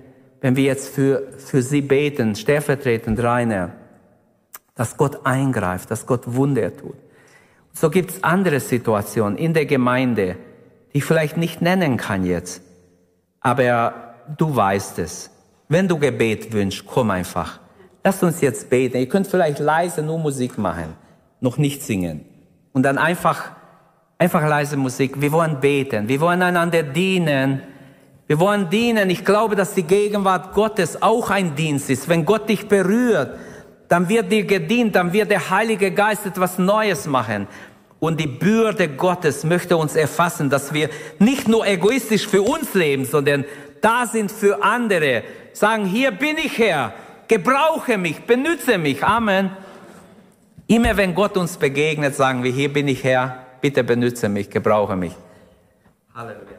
wenn 0.41 0.57
wir 0.57 0.65
jetzt 0.65 0.95
für, 0.95 1.33
für 1.37 1.63
sie 1.63 1.83
beten, 1.83 2.35
stellvertretend 2.35 3.21
Rainer, 3.23 3.73
dass 4.75 4.97
Gott 4.97 5.27
eingreift, 5.27 5.91
dass 5.91 6.07
Gott 6.07 6.23
Wunder 6.27 6.77
tut. 6.77 6.97
So 7.73 7.91
gibt 7.91 8.11
es 8.11 8.25
andere 8.25 8.61
Situationen 8.61 9.37
in 9.37 9.53
der 9.55 9.67
Gemeinde, 9.67 10.37
die 10.93 10.99
ich 10.99 11.05
vielleicht 11.05 11.37
nicht 11.37 11.61
nennen 11.61 11.97
kann 11.97 12.25
jetzt, 12.25 12.63
aber 13.41 14.15
du 14.37 14.55
weißt 14.55 14.99
es. 15.01 15.31
Wenn 15.69 15.87
du 15.87 15.99
Gebet 15.99 16.53
wünschst, 16.53 16.87
komm 16.87 17.11
einfach. 17.11 17.61
Lass 18.03 18.23
uns 18.23 18.41
jetzt 18.41 18.71
beten. 18.71 18.97
Ihr 18.97 19.09
könnt 19.09 19.27
vielleicht 19.27 19.59
leise 19.59 20.03
nur 20.03 20.19
Musik 20.19 20.57
machen, 20.57 20.95
noch 21.41 21.59
nicht 21.59 21.83
singen. 21.83 22.25
Und 22.73 22.85
dann 22.85 22.97
einfach, 22.97 23.51
einfach 24.17 24.49
leise 24.49 24.77
Musik. 24.79 25.21
Wir 25.21 25.31
wollen 25.31 25.61
beten. 25.61 26.09
Wir 26.09 26.21
wollen 26.21 26.41
einander 26.41 26.83
dienen. 26.83 27.63
Wir 28.29 28.39
wollen 28.39 28.69
dienen. 28.69 29.09
Ich 29.09 29.25
glaube, 29.25 29.57
dass 29.57 29.75
die 29.75 29.83
Gegenwart 29.83 30.55
Gottes 30.55 31.03
auch 31.03 31.31
ein 31.31 31.57
Dienst 31.57 31.89
ist. 31.89 32.09
Wenn 32.09 32.27
Gott 32.27 32.49
dich 32.49 32.69
berührt, 32.69 33.39
dann 33.89 34.09
wird 34.11 34.31
dir 34.31 34.45
gedient, 34.45 34.95
dann 34.95 35.15
wird 35.15 35.31
der 35.31 35.49
Heilige 35.49 35.91
Geist 35.91 36.27
etwas 36.27 36.59
Neues 36.59 37.07
machen. 37.07 37.49
Und 38.01 38.21
die 38.21 38.27
Bürde 38.27 38.89
Gottes 38.89 39.45
möchte 39.45 39.79
uns 39.79 39.97
erfassen, 39.97 40.51
dass 40.51 40.75
wir 40.75 40.91
nicht 41.19 41.49
nur 41.49 41.67
egoistisch 41.67 42.29
für 42.29 42.43
uns 42.43 42.75
leben, 42.75 43.07
sondern 43.07 43.47
da 43.81 44.07
sind 44.07 44.31
für 44.31 44.63
andere. 44.63 45.23
Sagen, 45.55 45.87
hier 45.87 46.11
bin 46.11 46.37
ich 46.37 46.59
Herr, 46.59 46.93
gebrauche 47.27 47.97
mich, 47.97 48.21
benütze 48.21 48.77
mich. 48.77 49.03
Amen. 49.03 49.51
Immer 50.67 50.99
wenn 50.99 51.15
Gott 51.15 51.39
uns 51.39 51.57
begegnet, 51.57 52.15
sagen 52.15 52.45
wir, 52.45 52.53
hier 52.53 52.71
bin 52.71 52.89
ich 52.89 53.03
Herr, 53.03 53.47
bitte 53.63 53.83
benütze 53.83 54.29
mich, 54.29 54.51
gebrauche 54.51 54.97
mich. 54.97 55.15
Halleluja. 56.15 56.59